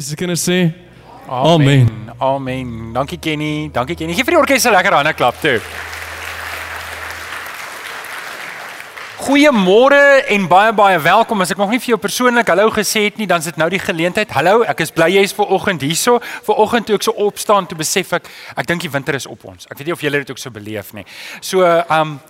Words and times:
Dis 0.00 0.14
kinders 0.16 0.40
sê 0.40 0.72
Amen. 1.28 2.08
Amen. 2.18 2.92
Dankie 2.94 3.18
Kenny. 3.18 3.68
Dankie 3.70 3.94
Kenny. 3.94 4.14
Gee 4.16 4.24
vir 4.24 4.32
die 4.34 4.40
orkes 4.40 4.64
'n 4.64 4.72
lekker 4.72 4.94
hande 4.96 5.12
klap 5.12 5.36
toe. 5.42 5.60
Goeiemôre 9.20 10.24
en 10.26 10.48
baie 10.48 10.72
baie 10.72 10.98
welkom. 10.98 11.40
As 11.40 11.50
ek 11.50 11.58
nog 11.58 11.70
nie 11.70 11.78
vir 11.78 11.92
jou 11.92 11.98
persoonlik 11.98 12.48
hallo 12.48 12.70
gesê 12.70 13.04
het 13.04 13.18
nie, 13.18 13.26
dan 13.26 13.38
is 13.38 13.44
dit 13.44 13.56
nou 13.56 13.68
die 13.68 13.78
geleentheid. 13.78 14.30
Hallo, 14.30 14.62
ek 14.62 14.80
is 14.80 14.90
bly 14.90 15.10
jy 15.10 15.22
is 15.22 15.32
ver 15.32 15.46
oggend 15.46 15.82
hierso. 15.82 16.18
Ver 16.18 16.54
oggend 16.54 16.86
toe 16.86 16.94
ek 16.94 17.02
so 17.02 17.12
opstaan, 17.12 17.66
toe 17.66 17.76
besef 17.76 18.12
ek 18.12 18.24
ek 18.56 18.66
dink 18.66 18.80
die 18.80 18.90
winter 18.90 19.14
is 19.14 19.26
op 19.26 19.44
ons. 19.44 19.66
Ek 19.70 19.76
weet 19.78 19.86
nie 19.86 19.92
of 19.92 20.00
julle 20.00 20.18
dit 20.18 20.30
ook 20.30 20.38
so 20.38 20.50
beleef 20.50 20.94
nie. 20.94 21.04
So, 21.40 21.84
um 21.90 22.20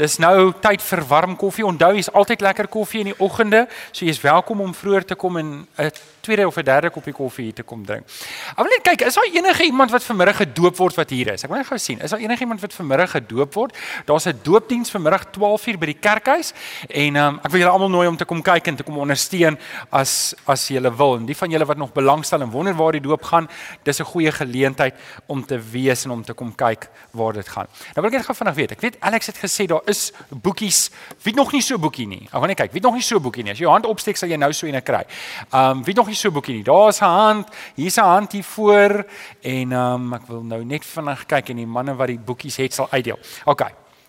Dis 0.00 0.16
nou 0.16 0.52
tyd 0.64 0.80
vir 0.80 1.02
warm 1.10 1.34
koffie. 1.36 1.64
Onthou, 1.66 1.90
hier's 1.92 2.08
altyd 2.16 2.40
lekker 2.40 2.70
koffie 2.72 3.02
in 3.02 3.10
die 3.10 3.18
oggende, 3.20 3.66
so 3.92 4.06
jy's 4.06 4.20
welkom 4.22 4.62
om 4.64 4.72
vroeër 4.72 5.04
te 5.10 5.16
kom 5.18 5.36
en 5.36 5.66
'n 5.76 5.90
tweede 6.20 6.46
of 6.46 6.56
'n 6.56 6.64
derde 6.64 6.90
koppie 6.90 7.12
koffie 7.12 7.44
hier 7.44 7.54
te 7.54 7.62
kom 7.62 7.84
drink. 7.86 8.04
Ek 8.50 8.56
wil 8.56 8.66
net 8.66 8.82
kyk, 8.82 9.06
is 9.06 9.14
daar 9.14 9.28
enige 9.32 9.64
iemand 9.64 9.90
wat 9.90 10.04
vanmiddag 10.04 10.36
gedoop 10.36 10.76
word 10.76 10.94
wat 10.94 11.10
hier 11.10 11.32
is? 11.32 11.44
Ek 11.44 11.50
wil 11.50 11.58
net 11.58 11.66
gou 11.66 11.78
sien, 11.78 12.00
is 12.00 12.10
daar 12.10 12.20
enige 12.20 12.40
iemand 12.40 12.60
wat 12.60 12.74
vanmiddag 12.74 13.10
gedoop 13.10 13.54
word? 13.54 13.76
Daar's 14.04 14.26
'n 14.26 14.38
doopdiens 14.42 14.90
vanmiddag 14.90 15.24
12:00 15.30 15.78
by 15.78 15.86
die 15.86 15.98
kerkhuis 16.00 16.52
en 16.88 17.16
um, 17.16 17.40
ek 17.44 17.50
wil 17.50 17.60
julle 17.60 17.72
almal 17.72 17.90
nooi 17.90 18.08
om 18.08 18.16
te 18.16 18.24
kom 18.24 18.42
kyk 18.42 18.66
en 18.66 18.76
te 18.76 18.82
kom 18.82 18.98
ondersteun 18.98 19.58
as 19.90 20.34
as 20.46 20.68
julle 20.68 20.96
wil. 20.96 21.16
En 21.16 21.26
die 21.26 21.36
van 21.36 21.50
julle 21.50 21.64
wat 21.64 21.76
nog 21.76 21.92
belangstel 21.92 22.40
en 22.40 22.50
wonder 22.50 22.74
waar 22.74 22.92
die 22.92 23.00
doop 23.00 23.22
gaan, 23.22 23.48
dis 23.82 24.00
'n 24.00 24.04
goeie 24.04 24.32
geleentheid 24.32 24.94
om 25.26 25.46
te 25.46 25.58
wees 25.58 26.04
en 26.04 26.10
om 26.10 26.24
te 26.24 26.32
kom 26.32 26.54
kyk 26.54 26.88
waar 27.10 27.32
dit 27.32 27.48
gaan. 27.48 27.66
Nou 27.94 28.02
wil 28.02 28.04
ek 28.04 28.12
net 28.12 28.26
gou 28.26 28.36
vinnig 28.36 28.54
weet. 28.54 28.70
Ek 28.72 28.80
weet 28.80 28.96
Alex 29.00 29.26
het 29.26 29.38
gesê 29.38 29.66
daar 29.66 29.82
is 29.86 30.12
boekies. 30.28 30.90
Wie 31.22 31.34
nog 31.34 31.52
nie 31.52 31.62
so 31.62 31.78
boekie 31.78 32.06
nie? 32.06 32.22
Ek 32.24 32.38
gaan 32.38 32.46
net 32.46 32.56
kyk. 32.56 32.72
Wie 32.72 32.82
nog 32.82 32.94
nie 32.94 33.02
so 33.02 33.20
boekie 33.20 33.42
nie? 33.42 33.52
As 33.52 33.58
jy 33.58 33.64
jou 33.64 33.72
hand 33.72 33.86
opsteek 33.86 34.16
sal 34.16 34.28
jy 34.28 34.36
nou 34.36 34.52
so 34.52 34.66
'n 34.66 34.82
kry. 34.82 35.04
Um 35.52 35.84
wie 35.84 35.94
nog 35.94 36.09
nie 36.10 36.18
so 36.18 36.32
boekie 36.34 36.58
nie. 36.58 36.64
Daar's 36.66 37.00
'n 37.00 37.04
hand, 37.04 37.48
hier's 37.74 37.96
'n 37.96 38.04
hand 38.04 38.32
hier 38.32 38.44
voor 38.44 39.04
en 39.42 39.72
um 39.72 40.14
ek 40.14 40.26
wil 40.26 40.42
nou 40.42 40.64
net 40.64 40.84
vinnig 40.84 41.26
kyk 41.26 41.50
en 41.50 41.56
die 41.56 41.66
manne 41.66 41.94
wat 41.96 42.06
die 42.06 42.18
boekies 42.18 42.56
het 42.56 42.74
sal 42.74 42.88
uitdeel. 42.90 43.18
OK. 43.44 43.62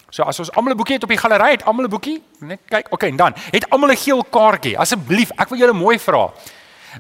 So 0.10 0.24
as 0.24 0.40
ons 0.40 0.52
almal 0.52 0.74
'n 0.74 0.78
boekie 0.78 0.96
het 0.96 1.04
op 1.04 1.10
die 1.10 1.18
galery, 1.18 1.52
het 1.52 1.66
almal 1.66 1.86
'n 1.86 1.90
boekie? 1.90 2.22
Net 2.40 2.60
kyk. 2.68 2.88
OK, 2.92 3.04
en 3.04 3.16
dan 3.16 3.34
het 3.52 3.70
almal 3.70 3.92
'n 3.92 3.98
geel 3.98 4.24
kaartjie. 4.24 4.78
Asseblief, 4.78 5.32
ek 5.38 5.50
wil 5.50 5.58
julle 5.60 5.74
mooi 5.74 6.00
vra. 6.00 6.32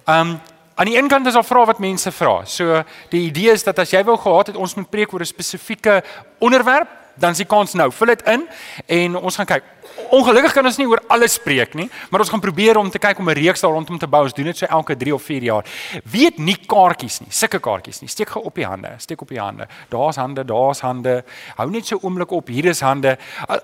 Um 0.08 0.40
aan 0.76 0.86
die 0.86 0.98
een 0.98 1.08
kant 1.08 1.28
is 1.28 1.34
daar 1.34 1.46
vrae 1.46 1.66
wat 1.66 1.80
mense 1.80 2.12
vra. 2.12 2.46
So 2.46 2.84
die 3.10 3.28
idee 3.28 3.52
is 3.52 3.64
dat 3.64 3.80
as 3.80 3.92
jy 3.92 4.04
wou 4.04 4.18
gehad 4.18 4.48
het 4.48 4.56
ons 4.56 4.76
moet 4.76 4.90
preek 4.90 5.14
oor 5.14 5.20
'n 5.20 5.26
spesifieke 5.26 6.04
onderwerp, 6.40 6.88
dan 7.16 7.32
is 7.32 7.38
die 7.38 7.46
kans 7.46 7.74
nou. 7.74 7.92
Vul 7.92 8.08
dit 8.08 8.22
in 8.22 8.48
en 8.86 9.16
ons 9.16 9.36
gaan 9.36 9.46
kyk. 9.46 9.64
Ongelukkig 10.12 10.54
kan 10.56 10.66
ons 10.68 10.78
nie 10.80 10.88
oor 10.88 11.00
alles 11.12 11.38
spreek 11.38 11.74
nie, 11.76 11.88
maar 12.12 12.24
ons 12.24 12.30
gaan 12.32 12.42
probeer 12.44 12.78
om 12.80 12.90
te 12.92 13.00
kyk 13.00 13.20
om 13.20 13.30
'n 13.30 13.36
reeks 13.36 13.62
daar 13.62 13.72
rondom 13.72 13.98
te 13.98 14.08
bou. 14.08 14.24
Ons 14.24 14.34
doen 14.34 14.46
dit 14.46 14.58
so 14.58 14.66
elke 14.66 14.96
3 14.98 15.14
of 15.14 15.24
4 15.24 15.44
jaar. 15.44 15.66
Wie 16.04 16.26
het 16.26 16.38
nie 16.38 16.58
kaartjies 16.68 17.20
nie? 17.20 17.32
Sulke 17.32 17.60
kaartjies 17.60 18.02
nie. 18.02 18.10
Steek 18.10 18.30
gou 18.30 18.44
op 18.44 18.56
die 18.56 18.66
hande. 18.66 18.94
Steek 18.98 19.22
op 19.22 19.28
die 19.28 19.40
hande. 19.40 19.68
Daar's 19.90 20.16
hande, 20.16 20.46
daar's 20.46 20.80
hande. 20.80 21.24
Hou 21.56 21.70
net 21.70 21.86
so 21.86 21.98
oomblik 22.02 22.32
op. 22.32 22.48
Hier 22.48 22.66
is 22.66 22.82
hande. 22.82 23.18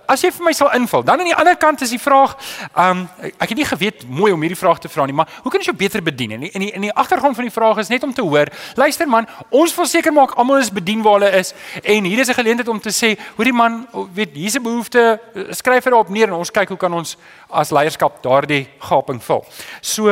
As 0.08 0.22
jy 0.22 0.32
vir 0.32 0.44
my 0.46 0.54
sal 0.54 0.74
invul, 0.74 1.04
dan 1.04 1.20
aan 1.20 1.26
die 1.26 1.36
ander 1.36 1.56
kant 1.56 1.82
is 1.82 1.90
die 1.90 2.00
vraag, 2.00 2.38
um 2.76 3.10
ek 3.40 3.50
het 3.50 3.58
nie 3.58 3.66
geweet 3.66 4.10
mooi 4.10 4.32
om 4.32 4.42
hierdie 4.42 4.58
vraag 4.58 4.80
te 4.80 4.90
vra 4.90 5.06
nie, 5.06 5.14
maar 5.14 5.28
hoe 5.42 5.52
kan 5.52 5.60
ons 5.60 5.66
jou 5.66 5.76
beter 5.76 6.04
bedien? 6.04 6.32
En 6.32 6.42
in 6.52 6.60
die 6.60 6.72
in 6.72 6.82
die 6.82 6.94
agtergrond 6.94 7.36
van 7.36 7.44
die 7.44 7.54
vraag 7.54 7.78
is 7.78 7.88
net 7.88 8.04
om 8.04 8.14
te 8.14 8.22
hoor, 8.22 8.48
luister 8.76 9.08
man, 9.08 9.28
ons 9.50 9.76
wil 9.76 9.86
seker 9.86 10.14
maak 10.14 10.32
almal 10.38 10.58
is 10.58 10.72
bedien 10.72 11.02
waar 11.02 11.20
hulle 11.20 11.32
is 11.32 11.54
en 11.84 12.04
hier 12.04 12.20
is 12.20 12.30
'n 12.30 12.34
geleentheid 12.34 12.68
om 12.68 12.80
te 12.80 12.90
sê, 12.90 13.20
hoorie 13.38 13.54
man, 13.54 13.88
weet 14.14 14.34
hier's 14.34 14.58
'n 14.58 14.64
behoefte, 14.64 15.20
skryf 15.50 15.84
dit 15.84 15.94
op 15.94 16.10
neer 16.10 16.28
en 16.28 16.34
ons 16.34 16.52
kyk 16.52 16.70
hoe 16.70 16.78
kan 16.78 16.94
ons 16.94 17.18
as 17.50 17.70
leierskap 17.70 18.22
daardie 18.24 18.68
gaping 18.80 19.24
vul. 19.24 19.46
So 19.82 20.10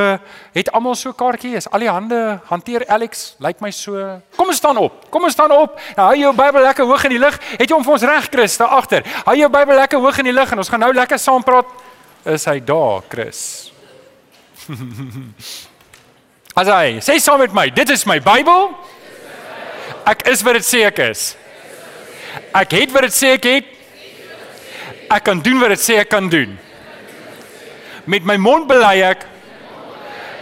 het 0.54 0.72
almal 0.72 0.96
so 0.96 1.12
kaartjie 1.12 1.56
is. 1.56 1.68
Al 1.70 1.80
die 1.80 1.90
hande 1.90 2.40
hanteer 2.46 2.86
Alex, 2.88 3.36
lyk 3.40 3.60
my 3.62 3.72
so. 3.72 4.22
Kom 4.36 4.48
ons 4.48 4.58
staan 4.58 4.78
op. 4.78 5.10
Kom 5.10 5.24
ons 5.24 5.34
staan 5.34 5.52
op. 5.52 5.80
Nou, 5.96 6.08
hou 6.08 6.18
jou 6.18 6.34
Bybel 6.34 6.62
lekker 6.62 6.86
hoog 6.86 7.04
in 7.04 7.10
die 7.10 7.20
lug. 7.20 7.40
Het 7.58 7.70
jy 7.70 7.76
hom 7.76 7.84
vir 7.84 7.94
ons 7.94 8.04
reg 8.04 8.30
Chris 8.30 8.58
daar 8.58 8.68
agter? 8.68 9.04
Hou 9.26 9.36
jou 9.36 9.50
Bybel 9.50 9.76
lekker 9.76 10.00
hoog 10.00 10.18
in 10.18 10.26
die 10.26 10.34
lug 10.34 10.52
en 10.52 10.58
ons 10.58 10.70
gaan 10.70 10.80
nou 10.80 10.94
lekker 10.94 11.20
saam 11.20 11.44
praat. 11.44 11.66
Is 12.26 12.46
hy 12.46 12.60
daar, 12.60 13.02
Chris? 13.10 13.72
As 16.56 16.68
hy 16.68 17.00
sê 17.04 17.18
saam 17.20 17.40
met 17.40 17.54
my, 17.54 17.70
dit 17.70 17.90
is 17.90 18.06
my 18.06 18.20
Bybel. 18.20 18.70
Ek 20.06 20.28
is 20.30 20.42
wat 20.46 20.54
dit 20.54 20.66
sê 20.66 20.86
ek 20.88 21.00
is. 21.10 21.36
Ek 22.54 22.72
het 22.72 22.92
wat 22.92 23.08
dit 23.08 23.16
sê 23.16 23.36
ek 23.36 23.48
het. 23.50 23.66
Ek 25.12 25.24
kan 25.24 25.42
doen 25.42 25.60
wat 25.60 25.76
dit 25.76 25.84
sê 25.84 26.00
ek 26.02 26.10
kan 26.10 26.30
doen. 26.30 26.58
Met 28.06 28.26
my 28.26 28.36
mond 28.38 28.68
bely 28.68 29.02
ek 29.06 29.26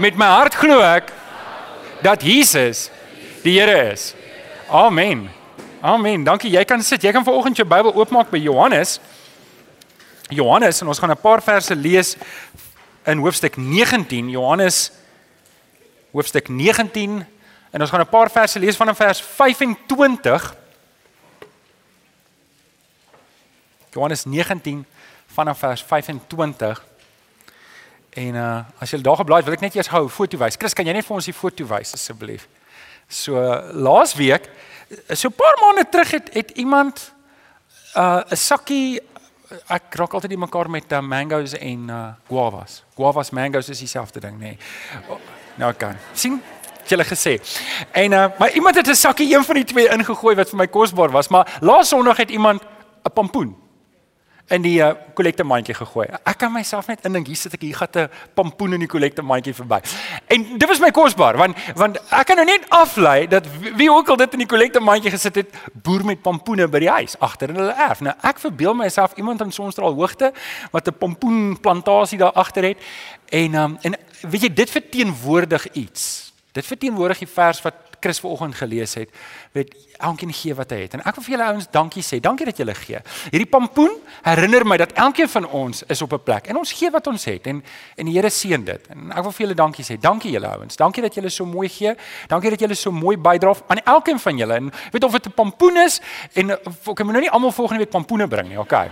met 0.02 0.18
my 0.18 0.26
hart 0.26 0.56
glo 0.58 0.82
ek 0.82 1.12
dat 2.04 2.24
Jesus 2.26 2.90
die 3.44 3.60
Here 3.60 3.92
is. 3.92 4.14
Amen. 4.70 5.30
Amen. 5.82 6.24
Dankie. 6.24 6.52
Jy 6.52 6.64
kan 6.66 6.82
sit. 6.84 7.04
Jy 7.04 7.12
kan 7.12 7.24
vanoggend 7.24 7.60
jou 7.60 7.68
Bybel 7.68 7.94
oopmaak 7.94 8.32
by 8.32 8.40
Johannes. 8.40 9.00
Johannes 10.32 10.82
en 10.82 10.88
ons 10.88 11.00
gaan 11.00 11.12
'n 11.12 11.22
paar 11.22 11.42
verse 11.42 11.76
lees 11.76 12.16
in 13.06 13.20
hoofstuk 13.20 13.58
19. 13.58 14.30
Johannes 14.30 14.92
hoofstuk 16.12 16.48
19 16.50 17.26
en 17.72 17.82
ons 17.82 17.90
gaan 17.90 18.02
'n 18.02 18.10
paar 18.10 18.32
verse 18.32 18.60
lees 18.60 18.76
van 18.76 18.96
vers 18.96 19.22
25 19.22 20.56
Johannes 23.94 24.26
19 24.26 24.86
vanaf 25.26 25.60
vers 25.60 25.84
25. 25.84 26.84
En 28.10 28.36
uh 28.36 28.60
as 28.80 28.92
jy 28.92 29.02
daar 29.02 29.18
geblaai 29.22 29.42
het, 29.42 29.48
wil 29.50 29.58
ek 29.58 29.66
net 29.66 29.78
eers 29.78 29.90
hou 29.94 30.06
foto 30.10 30.38
wys. 30.38 30.58
Chris, 30.60 30.76
kan 30.78 30.86
jy 30.86 30.94
net 30.94 31.06
vir 31.06 31.18
ons 31.18 31.30
die 31.30 31.36
foto 31.36 31.66
wys 31.70 31.94
asseblief? 31.98 32.48
So 33.10 33.40
laas 33.74 34.14
week, 34.18 34.50
so 35.10 35.30
'n 35.30 35.38
paar 35.38 35.58
maande 35.62 35.86
terug 35.90 36.12
het 36.12 36.34
het 36.34 36.52
iemand 36.58 37.14
uh 37.96 38.22
'n 38.30 38.36
sakkie 38.38 39.02
ek 39.70 39.94
raak 39.96 40.14
altyd 40.14 40.30
die 40.30 40.42
mekaar 40.42 40.70
met 40.70 40.92
uh, 40.92 41.00
mangoes 41.00 41.54
en 41.54 41.90
uh 41.90 42.14
guavas. 42.30 42.84
Guavas 42.96 43.30
mangoes 43.30 43.70
is 43.70 43.80
dieselfde 43.80 44.20
ding, 44.20 44.38
nê. 44.38 44.40
Nee. 44.40 44.58
Oh, 45.10 45.20
nou 45.56 45.74
kan. 45.74 45.96
sien 46.14 46.42
het 46.86 47.08
gesê. 47.08 47.42
En 47.92 48.12
uh 48.12 48.28
maar 48.38 48.52
iemand 48.52 48.76
het 48.76 48.88
'n 48.88 48.96
sakkie 48.96 49.36
een 49.36 49.44
van 49.44 49.56
die 49.56 49.66
twee 49.66 49.90
ingegooi 49.90 50.36
wat 50.36 50.50
vir 50.50 50.58
my 50.58 50.68
kosbaar 50.68 51.12
was, 51.12 51.28
maar 51.28 51.58
laas 51.62 51.88
Sondag 51.88 52.18
het 52.18 52.30
iemand 52.30 52.62
'n 53.04 53.14
pampoen 53.14 53.63
in 54.52 54.62
die 54.62 54.80
kollekte 55.16 55.44
uh, 55.44 55.48
mandjie 55.48 55.76
gegooi. 55.76 56.08
Ek 56.28 56.38
kan 56.42 56.52
myself 56.52 56.90
net 56.92 57.06
indink 57.08 57.30
hier 57.32 57.40
sit 57.40 57.54
ek 57.56 57.62
hier 57.64 57.78
gat 57.78 57.96
'n 57.96 58.10
pampoen 58.36 58.74
in 58.74 58.80
die 58.84 58.90
kollekte 58.92 59.22
mandjie 59.24 59.54
verby. 59.54 59.80
En 60.28 60.58
dit 60.58 60.68
was 60.68 60.80
my 60.80 60.92
kosbaar 60.92 61.38
want 61.38 61.56
want 61.76 61.98
ek 62.12 62.28
kan 62.28 62.36
nou 62.36 62.46
net 62.46 62.66
aflei 62.70 63.28
dat 63.28 63.48
wie 63.78 63.92
ook 63.92 64.10
al 64.10 64.18
dit 64.18 64.34
in 64.34 64.40
die 64.40 64.48
kollekte 64.48 64.80
mandjie 64.80 65.12
gesit 65.12 65.36
het, 65.36 65.50
boer 65.72 66.04
met 66.06 66.22
pampoene 66.22 66.68
by 66.68 66.80
die 66.80 66.90
huis 66.90 67.16
agter 67.20 67.50
in 67.50 67.56
hulle 67.56 67.74
erf. 67.74 68.02
Nou 68.02 68.16
ek 68.22 68.40
verbeel 68.40 68.74
myself 68.74 69.14
iemand 69.16 69.42
in 69.42 69.52
Sonstraal 69.52 69.94
hoogte 69.94 70.34
wat 70.72 70.88
'n 70.88 70.98
pampoenplantasie 70.98 72.18
daar 72.18 72.34
agter 72.34 72.64
het 72.64 72.78
en 73.32 73.56
um, 73.56 73.78
en 73.82 73.96
weet 74.22 74.42
jy 74.42 74.54
dit 74.54 74.70
verteenwoordig 74.70 75.72
iets. 75.72 76.33
Dit 76.54 76.66
verteenwoordig 76.66 77.24
die 77.24 77.28
vers 77.28 77.62
wat 77.62 77.94
Chris 78.04 78.20
vanoggend 78.20 78.56
gelees 78.56 78.94
het. 78.94 79.10
Weet 79.52 79.76
elkeen 79.98 80.34
gee 80.34 80.56
wat 80.56 80.74
hy 80.74 80.82
het. 80.84 80.96
En 80.98 81.04
ek 81.08 81.16
wil 81.16 81.24
vir 81.24 81.34
julle 81.38 81.46
ouens 81.54 81.68
dankie 81.72 82.04
sê. 82.04 82.20
Dankie 82.20 82.48
dat 82.50 82.58
julle 82.60 82.74
gee. 82.76 83.00
Hierdie 83.32 83.48
pampoen 83.48 83.94
herinner 84.26 84.66
my 84.68 84.78
dat 84.82 84.92
elkeen 85.00 85.30
van 85.32 85.48
ons 85.48 85.84
is 85.88 86.02
op 86.04 86.14
'n 86.14 86.24
plek 86.24 86.50
en 86.52 86.60
ons 86.60 86.72
gee 86.72 86.92
wat 86.92 87.08
ons 87.08 87.26
het 87.26 87.48
en 87.48 87.64
en 87.96 88.06
die 88.06 88.14
Here 88.14 88.30
seën 88.30 88.64
dit. 88.64 88.88
En 88.90 89.12
ek 89.12 89.24
wil 89.24 89.32
vir 89.32 89.46
julle 89.46 89.56
dankie 89.56 89.86
sê. 89.86 89.98
Dankie 90.00 90.32
julle 90.32 90.48
ouens. 90.48 90.76
Dankie 90.76 91.02
dat 91.02 91.16
julle 91.16 91.30
so 91.30 91.46
mooi 91.46 91.70
gee. 91.70 91.96
Dankie 92.28 92.50
dat 92.50 92.60
julle 92.60 92.76
so 92.76 92.92
mooi 92.92 93.18
bydra 93.18 93.54
aan 93.68 93.78
elkeen 93.78 94.20
van 94.20 94.38
julle. 94.38 94.54
En 94.54 94.72
weet 94.92 95.04
of 95.04 95.12
dit 95.12 95.26
'n 95.26 95.32
pampoen 95.32 95.78
is 95.78 96.02
en 96.34 96.52
ek 96.52 97.04
moet 97.04 97.12
nou 97.12 97.20
nie 97.20 97.32
almal 97.32 97.52
volgende 97.52 97.84
week 97.84 97.92
pampoene 97.92 98.28
bring 98.28 98.48
nie. 98.48 98.60
Okay. 98.60 98.90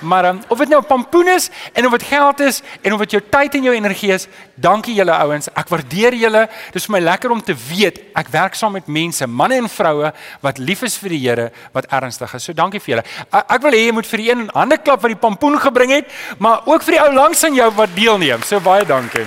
Maar 0.00 0.24
um, 0.24 0.40
of 0.48 0.58
dit 0.58 0.68
nou 0.68 0.82
'n 0.82 0.86
pampoen 0.86 1.28
is 1.28 1.50
en 1.72 1.86
of 1.86 1.92
dit 1.92 2.02
geld 2.02 2.40
is 2.40 2.62
en 2.82 2.92
of 2.92 2.98
dit 2.98 3.10
jou 3.10 3.22
tyd 3.30 3.54
en 3.54 3.62
jou 3.62 3.74
energie 3.74 4.12
is, 4.12 4.26
dankie 4.54 4.94
julle 4.94 5.12
ouens. 5.12 5.48
Ek 5.54 5.68
waardeer 5.68 6.14
julle. 6.14 6.48
Dit 6.72 6.74
is 6.74 6.86
vir 6.86 6.92
my 6.92 6.97
lekker 7.00 7.32
om 7.34 7.40
te 7.42 7.54
weet 7.54 8.00
ek 8.18 8.30
werk 8.32 8.54
saam 8.58 8.72
met 8.76 8.86
mense, 8.86 9.26
manne 9.26 9.58
en 9.62 9.68
vroue 9.68 10.12
wat 10.44 10.58
lief 10.58 10.82
is 10.86 10.96
vir 11.00 11.14
die 11.14 11.20
Here, 11.24 11.50
wat 11.72 11.90
ernstig 11.92 12.34
is. 12.34 12.44
So 12.44 12.52
dankie 12.56 12.80
vir 12.80 12.96
julle. 12.96 13.04
Ek 13.40 13.62
wil 13.62 13.76
hê 13.76 13.84
jy 13.86 13.92
moet 13.96 14.08
vir 14.08 14.22
die 14.22 14.30
een 14.30 14.48
hande 14.54 14.78
klap 14.78 15.02
wat 15.02 15.12
die 15.12 15.20
pampoen 15.20 15.58
gebring 15.60 15.92
het, 15.96 16.16
maar 16.38 16.66
ook 16.66 16.86
vir 16.86 16.98
die 16.98 17.02
ou 17.02 17.12
langs 17.14 17.44
aan 17.44 17.58
jou 17.58 17.68
wat 17.76 17.94
deelneem. 17.96 18.42
So 18.46 18.60
baie 18.64 18.86
dankie. 18.88 19.26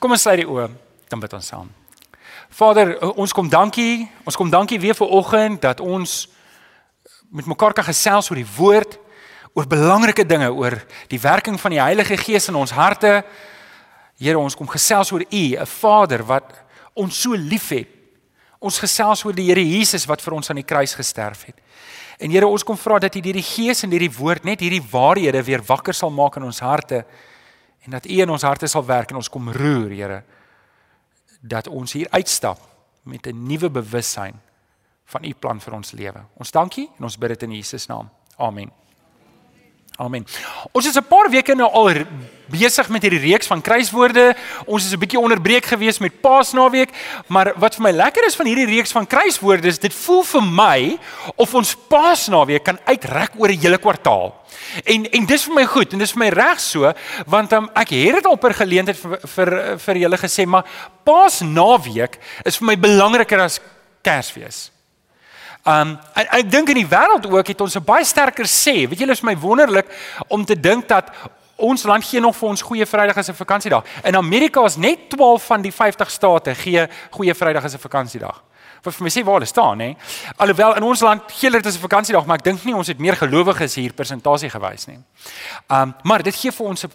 Kom 0.00 0.16
ons 0.16 0.22
sluit 0.24 0.40
die 0.40 0.48
oë, 0.48 0.70
dan 1.12 1.20
bid 1.20 1.34
ons 1.36 1.48
saam. 1.52 1.68
Vader, 2.50 2.96
ons 3.20 3.32
kom 3.36 3.48
dankie. 3.48 4.08
Ons 4.24 4.36
kom 4.36 4.50
dankie 4.50 4.80
weer 4.80 4.96
vir 4.96 5.12
oggend 5.12 5.60
dat 5.62 5.80
ons 5.80 6.24
met 7.30 7.46
mekaar 7.46 7.76
kan 7.76 7.86
gesels 7.86 8.30
oor 8.30 8.40
die 8.40 8.48
woord, 8.56 8.96
oor 9.54 9.68
belangrike 9.70 10.24
dinge, 10.26 10.50
oor 10.50 10.74
die 11.10 11.20
werking 11.20 11.58
van 11.60 11.74
die 11.74 11.82
Heilige 11.82 12.18
Gees 12.18 12.48
in 12.50 12.58
ons 12.58 12.74
harte. 12.74 13.20
Here, 14.20 14.38
ons 14.38 14.54
kom 14.54 14.68
gesels 14.68 15.12
oor 15.12 15.24
U, 15.24 15.44
'n 15.56 15.66
Vader 15.66 16.22
wat 16.24 16.52
ons 16.94 17.20
so 17.20 17.32
liefhet. 17.32 17.88
Ons 18.60 18.78
gesels 18.78 19.24
oor 19.24 19.32
die 19.32 19.48
Here 19.48 19.64
Jesus 19.64 20.06
wat 20.06 20.20
vir 20.20 20.34
ons 20.34 20.50
aan 20.50 20.60
die 20.60 20.68
kruis 20.68 20.94
gesterf 20.94 21.46
het. 21.46 21.56
En 22.18 22.30
Here, 22.30 22.46
ons 22.46 22.62
kom 22.62 22.76
vra 22.76 22.98
dat 22.98 23.16
U 23.16 23.20
deur 23.20 23.32
die 23.32 23.42
Gees 23.42 23.82
en 23.82 23.90
deur 23.90 24.04
die 24.04 24.16
woord 24.18 24.44
net 24.44 24.60
hierdie 24.60 24.84
waarhede 24.90 25.42
weer 25.42 25.62
wakker 25.62 25.94
sal 25.94 26.10
maak 26.10 26.36
in 26.36 26.42
ons 26.42 26.60
harte 26.60 27.04
En 27.80 27.90
dat 27.90 28.06
U 28.06 28.20
in 28.20 28.30
ons 28.30 28.42
harte 28.42 28.66
sal 28.66 28.84
werk 28.84 29.10
en 29.10 29.16
ons 29.16 29.28
kom 29.28 29.50
roer, 29.52 29.90
Here, 29.90 30.22
dat 31.40 31.68
ons 31.68 31.92
hier 31.92 32.08
uitstap 32.10 32.60
met 33.02 33.26
'n 33.26 33.46
nuwe 33.46 33.70
bewussyn 33.70 34.40
van 35.04 35.24
U 35.24 35.34
plan 35.34 35.60
vir 35.60 35.74
ons 35.74 35.92
lewe. 35.92 36.24
Ons 36.34 36.50
dankie 36.50 36.90
en 36.98 37.04
ons 37.04 37.18
bid 37.18 37.28
dit 37.28 37.42
in 37.42 37.52
Jesus 37.52 37.86
naam. 37.86 38.10
Amen. 38.36 38.79
Amen. 40.00 40.24
Ons 40.72 40.86
is 40.86 40.96
'n 40.96 41.04
paar 41.04 41.28
weke 41.28 41.54
nou 41.54 41.68
al 41.68 41.92
besig 42.48 42.88
met 42.88 43.02
hierdie 43.02 43.20
reeks 43.20 43.46
van 43.46 43.60
kruiswoorde. 43.60 44.34
Ons 44.64 44.84
is 44.84 44.92
'n 44.92 44.98
bietjie 44.98 45.20
onderbreek 45.20 45.64
gewees 45.64 45.98
met 45.98 46.20
Paasnaweek, 46.20 46.90
maar 47.26 47.52
wat 47.56 47.74
vir 47.74 47.82
my 47.82 47.90
lekker 47.90 48.24
is 48.24 48.34
van 48.34 48.46
hierdie 48.46 48.66
reeks 48.66 48.92
van 48.92 49.06
kruiswoorde 49.06 49.68
is 49.68 49.78
dit 49.78 49.94
voel 49.94 50.22
vir 50.22 50.42
my 50.42 50.98
of 51.36 51.54
ons 51.54 51.76
Paasnaweek 51.88 52.64
kan 52.64 52.78
uitrek 52.84 53.30
oor 53.36 53.48
'n 53.48 53.60
hele 53.60 53.78
kwartaal. 53.78 54.34
En 54.84 55.10
en 55.10 55.26
dis 55.26 55.44
vir 55.44 55.54
my 55.54 55.64
goed 55.66 55.92
en 55.92 55.98
dis 55.98 56.12
vir 56.12 56.18
my 56.18 56.28
reg 56.28 56.60
so 56.60 56.92
want 57.26 57.52
um, 57.52 57.68
ek 57.74 57.88
het 57.90 58.14
dit 58.14 58.26
al 58.26 58.36
per 58.36 58.54
geleentheid 58.54 58.96
vir 58.96 59.18
vir, 59.24 59.78
vir 59.78 59.96
julle 59.96 60.16
gesê, 60.16 60.46
maar 60.46 60.64
Paasnaweek 61.04 62.18
is 62.44 62.56
vir 62.56 62.66
my 62.66 62.76
belangriker 62.76 63.40
as 63.40 63.60
Kersfees. 64.02 64.70
Um 65.64 65.98
en, 66.14 66.26
ek 66.30 66.50
dink 66.50 66.68
in 66.72 66.80
die 66.80 66.88
wêreld 66.88 67.26
ook 67.28 67.46
het 67.46 67.60
ons 67.60 67.76
'n 67.76 67.84
baie 67.84 68.04
sterker 68.04 68.46
sê. 68.46 68.88
Weet 68.88 68.98
julle 68.98 69.12
is 69.12 69.22
my 69.22 69.36
wonderlik 69.36 69.86
om 70.28 70.44
te 70.44 70.60
dink 70.60 70.88
dat 70.88 71.10
ons 71.56 71.82
land 71.82 72.04
gee 72.04 72.20
nog 72.20 72.36
vir 72.36 72.48
ons 72.48 72.62
goeie 72.62 72.86
Vrydag 72.86 73.16
as 73.16 73.28
'n 73.28 73.34
vakansiedag. 73.34 73.84
In 74.04 74.16
Amerika 74.16 74.64
is 74.64 74.76
net 74.76 75.10
12 75.10 75.46
van 75.46 75.62
die 75.62 75.72
50 75.72 76.10
state 76.10 76.54
gee 76.54 76.88
goeie 77.10 77.34
Vrydag 77.34 77.64
as 77.64 77.74
'n 77.74 77.78
vakansiedag. 77.78 78.42
Wat 78.82 78.94
vir 78.94 79.02
my 79.02 79.10
sê 79.10 79.24
waar 79.24 79.34
hulle 79.34 79.46
staan 79.46 79.78
nê. 79.78 79.96
Alhoewel 80.36 80.76
in 80.76 80.82
ons 80.82 81.00
land 81.00 81.22
gee 81.26 81.50
hulle 81.50 81.62
dit 81.62 81.66
as 81.66 81.76
'n 81.76 81.88
vakansiedag, 81.88 82.26
maar 82.26 82.36
ek 82.36 82.44
dink 82.44 82.64
nie 82.64 82.74
ons 82.74 82.86
het 82.86 82.98
meer 82.98 83.16
gelowiges 83.16 83.74
hier 83.74 83.92
persentasie 83.92 84.50
gewys 84.50 84.86
nie. 84.86 84.98
Um 85.68 85.94
maar 86.02 86.22
dit 86.22 86.34
gee 86.34 86.52
vir 86.52 86.66
ons 86.66 86.84
'n 86.84 86.90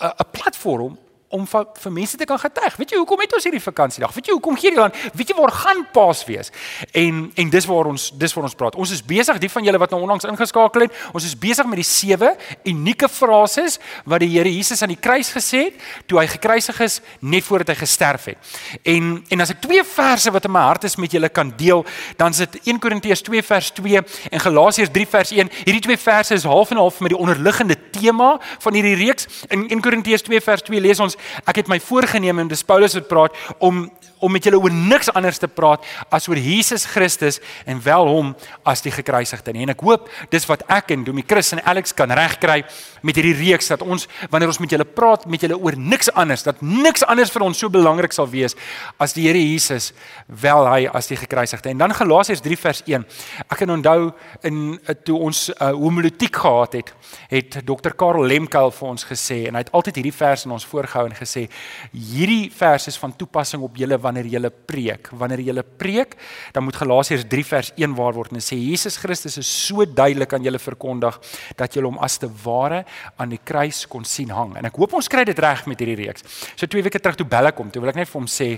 'n 0.00 0.30
platform 0.30 0.98
om 1.30 1.46
vir, 1.46 1.66
vir 1.78 1.92
mense 1.94 2.18
te 2.18 2.26
kan 2.26 2.38
getuig. 2.42 2.76
Weet 2.80 2.92
jy 2.94 2.98
hoekom 2.98 3.20
het 3.22 3.34
ons 3.38 3.46
hierdie 3.46 3.62
vakansiedag? 3.62 4.10
Weet 4.16 4.30
jy 4.30 4.34
hoekom 4.34 4.56
die 4.58 4.72
land? 4.74 4.96
Weet 5.14 5.30
jy 5.30 5.36
waar 5.38 5.52
gaan 5.54 5.84
Paas 5.94 6.24
wees? 6.26 6.50
En 6.90 7.28
en 7.38 7.50
dis 7.52 7.66
waar 7.70 7.90
ons 7.90 8.08
dis 8.18 8.34
waar 8.34 8.48
ons 8.48 8.56
praat. 8.58 8.74
Ons 8.74 8.90
is 8.96 9.02
besig, 9.06 9.38
die 9.38 9.50
van 9.52 9.66
julle 9.66 9.78
wat 9.78 9.94
nou 9.94 10.00
onlangs 10.02 10.26
ingeskakel 10.26 10.88
het, 10.88 10.96
ons 11.14 11.26
is 11.26 11.36
besig 11.38 11.68
met 11.70 11.78
die 11.78 11.86
sewe 11.86 12.32
unieke 12.66 13.08
frases 13.08 13.78
wat 14.04 14.24
die 14.24 14.30
Here 14.30 14.50
Jesus 14.50 14.82
aan 14.82 14.90
die 14.92 14.98
kruis 14.98 15.30
gesê 15.34 15.68
het 15.68 15.78
toe 16.10 16.18
hy 16.18 16.26
gekruisig 16.30 16.80
is 16.82 16.98
net 17.20 17.46
voordat 17.46 17.74
hy 17.74 17.78
gesterf 17.84 18.26
het. 18.32 18.50
En 18.82 19.12
en 19.30 19.46
as 19.46 19.54
ek 19.54 19.62
twee 19.62 19.84
verse 19.86 20.34
wat 20.34 20.50
in 20.50 20.54
my 20.54 20.64
hart 20.66 20.88
is 20.88 20.98
met 20.98 21.14
julle 21.14 21.30
kan 21.30 21.54
deel, 21.56 21.84
dan 22.18 22.34
is 22.34 22.42
dit 22.42 22.58
1 22.74 22.82
Korintiërs 22.82 23.22
2 23.26 23.42
vers 23.46 23.70
2 23.78 24.02
en 24.30 24.44
Galasiërs 24.46 24.90
3 24.90 25.06
vers 25.14 25.34
1. 25.36 25.54
Hierdie 25.64 25.84
twee 25.86 25.98
verse 26.00 26.34
is 26.34 26.48
half 26.48 26.74
en 26.74 26.82
half 26.82 27.00
met 27.00 27.14
die 27.14 27.18
onderliggende 27.20 27.76
tema 27.94 28.32
van 28.58 28.74
hierdie 28.74 28.96
reeks. 28.98 29.28
In 29.48 29.68
1 29.68 29.80
Korintiërs 29.84 30.26
2 30.26 30.40
vers 30.40 30.66
2 30.66 30.80
lees 30.80 31.00
ons 31.00 31.16
ek 31.46 31.62
het 31.62 31.68
my 31.72 31.80
voorgenem 31.80 32.44
en 32.44 32.48
dis 32.48 32.66
Paulus 32.66 32.94
wat 32.98 33.08
praat 33.08 33.36
om 33.58 33.88
om 34.20 34.32
met 34.32 34.44
julle 34.44 34.60
oor 34.60 34.72
niks 34.72 35.08
anders 35.16 35.40
te 35.40 35.48
praat 35.48 35.84
as 36.12 36.28
oor 36.28 36.38
Jesus 36.40 36.84
Christus 36.88 37.40
en 37.68 37.80
wel 37.84 38.08
hom 38.08 38.34
as 38.68 38.82
die 38.84 38.92
gekruisigde 38.92 39.54
nie. 39.56 39.64
En 39.64 39.72
ek 39.72 39.84
hoop 39.84 40.10
dis 40.32 40.46
wat 40.48 40.64
ek 40.68 40.92
en 40.94 41.04
Domie 41.06 41.24
Chris 41.26 41.54
en 41.56 41.62
Alex 41.64 41.94
kan 41.96 42.12
regkry 42.12 42.60
met 43.06 43.16
hierdie 43.16 43.36
reeks 43.38 43.70
dat 43.72 43.80
ons 43.82 44.06
wanneer 44.28 44.52
ons 44.52 44.60
met 44.60 44.74
julle 44.76 44.84
praat 44.84 45.24
met 45.30 45.40
julle 45.40 45.56
oor 45.56 45.76
niks 45.76 46.12
anders 46.12 46.44
dat 46.44 46.60
niks 46.60 47.04
anders 47.08 47.32
vir 47.32 47.46
ons 47.46 47.60
so 47.64 47.72
belangrik 47.72 48.12
sal 48.12 48.28
wees 48.30 48.56
as 49.00 49.16
die 49.16 49.26
Here 49.30 49.40
Jesus 49.40 49.92
wel 50.26 50.66
hy 50.66 50.88
as 50.88 51.08
die 51.10 51.18
gekruisigde. 51.20 51.70
En 51.70 51.80
dan 51.80 51.94
Galasiërs 51.94 52.42
3 52.44 52.56
vers 52.60 52.80
1. 52.88 53.04
Ek 53.46 53.60
kan 53.60 53.72
onthou 53.72 54.10
in 54.48 54.78
toe 55.06 55.18
ons 55.18 55.42
uh, 55.52 55.70
homiletiek 55.76 56.34
gehad 56.42 56.76
het, 56.78 56.92
het 57.30 57.60
Dr. 57.66 57.94
Karel 57.96 58.26
Lemkel 58.26 58.72
vir 58.74 58.88
ons 58.88 59.06
gesê 59.06 59.42
en 59.48 59.56
hy 59.56 59.64
het 59.64 59.72
altyd 59.76 60.00
hierdie 60.00 60.16
vers 60.16 60.46
in 60.48 60.56
ons 60.56 60.66
voorgehou 60.66 61.09
en 61.10 61.18
gesê 61.18 61.46
hierdie 61.92 62.50
vers 62.54 62.88
is 62.90 62.98
van 63.00 63.14
toepassing 63.16 63.62
op 63.66 63.76
julle 63.78 63.98
wanneer 64.00 64.28
jy 64.30 64.50
preek. 64.66 65.10
Wanneer 65.18 65.42
jy 65.50 65.64
preek, 65.80 66.16
dan 66.54 66.64
moet 66.64 66.78
Galasiërs 66.80 67.26
3 67.30 67.46
vers 67.50 67.72
1 67.76 67.96
waar 67.98 68.16
word 68.16 68.34
en 68.36 68.44
sê 68.44 68.58
Jesus 68.58 68.96
Christus 69.00 69.38
is 69.40 69.50
so 69.50 69.84
duidelik 69.84 70.32
aan 70.32 70.46
julle 70.46 70.60
verkondig 70.62 71.18
dat 71.56 71.74
julle 71.74 71.90
hom 71.90 71.98
as 72.02 72.18
te 72.18 72.30
ware 72.44 72.84
aan 73.16 73.34
die 73.34 73.40
kruis 73.42 73.86
kon 73.90 74.04
sien 74.04 74.30
hang. 74.34 74.56
En 74.56 74.70
ek 74.70 74.78
hoop 74.80 74.94
ons 74.98 75.10
kry 75.10 75.24
dit 75.28 75.38
reg 75.38 75.66
met 75.70 75.80
hierdie 75.80 75.98
reeks. 76.04 76.24
So 76.54 76.66
twee 76.66 76.84
weke 76.86 77.02
terug 77.02 77.18
toe 77.18 77.28
bel 77.28 77.50
ek 77.50 77.60
hom, 77.60 77.70
toe 77.70 77.82
wil 77.82 77.92
ek 77.92 78.00
net 78.00 78.10
vir 78.10 78.20
hom 78.20 78.30
sê 78.30 78.54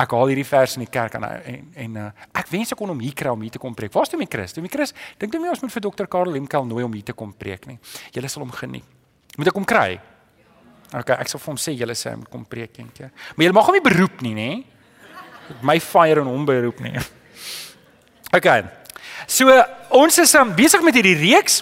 ek 0.00 0.14
haal 0.14 0.30
hierdie 0.30 0.46
vers 0.46 0.76
in 0.78 0.84
die 0.84 0.92
kerk 0.92 1.16
aan 1.18 1.26
en 1.26 1.66
en 1.84 1.98
uh, 2.00 2.06
ek 2.40 2.48
wens 2.52 2.72
ek 2.72 2.78
kon 2.78 2.92
hom 2.92 3.02
hier 3.02 3.16
kry 3.16 3.32
om 3.32 3.42
hier 3.44 3.56
te 3.56 3.62
kom 3.62 3.74
preek. 3.76 3.92
Waar's 3.94 4.12
toe 4.12 4.20
my 4.20 4.28
Christus? 4.30 4.56
Toe 4.56 4.64
my 4.64 4.70
Christus, 4.72 4.96
dink 5.20 5.34
jy 5.34 5.42
nie 5.42 5.50
ons 5.52 5.62
moet 5.64 5.74
vir 5.74 5.84
dokter 5.88 6.08
Karel 6.10 6.36
Lemkel 6.36 6.68
nooi 6.68 6.84
om 6.86 6.96
hier 6.96 7.10
te 7.10 7.16
kom 7.16 7.34
preek 7.36 7.66
nie. 7.68 7.78
Julle 8.14 8.30
sal 8.30 8.46
hom 8.46 8.54
geniet. 8.54 8.86
Moet 9.36 9.52
ek 9.52 9.60
hom 9.60 9.68
kry? 9.68 10.00
OK, 10.90 11.10
ek 11.14 11.28
sal 11.30 11.38
vir 11.38 11.52
hom 11.52 11.58
sê 11.60 11.74
julle 11.78 11.94
sê 11.94 12.12
moet 12.16 12.30
kom 12.30 12.44
preek 12.44 12.78
eendag. 12.80 13.12
Maar 13.36 13.46
jy 13.46 13.52
mag 13.54 13.68
hom 13.68 13.76
nie 13.78 13.84
beroep 13.84 14.22
nie, 14.26 14.34
nê? 14.34 14.50
My 15.66 15.78
fire 15.82 16.24
en 16.24 16.30
hom 16.30 16.46
beroep 16.46 16.80
nie. 16.82 16.98
OK. 18.38 18.48
So 19.30 19.54
ons 19.94 20.18
is 20.22 20.34
um, 20.38 20.50
besig 20.56 20.82
met 20.82 20.96
hierdie 20.98 21.18
reeks 21.18 21.60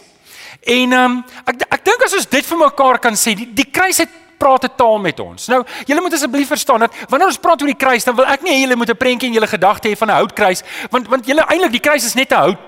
en 0.68 0.96
um, 0.96 1.18
ek 1.48 1.66
ek 1.68 1.84
dink 1.84 2.06
as 2.06 2.16
ons 2.16 2.30
dit 2.30 2.48
vir 2.48 2.60
mekaar 2.60 3.00
kan 3.04 3.16
sê, 3.16 3.34
die, 3.36 3.48
die 3.56 3.68
kruis 3.68 4.00
het 4.04 4.16
praat 4.38 4.64
'n 4.64 4.76
taal 4.78 4.98
met 5.02 5.20
ons. 5.20 5.48
Nou, 5.48 5.64
julle 5.84 6.00
moet 6.00 6.14
asseblief 6.14 6.48
verstaan 6.48 6.86
dat 6.86 6.94
wanneer 7.08 7.28
ons 7.28 7.42
praat 7.42 7.60
oor 7.60 7.72
die 7.72 7.82
kruis, 7.84 8.04
dan 8.04 8.16
wil 8.16 8.26
ek 8.26 8.42
nie 8.42 8.54
hê 8.54 8.60
julle 8.64 8.76
moet 8.76 8.90
'n 8.90 8.96
prentjie 8.96 9.28
in 9.28 9.34
julle 9.34 9.50
gedagte 9.50 9.88
hê 9.88 9.96
van 9.96 10.08
'n 10.08 10.20
houtkruis, 10.20 10.62
want 10.90 11.08
want 11.08 11.26
julle 11.26 11.44
eintlik 11.44 11.72
die 11.72 11.84
kruis 11.84 12.04
is 12.04 12.14
net 12.14 12.32
'n 12.32 12.36
hout 12.36 12.58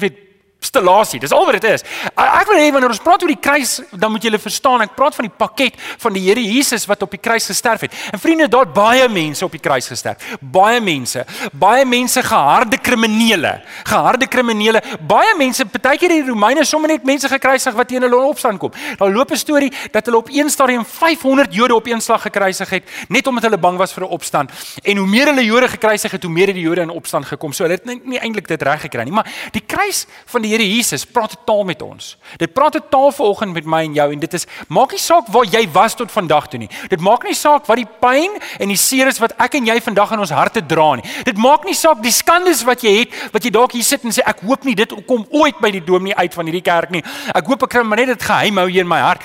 weet 0.00 0.25
installasie. 0.66 1.20
Dis 1.22 1.32
al 1.34 1.46
wat 1.46 1.58
dit 1.60 1.70
is. 1.70 1.84
Ek 2.14 2.50
wil 2.50 2.60
hê 2.60 2.68
wanneer 2.74 2.92
ons 2.92 3.02
praat 3.02 3.22
oor 3.22 3.32
die 3.32 3.40
kruis, 3.40 3.78
dan 3.92 4.12
moet 4.14 4.26
julle 4.26 4.40
verstaan, 4.42 4.84
ek 4.86 4.94
praat 4.98 5.16
van 5.16 5.28
die 5.28 5.34
pakket 5.44 5.78
van 6.02 6.16
die 6.16 6.24
Here 6.26 6.42
Jesus 6.42 6.86
wat 6.90 7.04
op 7.06 7.12
die 7.14 7.20
kruis 7.22 7.46
gesterf 7.46 7.86
het. 7.86 7.94
En 8.12 8.20
vriende, 8.20 8.48
daar 8.50 8.66
het 8.66 8.74
baie 8.74 9.06
mense 9.12 9.44
op 9.46 9.54
die 9.54 9.62
kruis 9.62 9.88
gesterf. 9.90 10.34
Baie 10.40 10.80
mense, 10.82 11.24
baie 11.52 11.84
mense 11.86 12.22
geharde 12.26 12.80
kriminele, 12.82 13.52
geharde 13.86 14.28
kriminele. 14.30 14.82
Baie 15.06 15.36
mense, 15.38 15.66
partykeer 15.70 16.16
die 16.16 16.24
Romeine 16.26 16.64
sommer 16.66 16.90
net 16.92 17.06
mense 17.06 17.30
gekruisig 17.30 17.76
wat 17.76 17.90
teen 17.90 18.04
hulle 18.06 18.20
opstand 18.26 18.60
kom. 18.62 18.74
Daar 18.98 19.12
loop 19.12 19.30
'n 19.32 19.38
storie 19.38 19.72
dat 19.92 20.06
hulle 20.06 20.18
op 20.18 20.28
een 20.32 20.50
stadium 20.50 20.84
500 20.84 21.54
Jode 21.54 21.74
op 21.74 21.86
een 21.86 22.00
slag 22.00 22.22
gekruisig 22.22 22.70
het 22.70 22.84
net 23.08 23.26
omdat 23.26 23.42
hulle 23.42 23.58
bang 23.58 23.78
was 23.78 23.92
vir 23.92 24.04
'n 24.04 24.10
opstand. 24.10 24.50
En 24.82 24.96
hoe 24.96 25.06
meer 25.06 25.26
hulle 25.26 25.44
Jode 25.44 25.68
gekruisig 25.68 26.10
het, 26.10 26.22
hoe 26.22 26.32
meer 26.32 26.46
het 26.46 26.54
die 26.54 26.64
Jode 26.64 26.80
in 26.80 26.90
opstand 26.90 27.26
gekom. 27.26 27.52
So 27.52 27.64
hulle 27.64 27.76
het 27.76 27.84
nie, 27.84 28.00
nie 28.04 28.18
eintlik 28.18 28.48
dit 28.48 28.62
reg 28.62 28.80
gekry 28.80 29.02
nie, 29.02 29.12
maar 29.12 29.26
die 29.52 29.62
kruis 29.66 30.06
van 30.26 30.42
die 30.42 30.55
Here 30.56 30.64
Jesus 30.64 31.04
praat 31.04 31.32
'n 31.32 31.44
taal 31.44 31.64
met 31.64 31.82
ons. 31.82 32.16
Dit 32.38 32.52
praat 32.54 32.76
'n 32.76 32.88
taal 32.88 33.12
vanoggend 33.12 33.52
met 33.52 33.64
my 33.66 33.82
en 33.84 33.92
jou 33.92 34.12
en 34.12 34.18
dit 34.18 34.34
is 34.34 34.46
maak 34.68 34.90
nie 34.90 34.98
saak 34.98 35.26
waar 35.28 35.44
jy 35.44 35.68
was 35.72 35.94
tot 35.94 36.10
vandag 36.10 36.48
toe 36.48 36.58
nie. 36.58 36.70
Dit 36.88 37.00
maak 37.00 37.24
nie 37.24 37.34
saak 37.34 37.66
wat 37.66 37.76
die 37.76 37.88
pyn 38.00 38.30
en 38.58 38.68
die 38.68 38.76
seer 38.76 39.06
is 39.06 39.18
wat 39.18 39.32
ek 39.38 39.54
en 39.54 39.66
jy 39.66 39.80
vandag 39.80 40.12
in 40.12 40.18
ons 40.18 40.30
harte 40.30 40.66
dra 40.66 40.94
nie. 40.94 41.04
Dit 41.24 41.36
maak 41.36 41.64
nie 41.64 41.74
saak 41.74 42.02
die 42.02 42.12
skandes 42.12 42.64
wat 42.64 42.80
jy 42.80 42.98
het 43.00 43.32
wat 43.32 43.44
jy 43.44 43.50
dalk 43.50 43.72
hier 43.72 43.84
sit 43.84 44.04
en 44.04 44.10
sê 44.10 44.22
ek 44.24 44.40
hoop 44.40 44.64
nie 44.64 44.74
dit 44.74 45.06
kom 45.06 45.26
ooit 45.30 45.60
by 45.60 45.70
die 45.70 45.84
dominee 45.84 46.16
uit 46.16 46.34
van 46.34 46.46
hierdie 46.46 46.62
kerk 46.62 46.90
nie. 46.90 47.02
Ek 47.34 47.46
hoop 47.46 47.62
ek 47.62 47.68
kan 47.68 47.86
maar 47.86 47.98
net 47.98 48.06
dit 48.06 48.22
geheim 48.22 48.56
hou 48.56 48.68
hier 48.68 48.80
in 48.80 48.88
my 48.88 49.00
hart. 49.00 49.20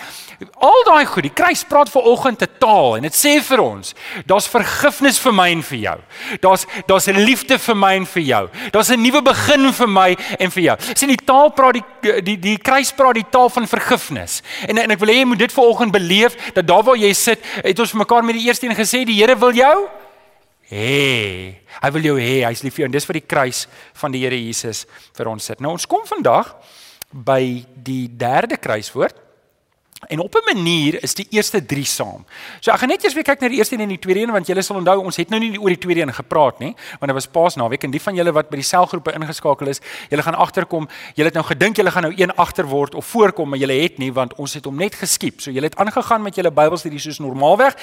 Al 0.57 0.83
daai 0.87 1.05
goed, 1.05 1.25
die 1.27 1.33
kruis 1.33 1.61
praat 1.69 1.89
ver 1.89 2.05
oggend 2.09 2.41
'n 2.41 2.49
taal 2.59 2.95
en 2.97 3.03
dit 3.03 3.13
sê 3.13 3.41
vir 3.41 3.61
ons, 3.61 3.93
daar's 4.25 4.47
vergifnis 4.47 5.19
vir 5.19 5.33
my 5.33 5.49
en 5.51 5.61
vir 5.61 5.77
jou. 5.77 5.99
Daar's 6.41 6.65
daar's 6.87 7.07
'n 7.07 7.17
liefde 7.17 7.59
vir 7.59 7.75
my 7.75 7.93
en 7.95 8.05
vir 8.05 8.23
jou. 8.23 8.49
Daar's 8.71 8.89
'n 8.89 9.01
nuwe 9.01 9.21
begin 9.21 9.73
vir 9.73 9.87
my 9.87 10.17
en 10.39 10.51
vir 10.51 10.63
jou. 10.63 10.77
Sien 10.95 11.09
die 11.09 11.25
taal 11.25 11.49
praat 11.49 11.73
die 11.73 12.21
die 12.21 12.37
die 12.39 12.57
kruis 12.57 12.91
praat 12.91 13.15
die 13.15 13.29
taal 13.29 13.49
van 13.49 13.67
vergifnis. 13.67 14.41
En 14.67 14.77
en 14.77 14.91
ek 14.91 14.99
wil 14.99 15.09
hê 15.09 15.17
jy 15.19 15.25
moet 15.25 15.39
dit 15.39 15.53
ver 15.53 15.63
oggend 15.63 15.91
beleef 15.91 16.35
dat 16.53 16.67
daar 16.67 16.83
waar 16.83 16.97
jy 16.97 17.13
sit, 17.13 17.39
het 17.63 17.79
ons 17.79 17.91
vir 17.91 17.99
mekaar 17.99 18.23
met 18.23 18.35
die 18.35 18.47
eerste 18.47 18.65
een 18.65 18.75
gesê 18.75 19.05
die 19.05 19.21
Here 19.21 19.37
wil 19.37 19.53
jou 19.53 19.87
hê. 20.71 21.55
Hy 21.81 21.91
wil 21.91 22.01
jou 22.01 22.19
hê. 22.19 22.45
Hy's 22.47 22.63
lief 22.63 22.73
vir 22.73 22.85
jou 22.85 22.85
en 22.85 22.91
dis 22.91 23.05
vir 23.05 23.13
die 23.13 23.27
kruis 23.27 23.67
van 23.93 24.11
die 24.11 24.23
Here 24.23 24.37
Jesus 24.37 24.85
vir 25.13 25.27
ons 25.27 25.45
sit. 25.45 25.59
Nou 25.59 25.71
ons 25.71 25.85
kom 25.85 26.05
vandag 26.05 26.55
by 27.11 27.65
die 27.75 28.07
derde 28.07 28.57
kruiswoord 28.57 29.30
En 30.07 30.19
op 30.19 30.35
'n 30.35 30.53
manier 30.53 31.03
is 31.03 31.13
die 31.13 31.27
eerste 31.29 31.65
3 31.65 31.85
saam. 31.85 32.25
So 32.59 32.71
ek 32.71 32.79
gaan 32.79 32.89
net 32.89 33.03
eers 33.03 33.13
weer 33.13 33.23
kyk 33.23 33.39
na 33.39 33.47
die 33.47 33.57
eerste 33.57 33.75
een 33.75 33.81
en 33.81 33.87
die 33.87 33.99
tweede 33.99 34.19
een 34.19 34.31
want 34.31 34.47
julle 34.47 34.61
sal 34.61 34.75
onthou 34.75 35.03
ons 35.03 35.15
het 35.15 35.29
nou 35.29 35.39
nie 35.39 35.59
oor 35.59 35.67
die 35.67 35.77
tweede 35.77 36.01
een 36.01 36.13
gepraat 36.13 36.59
nie 36.59 36.75
want 36.99 37.05
dit 37.05 37.13
was 37.13 37.27
Paasnaweek 37.27 37.83
en 37.83 37.91
die 37.91 38.01
van 38.01 38.15
julle 38.15 38.31
wat 38.31 38.49
by 38.49 38.55
die 38.55 38.65
selgroepe 38.65 39.11
ingeskakel 39.11 39.67
is, 39.67 39.79
julle 40.09 40.23
gaan 40.23 40.35
agterkom, 40.35 40.89
julle 41.15 41.27
het 41.27 41.33
nou 41.33 41.45
gedink 41.45 41.75
julle 41.75 41.91
gaan 41.91 42.03
nou 42.03 42.13
een 42.17 42.31
agter 42.35 42.65
word 42.65 42.95
of 42.95 43.05
voorkom 43.05 43.49
maar 43.49 43.59
julle 43.59 43.73
het 43.73 43.97
nie 43.97 44.11
want 44.13 44.33
ons 44.35 44.53
het 44.53 44.65
hom 44.65 44.75
net 44.75 44.95
geskiep. 44.95 45.41
So 45.41 45.51
julle 45.51 45.65
het 45.65 45.75
aangegaan 45.75 46.21
met 46.21 46.35
julle 46.35 46.51
Bybelstudie 46.51 46.99
soos 46.99 47.19
normaalweg. 47.19 47.75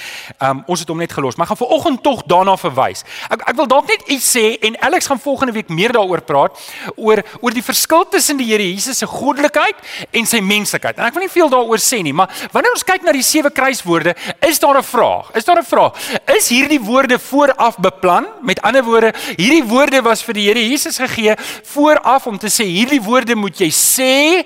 Um 0.42 0.62
ons 0.66 0.80
het 0.80 0.88
hom 0.88 0.98
net 0.98 1.12
gelos. 1.12 1.36
Maar 1.36 1.46
ek 1.46 1.56
gaan 1.56 1.66
vanoggend 1.66 2.02
tog 2.02 2.22
daarna 2.26 2.56
verwys. 2.56 3.04
Ek 3.30 3.46
ek 3.48 3.56
wil 3.56 3.66
dalk 3.66 3.88
net 3.88 4.02
iets 4.08 4.36
sê 4.36 4.58
en 4.60 4.80
Alex 4.80 5.06
gaan 5.06 5.20
volgende 5.20 5.52
week 5.52 5.68
meer 5.68 5.92
daaroor 5.92 6.20
praat 6.20 6.58
oor 6.96 7.22
oor 7.40 7.54
die 7.54 7.62
verskil 7.62 8.08
tussen 8.08 8.36
die 8.36 8.46
Here 8.48 8.64
Jesus 8.64 8.98
se 8.98 9.06
goddelikheid 9.06 9.76
en 10.10 10.26
sy 10.26 10.40
menslikheid. 10.40 10.98
En 10.98 11.04
ek 11.08 11.14
wil 11.14 11.26
nie 11.26 11.32
veel 11.32 11.50
daaroor 11.52 11.82
sê 11.82 12.02
nie 12.02 12.07
nie, 12.08 12.16
maar 12.16 12.32
wanneer 12.54 12.74
ons 12.74 12.86
kyk 12.86 13.04
na 13.06 13.14
die 13.14 13.24
sewe 13.26 13.52
kruiswoorde, 13.54 14.16
is 14.48 14.58
daar 14.58 14.78
'n 14.80 14.82
vraag. 14.82 15.30
Is 15.34 15.44
daar 15.44 15.60
'n 15.60 15.64
vraag? 15.64 15.92
Is 16.36 16.48
hierdie 16.48 16.80
woorde 16.80 17.18
vooraf 17.18 17.78
beplan? 17.78 18.26
Met 18.42 18.62
ander 18.62 18.84
woorde, 18.84 19.12
hierdie 19.36 19.64
woorde 19.64 20.02
was 20.02 20.22
vir 20.22 20.34
die 20.34 20.46
Here 20.48 20.68
Jesus 20.68 20.96
gegee 20.96 21.34
vooraf 21.64 22.26
om 22.26 22.38
te 22.38 22.48
sê 22.48 22.64
hierdie 22.64 23.02
woorde 23.02 23.34
moet 23.34 23.58
jy 23.58 23.70
sê 23.70 24.44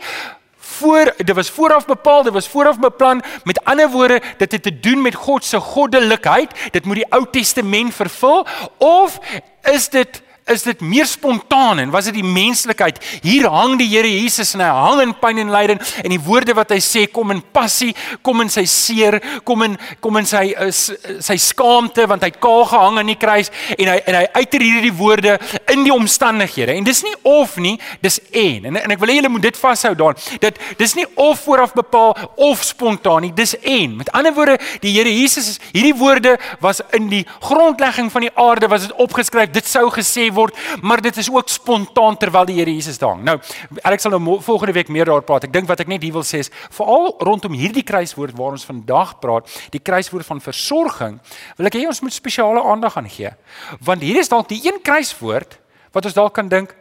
voor 0.82 1.14
dit 1.16 1.34
was 1.34 1.50
vooraf 1.50 1.86
bepaal, 1.86 2.22
dit 2.22 2.32
was 2.32 2.48
vooraf 2.48 2.78
beplan. 2.78 3.22
Met 3.44 3.64
ander 3.64 3.90
woorde, 3.90 4.20
dit 4.38 4.52
het 4.52 4.62
te 4.62 4.80
doen 4.80 5.02
met 5.02 5.14
God 5.14 5.44
se 5.44 5.60
goddelikheid. 5.60 6.50
Dit 6.70 6.84
moet 6.84 7.02
die 7.02 7.10
Ou 7.10 7.26
Testament 7.30 7.94
vervul 7.94 8.46
of 8.78 9.18
is 9.62 9.88
dit 9.88 10.22
is 10.50 10.64
dit 10.66 10.80
meer 10.80 11.06
spontaan 11.06 11.78
en 11.78 11.90
was 11.90 12.08
dit 12.10 12.16
die 12.18 12.26
menslikheid? 12.26 12.98
Hier 13.22 13.46
hang 13.50 13.76
die 13.78 13.86
Here 13.92 14.08
Jesus 14.10 14.54
en 14.56 14.62
hy 14.64 14.70
hang 14.74 15.02
in 15.04 15.12
pyn 15.20 15.38
en 15.38 15.52
lyding 15.54 15.80
en 16.02 16.10
die 16.10 16.20
woorde 16.22 16.54
wat 16.58 16.72
hy 16.74 16.80
sê 16.82 17.04
kom 17.10 17.30
in 17.34 17.42
passie, 17.54 17.92
kom 18.26 18.42
in 18.42 18.50
sy 18.50 18.64
seer, 18.66 19.18
kom 19.46 19.62
in 19.66 19.76
kom 20.02 20.18
in 20.18 20.26
sy 20.28 20.48
uh, 20.58 20.70
sy 20.72 21.36
skaamte 21.40 22.08
want 22.10 22.24
hy 22.26 22.32
het 22.32 22.40
kaal 22.42 22.66
gehang 22.70 22.98
aan 23.02 23.12
die 23.12 23.18
kruis 23.20 23.52
en 23.76 23.92
hy 23.92 23.98
en 24.10 24.18
hy 24.18 24.24
uiter 24.40 24.64
hierdie 24.66 24.94
woorde 24.98 25.36
in 25.72 25.86
die 25.86 25.94
omstandighede. 25.94 26.74
En 26.74 26.88
dis 26.88 27.04
nie 27.06 27.14
of 27.28 27.54
nie, 27.62 27.76
dis 28.02 28.18
en. 28.30 28.66
En, 28.72 28.80
en 28.82 28.96
ek 28.96 29.02
wil 29.02 29.14
hê 29.14 29.18
julle 29.20 29.32
moet 29.32 29.46
dit 29.46 29.62
vashou 29.62 29.94
daan. 29.98 30.18
Dit 30.42 30.58
dis 30.80 30.96
nie 30.98 31.06
of 31.14 31.44
vooraf 31.46 31.76
bepaal 31.78 32.16
of 32.50 32.66
spontaan 32.66 33.28
nie, 33.28 33.32
dis 33.36 33.54
en. 33.60 33.96
Met 34.00 34.10
ander 34.16 34.34
woorde, 34.34 34.58
die 34.82 34.96
Here 34.96 35.12
Jesus 35.12 35.54
hierdie 35.70 35.94
woorde 35.96 36.34
was 36.60 36.82
in 36.96 37.08
die 37.12 37.22
grondlegging 37.44 38.10
van 38.12 38.26
die 38.26 38.34
aarde 38.34 38.68
was 38.72 38.88
dit 38.88 38.98
opgeskryf. 39.00 39.54
Dit 39.54 39.70
sou 39.70 39.86
gesê 39.94 40.31
word, 40.34 40.56
maar 40.82 41.02
dit 41.04 41.16
is 41.16 41.30
ook 41.30 41.48
spontaan 41.48 42.16
terwyl 42.16 42.46
die 42.48 42.58
Here 42.58 42.72
Jesus 42.72 42.98
daar 42.98 43.14
hang. 43.16 43.24
Nou, 43.26 43.38
ek 43.84 44.02
sal 44.02 44.14
nou 44.16 44.38
volgende 44.42 44.74
week 44.76 44.90
meer 44.92 45.08
daaroor 45.08 45.26
praat. 45.28 45.48
Ek 45.48 45.54
dink 45.54 45.68
wat 45.70 45.80
ek 45.84 45.90
net 45.92 46.02
hier 46.02 46.14
wil 46.14 46.26
sê 46.26 46.42
is 46.44 46.52
veral 46.74 47.12
rondom 47.20 47.56
hierdie 47.56 47.84
kruiswoord 47.86 48.36
waar 48.38 48.56
ons 48.58 48.66
vandag 48.68 49.16
praat, 49.22 49.50
die 49.74 49.82
kruiswoord 49.82 50.26
van 50.26 50.42
versorging, 50.44 51.18
wil 51.58 51.70
ek 51.70 51.78
hê 51.80 51.86
ons 51.88 52.02
moet 52.04 52.14
spesiale 52.14 52.62
aandag 52.62 52.96
aan 53.00 53.10
gee. 53.10 53.32
Want 53.80 54.02
hier 54.02 54.20
is 54.20 54.30
dalk 54.32 54.50
die 54.52 54.62
een 54.64 54.80
kruiswoord 54.82 55.58
wat 55.92 56.08
ons 56.08 56.16
dalk 56.16 56.34
kan 56.34 56.48
dink, 56.48 56.74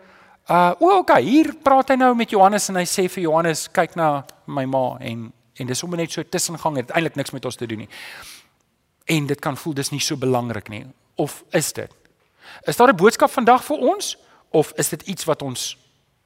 uh 0.51 0.73
o, 0.79 0.97
okay, 0.99 1.21
hier 1.23 1.53
praat 1.63 1.93
hy 1.93 1.99
nou 1.99 2.11
met 2.17 2.31
Johannes 2.33 2.69
en 2.71 2.79
hy 2.79 2.87
sê 2.89 3.05
vir 3.11 3.27
Johannes, 3.27 3.67
kyk 3.71 3.95
na 3.99 4.23
my 4.47 4.65
ma 4.65 4.97
en 4.99 5.29
en 5.61 5.67
dis 5.69 5.77
sommer 5.77 5.99
net 5.99 6.09
so 6.09 6.23
tussengang, 6.25 6.79
dit 6.79 6.93
eintlik 6.95 7.19
niks 7.19 7.33
met 7.35 7.45
ons 7.45 7.59
te 7.59 7.67
doen 7.69 7.83
nie. 7.83 7.89
En 9.13 9.27
dit 9.29 9.41
kan 9.43 9.57
voel 9.59 9.75
dis 9.77 9.91
nie 9.93 10.01
so 10.01 10.17
belangrik 10.17 10.71
nie. 10.73 10.85
Of 11.21 11.43
is 11.53 11.69
dit? 11.77 12.00
Is 12.65 12.77
daar 12.77 12.89
'n 12.89 12.95
boodskap 12.95 13.31
vandag 13.31 13.63
vir 13.63 13.77
ons 13.77 14.17
of 14.49 14.71
is 14.75 14.89
dit 14.89 15.01
iets 15.01 15.23
wat 15.23 15.41
ons 15.41 15.77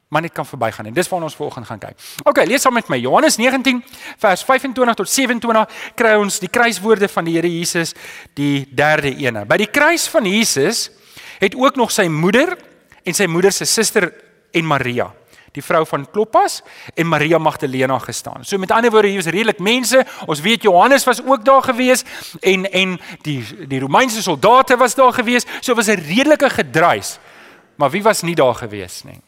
maar 0.07 0.21
net 0.21 0.31
kan 0.31 0.45
verbygaan 0.45 0.85
en 0.85 0.93
dis 0.93 1.07
waarna 1.07 1.25
ons 1.25 1.35
vanoggend 1.35 1.65
gaan 1.65 1.79
kyk. 1.79 1.97
OK, 2.23 2.45
lees 2.45 2.61
saam 2.61 2.73
met 2.73 2.87
my 2.87 2.97
Johannes 2.97 3.35
19 3.37 3.83
vers 4.17 4.43
25 4.43 4.93
tot 4.95 5.09
27 5.09 5.65
kry 5.95 6.13
ons 6.15 6.39
die 6.39 6.49
kruiswoorde 6.49 7.07
van 7.07 7.25
die 7.25 7.33
Here 7.35 7.49
Jesus, 7.49 7.93
die 8.33 8.67
derde 8.71 9.15
ene. 9.15 9.45
By 9.45 9.57
die 9.57 9.71
kruis 9.71 10.07
van 10.07 10.25
Jesus 10.29 10.89
het 11.39 11.55
ook 11.55 11.75
nog 11.75 11.91
sy 11.91 12.07
moeder 12.07 12.57
en 13.03 13.13
sy 13.13 13.25
moeder 13.25 13.51
se 13.51 13.65
suster 13.65 14.13
en 14.51 14.65
Maria 14.65 15.09
die 15.55 15.63
vrou 15.63 15.83
van 15.87 16.05
Kloppas 16.11 16.61
en 16.93 17.07
Maria 17.07 17.37
Magdalena 17.37 17.99
gestaan. 17.99 18.43
So 18.43 18.57
met 18.57 18.71
ander 18.71 18.91
woorde 18.91 19.07
hier 19.07 19.23
was 19.23 19.31
redelik 19.31 19.59
mense. 19.59 20.05
Ons 20.25 20.41
weet 20.43 20.67
Johannes 20.67 21.03
was 21.07 21.23
ook 21.23 21.45
daar 21.45 21.63
gewees 21.63 22.03
en 22.39 22.67
en 22.71 22.97
die 23.21 23.39
die 23.67 23.79
Romeinse 23.79 24.21
soldate 24.21 24.77
was 24.77 24.95
daar 24.95 25.13
gewees. 25.13 25.45
So 25.59 25.75
was 25.75 25.87
'n 25.87 26.01
redelike 26.07 26.49
gedruis. 26.49 27.19
Maar 27.75 27.89
wie 27.91 28.03
was 28.03 28.21
nie 28.21 28.35
daar 28.35 28.55
gewees 28.55 29.03
nie? 29.03 29.19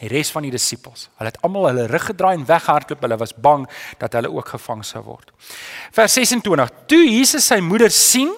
Die 0.00 0.08
res 0.08 0.30
van 0.30 0.42
die 0.42 0.50
disippels. 0.50 1.08
Hulle 1.16 1.30
het 1.30 1.42
almal 1.42 1.66
hulle 1.66 1.86
rug 1.86 2.04
gedraai 2.04 2.34
en 2.34 2.46
weggehardloop. 2.46 3.00
Hulle 3.00 3.16
was 3.16 3.34
bang 3.34 3.68
dat 3.98 4.12
hulle 4.12 4.32
ook 4.32 4.48
gevang 4.48 4.84
sou 4.84 5.02
word. 5.04 5.32
Vers 5.92 6.12
26. 6.12 6.70
Toe 6.86 7.04
Jesus 7.10 7.46
sy 7.46 7.60
moeder 7.60 7.90
sien 7.90 8.32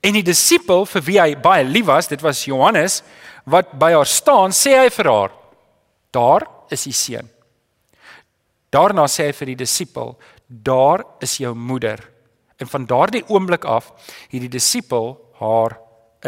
en 0.00 0.12
die 0.12 0.22
disipel 0.22 0.86
vir 0.86 1.02
wie 1.02 1.20
hy 1.20 1.36
baie 1.36 1.64
lief 1.64 1.86
was, 1.86 2.08
dit 2.10 2.20
was 2.20 2.44
Johannes, 2.44 3.02
wat 3.44 3.72
by 3.78 3.92
haar 3.92 4.06
staan, 4.06 4.50
sê 4.54 4.74
hy 4.78 4.90
vir 4.90 5.10
haar: 5.10 5.30
Daar 6.12 6.46
is 6.72 6.84
die 6.88 6.96
seun. 6.96 7.28
Daarna 8.72 9.04
sê 9.10 9.28
hy 9.28 9.36
vir 9.36 9.52
die 9.52 9.60
disipel, 9.64 10.14
daar 10.48 11.04
is 11.24 11.36
jou 11.40 11.52
moeder. 11.56 12.00
En 12.60 12.68
van 12.68 12.86
daardie 12.88 13.24
oomblik 13.28 13.64
af 13.68 13.90
het 14.30 14.40
die 14.40 14.52
disipel 14.52 15.16
haar 15.40 15.76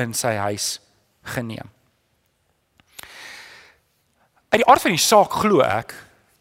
in 0.01 0.13
sy 0.17 0.35
huis 0.41 0.81
geneem. 1.35 1.71
Uit 4.51 4.61
die 4.63 4.69
aard 4.71 4.85
van 4.85 4.95
die 4.95 5.03
saak 5.03 5.33
glo 5.41 5.65
ek 5.65 5.95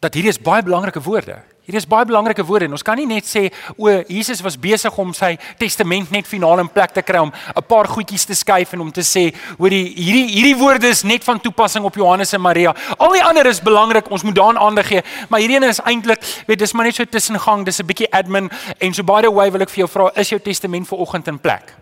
dat 0.04 0.14
hierdie 0.14 0.32
is 0.34 0.42
baie 0.42 0.62
belangrike 0.62 1.02
woorde. 1.02 1.40
Hier 1.64 1.78
is 1.78 1.86
baie 1.88 2.04
belangrike 2.04 2.44
woorde 2.44 2.66
en 2.68 2.74
ons 2.76 2.82
kan 2.84 2.98
nie 3.00 3.06
net 3.08 3.24
sê 3.24 3.46
o 3.80 3.88
Jesus 4.04 4.42
was 4.44 4.58
besig 4.60 4.92
om 5.00 5.14
sy 5.16 5.30
testament 5.56 6.10
net 6.12 6.26
finaal 6.28 6.60
in 6.60 6.68
plek 6.68 6.92
te 6.92 7.00
kry 7.00 7.22
om 7.24 7.32
'n 7.32 7.64
paar 7.64 7.88
goedjies 7.88 8.26
te 8.28 8.34
skuif 8.34 8.74
en 8.74 8.80
om 8.80 8.92
te 8.92 9.00
sê 9.00 9.32
hoor 9.56 9.70
die 9.70 9.94
hierdie 9.96 10.28
hierdie 10.28 10.58
woorde 10.60 10.88
is 10.88 11.02
net 11.04 11.24
van 11.24 11.40
toepassing 11.40 11.84
op 11.84 11.94
Johannes 11.94 12.34
en 12.34 12.40
Maria. 12.40 12.74
Al 12.98 13.12
die 13.12 13.24
ander 13.24 13.46
is 13.46 13.62
belangrik, 13.62 14.10
ons 14.10 14.22
moet 14.22 14.34
daaraan 14.34 14.58
aandag 14.58 14.86
gee, 14.86 15.02
maar 15.28 15.40
hierdie 15.40 15.56
een 15.56 15.68
is 15.68 15.80
eintlik 15.80 16.20
weet 16.46 16.58
dis 16.58 16.72
maar 16.72 16.84
net 16.84 16.94
so 16.94 17.04
tussengang, 17.04 17.64
dis 17.64 17.80
'n 17.80 17.86
bietjie 17.86 18.12
admin 18.12 18.50
en 18.78 18.94
so 18.94 19.02
by 19.02 19.22
the 19.22 19.32
way 19.32 19.50
wil 19.50 19.62
ek 19.62 19.70
vir 19.70 19.86
jou 19.86 19.88
vra 19.88 20.10
is 20.20 20.28
jou 20.28 20.40
testament 20.40 20.86
vir 20.88 20.98
oggend 20.98 21.28
in 21.28 21.38
plek? 21.38 21.74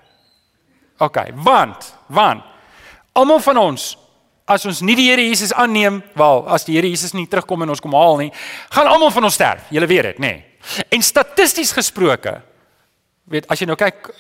OK, 0.99 1.19
want 1.35 1.95
want 2.07 2.43
almal 3.13 3.41
van 3.41 3.57
ons 3.57 3.97
as 4.45 4.67
ons 4.67 4.81
nie 4.85 4.97
die 4.99 5.09
Here 5.11 5.23
Jesus 5.23 5.53
aanneem, 5.55 6.03
wel, 6.19 6.47
as 6.51 6.67
die 6.67 6.77
Here 6.77 6.89
Jesus 6.89 7.15
nie 7.15 7.27
terugkom 7.31 7.63
en 7.63 7.75
ons 7.75 7.83
kom 7.83 7.95
haal 7.97 8.19
nie, 8.21 8.31
gaan 8.75 8.91
almal 8.91 9.13
van 9.15 9.29
ons 9.29 9.35
sterf. 9.39 9.69
Julle 9.71 9.89
weet 9.91 10.11
dit, 10.13 10.23
nê? 10.23 10.33
Nee. 10.33 10.87
En 10.95 11.03
statisties 11.03 11.73
gesproke, 11.75 12.37
weet 13.31 13.49
as 13.51 13.63
jy 13.63 13.67
nou 13.71 13.79
kyk 13.79 14.11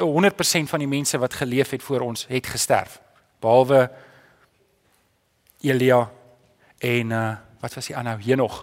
eh, 0.00 0.70
van 0.70 0.82
die 0.82 0.88
mense 0.88 1.18
wat 1.20 1.36
geleef 1.36 1.74
het 1.74 1.84
voor 1.84 2.06
ons 2.06 2.26
het 2.30 2.46
gesterf. 2.46 3.00
Behalwe 3.40 3.88
Elia 5.60 6.06
en 6.80 7.16
uh 7.16 7.30
wat 7.60 7.74
was 7.76 7.90
die 7.90 7.96
ander 7.96 8.16
hier 8.24 8.36
nog? 8.40 8.62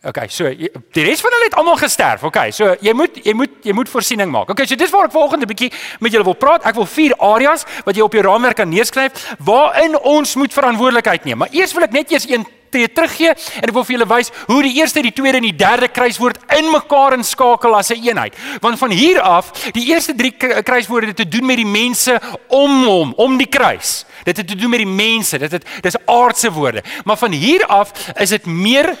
Okay, 0.00 0.30
so 0.32 0.48
die 0.48 1.02
res 1.04 1.20
van 1.20 1.34
hulle 1.36 1.48
het 1.50 1.54
almal 1.60 1.76
gesterf. 1.76 2.22
Okay, 2.24 2.54
so 2.56 2.72
jy 2.80 2.94
moet 2.96 3.18
jy 3.20 3.34
moet 3.36 3.66
jy 3.68 3.74
moet 3.76 3.90
voorsiening 3.92 4.30
maak. 4.32 4.48
Okay, 4.54 4.64
so 4.64 4.78
dis 4.80 4.92
waar 4.94 5.10
ek 5.10 5.12
volgende 5.12 5.48
bietjie 5.50 5.68
met 6.00 6.14
julle 6.14 6.24
wil 6.24 6.38
praat. 6.40 6.64
Ek 6.64 6.78
wil 6.78 6.88
vier 6.88 7.12
areas 7.20 7.66
wat 7.84 7.98
jy 7.98 8.06
op 8.06 8.16
jou 8.16 8.22
raamwerk 8.24 8.56
kan 8.62 8.72
neerskryf 8.72 9.26
waarin 9.44 9.98
ons 10.08 10.32
moet 10.40 10.56
verantwoordelikheid 10.56 11.28
neem. 11.28 11.42
Maar 11.44 11.52
eers 11.52 11.76
wil 11.76 11.84
ek 11.84 11.92
net 11.92 12.14
eers 12.16 12.24
een 12.30 12.48
tree 12.72 12.88
teruggee 12.88 13.34
en 13.34 13.68
ek 13.68 13.74
wil 13.76 13.84
vir 13.84 13.96
julle 13.98 14.08
wys 14.08 14.32
hoe 14.46 14.62
die 14.64 14.72
eerste, 14.78 15.04
die 15.04 15.12
tweede 15.12 15.42
en 15.42 15.48
die 15.50 15.58
derde 15.58 15.90
kruiswoord 15.92 16.40
in 16.56 16.72
mekaar 16.72 17.18
inskakel 17.18 17.76
as 17.76 17.92
'n 17.92 18.00
een 18.00 18.08
eenheid. 18.08 18.34
Want 18.64 18.78
van 18.78 18.90
hier 18.90 19.20
af, 19.20 19.52
die 19.76 19.84
eerste 19.92 20.14
drie 20.14 20.32
kruiswoorde 20.32 21.12
het 21.12 21.16
te 21.16 21.28
doen 21.28 21.44
met 21.44 21.56
die 21.56 21.66
mense 21.66 22.20
om 22.48 22.84
hom, 22.84 23.12
om 23.16 23.36
die 23.36 23.52
kruis. 23.52 24.06
Dit 24.24 24.36
het 24.36 24.48
te 24.48 24.56
doen 24.56 24.70
met 24.70 24.80
die 24.80 24.94
mense. 24.94 25.38
Dit 25.38 25.52
het 25.52 25.64
dis 25.82 25.96
aardse 26.06 26.52
woorde. 26.52 26.82
Maar 27.04 27.16
van 27.16 27.32
hier 27.32 27.66
af 27.66 27.92
is 28.16 28.28
dit 28.28 28.46
meer 28.46 28.96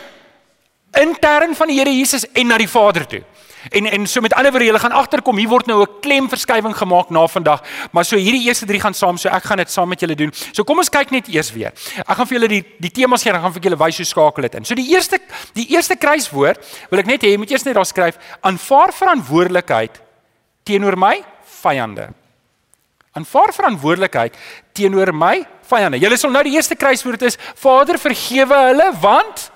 intern 0.92 1.54
van 1.54 1.68
die 1.68 1.78
Here 1.78 1.92
Jesus 1.92 2.26
en 2.32 2.46
na 2.46 2.58
die 2.58 2.68
Vader 2.68 3.06
toe. 3.06 3.22
En 3.68 3.86
en 3.86 4.06
so 4.06 4.20
met 4.20 4.32
ander 4.32 4.50
woorde, 4.52 4.66
jy 4.66 4.78
gaan 4.80 4.94
agterkom, 4.96 5.36
hier 5.36 5.48
word 5.48 5.66
nou 5.66 5.82
'n 5.82 6.00
klemverskywing 6.00 6.76
gemaak 6.76 7.10
na 7.10 7.26
vandag, 7.26 7.62
maar 7.92 8.04
so 8.04 8.16
hierdie 8.16 8.46
eerste 8.46 8.66
drie 8.66 8.80
gaan 8.80 8.94
saam, 8.94 9.16
so 9.16 9.28
ek 9.28 9.44
gaan 9.44 9.58
dit 9.58 9.70
saam 9.70 9.88
met 9.88 10.00
julle 10.00 10.14
doen. 10.14 10.32
So 10.52 10.64
kom 10.64 10.78
ons 10.78 10.88
kyk 10.88 11.10
net 11.10 11.28
eers 11.28 11.52
weer. 11.52 11.72
Ek 11.98 12.16
gaan 12.16 12.26
vir 12.26 12.38
julle 12.38 12.48
die 12.48 12.64
die 12.80 12.90
temas 12.90 13.22
gee, 13.22 13.32
dan 13.32 13.42
gaan 13.42 13.52
vir 13.52 13.62
julle 13.62 13.76
wys 13.76 13.96
hoe 13.96 14.06
skakel 14.06 14.42
dit 14.42 14.54
in. 14.54 14.64
So 14.64 14.74
die 14.74 14.88
eerste 14.88 15.18
die 15.52 15.66
eerste 15.68 15.96
kruiswoord 15.96 16.58
wil 16.90 16.98
ek 16.98 17.06
net 17.06 17.22
hê 17.22 17.30
jy 17.30 17.36
moet 17.36 17.50
eers 17.50 17.64
net 17.64 17.74
daar 17.74 17.84
skryf, 17.84 18.16
aanvaar 18.40 18.92
verantwoordelikheid 18.92 20.00
teenoor 20.64 20.96
my 20.96 21.22
vyande. 21.62 22.08
Aanvaar 23.12 23.52
verantwoordelikheid 23.52 24.34
teenoor 24.72 25.12
my 25.12 25.44
vyande. 25.62 25.98
Julle 25.98 26.16
sal 26.16 26.30
nou 26.30 26.42
die 26.42 26.54
eerste 26.54 26.74
kruiswoord 26.74 27.22
is 27.22 27.38
Vader 27.54 27.98
vergewe 27.98 28.54
hulle 28.54 28.92
want 29.00 29.50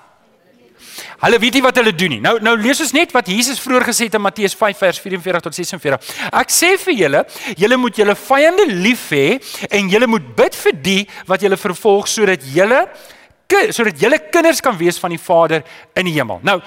Hulle 1.25 1.39
weet 1.41 1.55
nie 1.57 1.63
wat 1.65 1.79
hulle 1.79 1.93
doen 1.97 2.11
nie. 2.13 2.21
Nou 2.21 2.35
nou 2.43 2.53
lees 2.59 2.77
ons 2.83 2.93
net 2.93 3.13
wat 3.15 3.29
Jesus 3.31 3.57
vroeër 3.63 3.87
gesê 3.87 4.05
het 4.05 4.17
in 4.17 4.21
Matteus 4.21 4.53
5 4.57 4.77
vers 4.77 4.99
44 5.01 5.41
tot 5.47 5.57
46. 5.57 6.13
Ek 6.29 6.53
sê 6.53 6.75
vir 6.83 6.97
julle, 6.99 7.23
julle 7.57 7.79
moet 7.81 7.97
julle 7.97 8.13
vyande 8.19 8.67
lief 8.69 9.07
hê 9.15 9.39
en 9.73 9.89
julle 9.89 10.09
moet 10.11 10.27
bid 10.37 10.57
vir 10.61 10.77
die 10.85 11.01
wat 11.25 11.41
julle 11.41 11.57
vervolg 11.57 12.11
sodat 12.11 12.45
julle 12.53 12.83
sodat 13.73 13.99
julle 14.01 14.17
kinders 14.33 14.61
kan 14.61 14.77
wees 14.77 14.97
van 15.01 15.13
die 15.13 15.21
Vader 15.21 15.61
in 15.97 16.07
die 16.09 16.15
hemel. 16.15 16.39
Nou, 16.45 16.57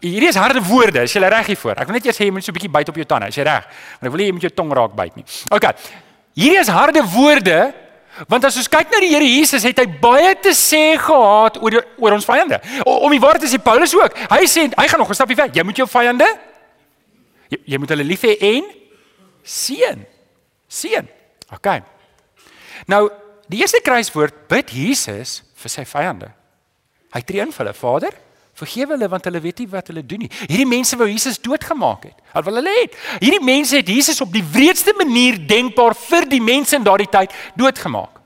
hierdie 0.00 0.30
is 0.30 0.38
harde 0.38 0.62
woorde. 0.66 1.02
Is 1.06 1.14
jy 1.14 1.22
reg 1.22 1.50
hiervoor? 1.50 1.78
Ek 1.82 1.90
wil 1.90 1.98
net 1.98 2.06
eers 2.06 2.18
sê 2.18 2.26
jy 2.26 2.34
moet 2.34 2.46
so 2.46 2.50
'n 2.50 2.58
bietjie 2.58 2.74
byt 2.74 2.88
op 2.88 2.96
jou 2.96 3.06
tande. 3.06 3.28
Is 3.28 3.36
jy 3.36 3.44
reg? 3.46 3.66
Want 4.00 4.06
ek 4.06 4.10
wil 4.10 4.18
nie 4.18 4.26
jy 4.26 4.34
met 4.34 4.42
jou 4.42 4.54
tong 4.54 4.72
raak 4.72 4.94
byt 4.94 5.16
nie. 5.16 5.24
OK. 5.50 5.66
Hierdie 6.34 6.60
is 6.60 6.68
harde 6.68 7.02
woorde 7.02 7.74
Want 8.26 8.44
as 8.44 8.56
ons 8.56 8.68
kyk 8.68 8.90
na 8.90 9.00
die 9.00 9.12
Here 9.14 9.24
Jesus, 9.24 9.62
het 9.62 9.78
hy 9.78 9.86
baie 9.86 10.34
te 10.42 10.50
sê 10.50 10.98
gehad 10.98 11.62
oor 11.62 11.78
oor 11.98 12.12
ons 12.12 12.26
vyande. 12.26 12.58
Om 12.84 13.10
die 13.14 13.20
waarheid 13.22 13.46
te 13.46 13.50
sê 13.52 13.62
Paulus 13.62 13.94
ook. 13.94 14.16
Hy 14.30 14.44
sê 14.50 14.66
hy 14.74 14.88
gaan 14.88 14.98
nog 14.98 15.10
'n 15.10 15.14
stapie 15.14 15.36
ver. 15.36 15.50
Jy 15.54 15.62
moet 15.62 15.76
jou 15.76 15.86
vyande 15.86 16.26
jy, 17.52 17.60
jy 17.74 17.80
moet 17.80 17.94
hulle 17.94 18.06
lief 18.06 18.24
hê 18.26 18.36
en 18.54 18.68
seën. 19.48 20.04
Seën. 20.68 21.08
OK. 21.54 21.70
Nou, 22.90 23.08
die 23.48 23.62
eerste 23.62 23.80
kruiswoord 23.84 24.46
bid 24.50 24.72
Jesus 24.74 25.40
vir 25.58 25.72
sy 25.72 25.84
vyande. 25.88 26.32
Hy 27.14 27.22
tree 27.24 27.44
in 27.44 27.54
vir 27.54 27.64
hulle 27.64 27.76
Vader. 27.76 28.18
Vergewe 28.58 28.96
hulle 28.96 29.08
want 29.08 29.28
hulle 29.28 29.40
weet 29.40 29.62
nie 29.62 29.68
wat 29.70 29.90
hulle 29.92 30.02
doen 30.02 30.24
nie. 30.24 30.30
Hierdie 30.48 30.66
mense 30.66 30.96
wou 30.98 31.06
Jesus 31.06 31.38
doodgemaak 31.42 32.08
het. 32.10 32.16
Wat 32.34 32.44
wil 32.48 32.58
hulle 32.60 32.74
hê? 32.74 32.88
Hierdie 33.22 33.44
mense 33.44 33.78
het 33.78 33.88
Jesus 33.88 34.20
op 34.24 34.32
die 34.34 34.42
wreedste 34.42 34.94
manier 34.98 35.38
denkbaar 35.38 35.94
vir 36.08 36.26
die 36.30 36.42
mense 36.42 36.76
in 36.76 36.86
daardie 36.86 37.10
tyd 37.12 37.34
doodgemaak. 37.58 38.16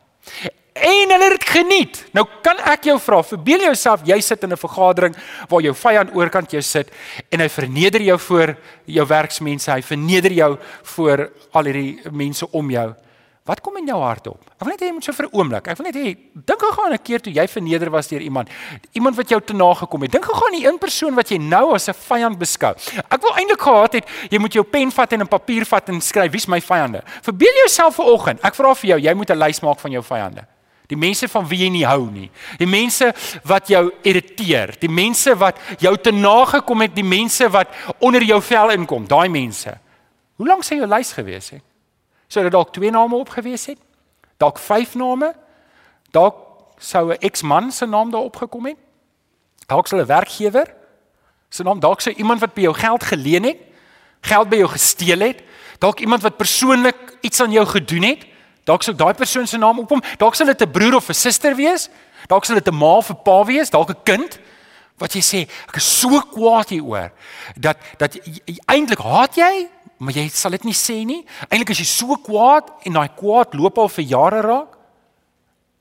en 0.72 1.10
hulle 1.12 1.26
het 1.28 1.34
dit 1.36 1.48
geniet. 1.52 1.98
Nou 2.16 2.24
kan 2.42 2.56
ek 2.72 2.86
jou 2.88 2.96
vra, 3.02 3.18
verbeel 3.22 3.66
jouself 3.66 4.06
jy 4.08 4.16
sit 4.20 4.42
in 4.42 4.52
'n 4.52 4.56
vergadering 4.56 5.14
waar 5.48 5.60
jou 5.60 5.74
vyand 5.74 6.14
oorkant 6.14 6.50
jou 6.50 6.62
sit 6.62 6.88
en 7.30 7.40
hy 7.40 7.48
verneder 7.48 8.00
jou 8.00 8.18
voor 8.18 8.56
jou 8.86 9.06
werksmense, 9.06 9.70
hy 9.70 9.82
verneder 9.82 10.32
jou 10.32 10.58
voor 10.82 11.30
al 11.52 11.64
hierdie 11.64 12.00
mense 12.10 12.50
om 12.50 12.70
jou. 12.70 12.94
Wat 13.42 13.58
kom 13.60 13.76
in 13.76 13.88
jou 13.90 13.98
hart 13.98 14.28
op? 14.30 14.42
Ek 14.54 14.62
wil 14.62 14.70
net 14.70 14.82
hê 14.84 14.88
jy 14.88 14.94
moet 14.94 15.04
so 15.04 15.12
vir 15.12 15.26
'n 15.26 15.34
oomblik. 15.34 15.68
Ek 15.68 15.78
wil 15.78 15.86
net 15.86 15.96
hê 15.98 16.14
dink 16.46 16.60
gou 16.62 16.84
aan 16.84 16.92
'n 16.92 17.02
keer 17.02 17.20
toe 17.20 17.32
jy 17.32 17.46
verneder 17.48 17.90
was 17.90 18.06
deur 18.06 18.20
iemand, 18.20 18.48
iemand 18.92 19.16
wat 19.16 19.28
jou 19.28 19.40
te 19.40 19.52
nagekom 19.52 20.02
het. 20.02 20.12
Dink 20.12 20.24
gou 20.24 20.46
aan 20.46 20.60
die 20.60 20.66
een 20.66 20.78
persoon 20.78 21.14
wat 21.14 21.28
jy 21.28 21.38
nou 21.38 21.74
as 21.74 21.88
'n 21.88 21.94
vyand 21.94 22.38
beskou. 22.38 22.74
Ek 23.10 23.20
wil 23.20 23.34
eintlik 23.34 23.60
gehad 23.60 23.92
het 23.92 24.08
jy 24.30 24.38
moet 24.38 24.52
jou 24.52 24.62
pen 24.64 24.92
vat 24.92 25.12
en 25.12 25.20
'n 25.22 25.26
papier 25.28 25.64
vat 25.64 25.88
en 25.88 26.00
skryf 26.00 26.30
wie's 26.30 26.46
my 26.46 26.60
vyande. 26.60 27.02
Verbeel 27.22 27.54
jouself 27.66 27.96
vir 27.96 28.04
oggend. 28.04 28.40
Ek 28.44 28.54
vra 28.54 28.74
vir 28.74 28.88
jou, 28.90 28.98
jy 29.00 29.14
moet 29.14 29.30
'n 29.30 29.38
lys 29.38 29.60
maak 29.60 29.80
van 29.80 29.90
jou 29.90 30.02
vyande. 30.02 30.46
Die 30.86 30.96
mense 30.96 31.28
van 31.28 31.48
wie 31.48 31.58
jy 31.58 31.70
nie 31.70 31.86
hou 31.86 32.10
nie. 32.10 32.30
Die 32.58 32.66
mense 32.66 33.12
wat 33.44 33.68
jou 33.68 33.92
irriteer, 34.02 34.76
die 34.78 34.90
mense 34.90 35.34
wat 35.34 35.56
jou 35.78 35.96
te 35.96 36.12
nagekom 36.12 36.80
het, 36.80 36.94
die 36.94 37.04
mense 37.04 37.48
wat 37.48 37.68
onder 37.98 38.22
jou 38.22 38.40
vel 38.40 38.70
inkom, 38.70 39.06
daai 39.06 39.28
mense. 39.28 39.78
Hoe 40.36 40.46
lank 40.46 40.62
sou 40.62 40.78
jou 40.78 40.86
lys 40.86 41.12
gewees 41.12 41.50
het? 41.50 41.62
Sou 42.32 42.44
dit 42.46 42.52
dalk 42.52 42.72
twee 42.72 42.90
name 42.90 43.18
opgewees 43.20 43.66
het? 43.68 43.80
Dalk 44.40 44.60
vyf 44.62 44.94
name? 44.96 45.34
Dalk 46.16 46.36
sou 46.80 47.12
'n 47.12 47.20
eksman 47.20 47.72
se 47.72 47.86
naam 47.86 48.10
daar 48.10 48.24
opgekom 48.24 48.66
het? 48.66 48.76
Dalk 49.66 49.86
sou 49.86 50.00
'n 50.00 50.06
werkgewer 50.06 50.74
se 51.50 51.62
naam, 51.62 51.80
dalk 51.80 52.00
sou 52.00 52.14
iemand 52.16 52.40
wat 52.40 52.54
by 52.54 52.60
jou 52.60 52.74
geld 52.74 53.04
geleen 53.04 53.44
het, 53.44 53.58
geld 54.20 54.48
by 54.48 54.56
jou 54.56 54.68
gesteel 54.68 55.20
het, 55.20 55.42
dalk 55.78 56.00
iemand 56.00 56.22
wat 56.22 56.36
persoonlik 56.36 57.18
iets 57.20 57.40
aan 57.40 57.52
jou 57.52 57.66
gedoen 57.66 58.02
het. 58.02 58.26
Dalk 58.64 58.82
sou 58.82 58.96
daai 58.96 59.14
persoon 59.14 59.46
se 59.46 59.58
naam 59.58 59.78
opkom. 59.78 60.02
Dalk 60.16 60.34
sou 60.34 60.48
dit 60.48 60.62
'n 60.62 60.70
broer 60.70 60.94
of 60.94 61.08
'n 61.08 61.14
suster 61.14 61.54
wees. 61.56 61.90
Dalk 62.26 62.44
sou 62.44 62.58
dit 62.58 62.68
'n 62.68 62.76
ma 62.76 62.96
of 62.96 63.10
'n 63.10 63.22
pa 63.22 63.44
wees, 63.44 63.70
dalk 63.70 63.90
'n 63.90 64.02
kind 64.04 64.38
wat 64.98 65.12
jy 65.12 65.20
sê 65.20 65.40
ek 65.68 65.76
is 65.76 66.00
so 66.00 66.20
kwaad 66.20 66.68
hieroor 66.68 67.10
dat 67.56 67.76
dat 67.98 68.18
eintlik 68.66 69.02
haat 69.02 69.34
jy 69.36 69.68
maar 70.02 70.16
jy 70.16 70.26
sal 70.34 70.54
dit 70.56 70.64
nie 70.66 70.74
sê 70.76 70.98
nie. 71.06 71.20
Eintlik 71.48 71.72
is 71.74 71.82
jy 71.84 71.88
so 71.88 72.16
kwaad 72.26 72.70
en 72.88 72.98
daai 72.98 73.12
kwaad 73.14 73.54
loop 73.54 73.78
al 73.78 73.90
vir 73.92 74.06
jare 74.10 74.40
raak 74.42 74.78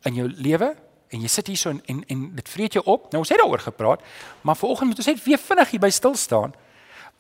in 0.10 0.20
jou 0.20 0.28
lewe 0.30 0.72
en 1.12 1.24
jy 1.26 1.32
sit 1.32 1.50
hier 1.52 1.60
so 1.60 1.74
en 1.74 1.82
en, 1.90 2.04
en 2.14 2.28
dit 2.38 2.52
vreet 2.54 2.78
jou 2.78 2.84
op. 2.86 3.10
Nou 3.12 3.24
ons 3.24 3.32
het 3.34 3.42
daaroor 3.42 3.64
gepraat, 3.66 4.06
maar 4.46 4.60
vanoggend 4.60 4.92
moet 4.92 5.02
ons 5.02 5.10
net 5.10 5.24
weer 5.26 5.42
vinnig 5.42 5.74
hier 5.74 5.82
by 5.82 5.90
stil 5.94 6.16
staan. 6.16 6.54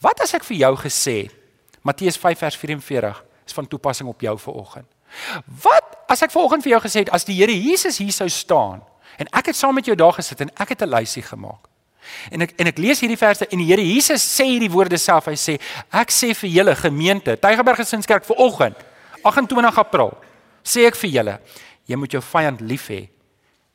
Wat 0.01 0.21
as 0.21 0.35
ek 0.37 0.45
vir 0.45 0.57
jou 0.61 0.73
gesê 0.83 1.17
Matteus 1.81 2.19
5 2.21 2.37
vers 2.37 2.59
44 2.61 3.23
is 3.49 3.57
van 3.57 3.67
toepassing 3.67 4.09
op 4.09 4.21
jou 4.21 4.37
vanoggend. 4.37 4.87
Wat 5.65 5.97
as 6.11 6.21
ek 6.21 6.33
vanoggend 6.33 6.63
vir 6.63 6.75
jou 6.75 6.83
gesê 6.85 7.05
het 7.05 7.13
as 7.15 7.25
die 7.25 7.39
Here 7.39 7.55
Jesus 7.55 7.97
hier 7.97 8.13
sou 8.13 8.29
staan 8.29 8.85
en 9.17 9.29
ek 9.33 9.51
het 9.51 9.57
saam 9.57 9.73
met 9.75 9.89
jou 9.89 9.97
daar 9.97 10.13
gesit 10.13 10.45
en 10.45 10.53
ek 10.61 10.77
het 10.77 10.85
'n 10.85 10.93
lysie 10.93 11.25
gemaak. 11.25 11.70
En 12.31 12.41
ek 12.41 12.53
en 12.59 12.69
ek 12.71 12.79
lees 12.81 13.01
hierdie 13.03 13.19
verse 13.19 13.47
en 13.47 13.61
die 13.61 13.67
Here 13.69 13.83
Jesus 13.85 14.23
sê 14.23 14.47
hierdie 14.49 14.71
woorde 14.71 14.97
self. 14.97 15.29
Hy 15.29 15.37
sê: 15.39 15.57
"Ek 15.91 16.11
sê 16.11 16.33
vir 16.35 16.49
julle 16.49 16.75
gemeente, 16.75 17.37
Tygerberg 17.37 17.77
Gesinskerk 17.77 18.25
vir 18.25 18.37
oggend, 18.37 18.75
28 19.23 19.77
April, 19.77 20.13
sê 20.63 20.85
ek 20.87 20.95
vir 20.95 21.09
julle, 21.09 21.39
jy 21.87 21.95
moet 21.95 22.11
jou 22.11 22.21
vyand 22.21 22.61
lief 22.61 22.89
hê 22.89 23.09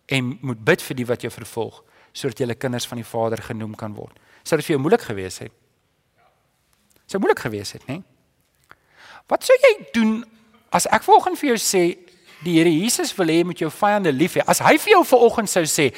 en 0.09 0.39
moet 0.41 0.65
bid 0.65 0.83
vir 0.83 0.97
die 0.97 1.07
wat 1.07 1.23
jou 1.23 1.31
vervolg, 1.31 1.83
sodat 2.13 2.39
julle 2.39 2.55
kinders 2.55 2.87
van 2.87 2.99
die 2.99 3.05
Vader 3.05 3.43
genoem 3.43 3.75
kan 3.75 3.95
word." 3.95 4.19
Sou 4.45 4.57
dit 4.57 4.67
vir 4.67 4.77
jou 4.77 4.83
moeilik 4.83 5.03
gewees 5.03 5.39
het? 5.39 5.53
Sou 7.07 7.19
moeilik 7.21 7.39
gewees 7.39 7.73
het, 7.73 7.87
né? 7.87 8.03
Wat 9.27 9.43
sou 9.43 9.57
jy 9.59 9.73
doen 9.95 10.25
as 10.75 10.87
ek 10.87 11.03
vanoggend 11.03 11.39
vir 11.39 11.55
jou 11.55 11.59
sê 11.59 11.83
die 12.45 12.59
Here 12.59 12.71
Jesus 12.71 13.15
wil 13.17 13.27
hê 13.27 13.41
jy 13.41 13.47
moet 13.49 13.59
jou 13.59 13.71
vyande 13.71 14.13
lief 14.15 14.37
hê? 14.37 14.45
As 14.47 14.61
hy 14.63 14.77
vir 14.79 14.93
jou 14.93 15.03
vanoggend 15.05 15.51
sou 15.51 15.65
sê, 15.67 15.91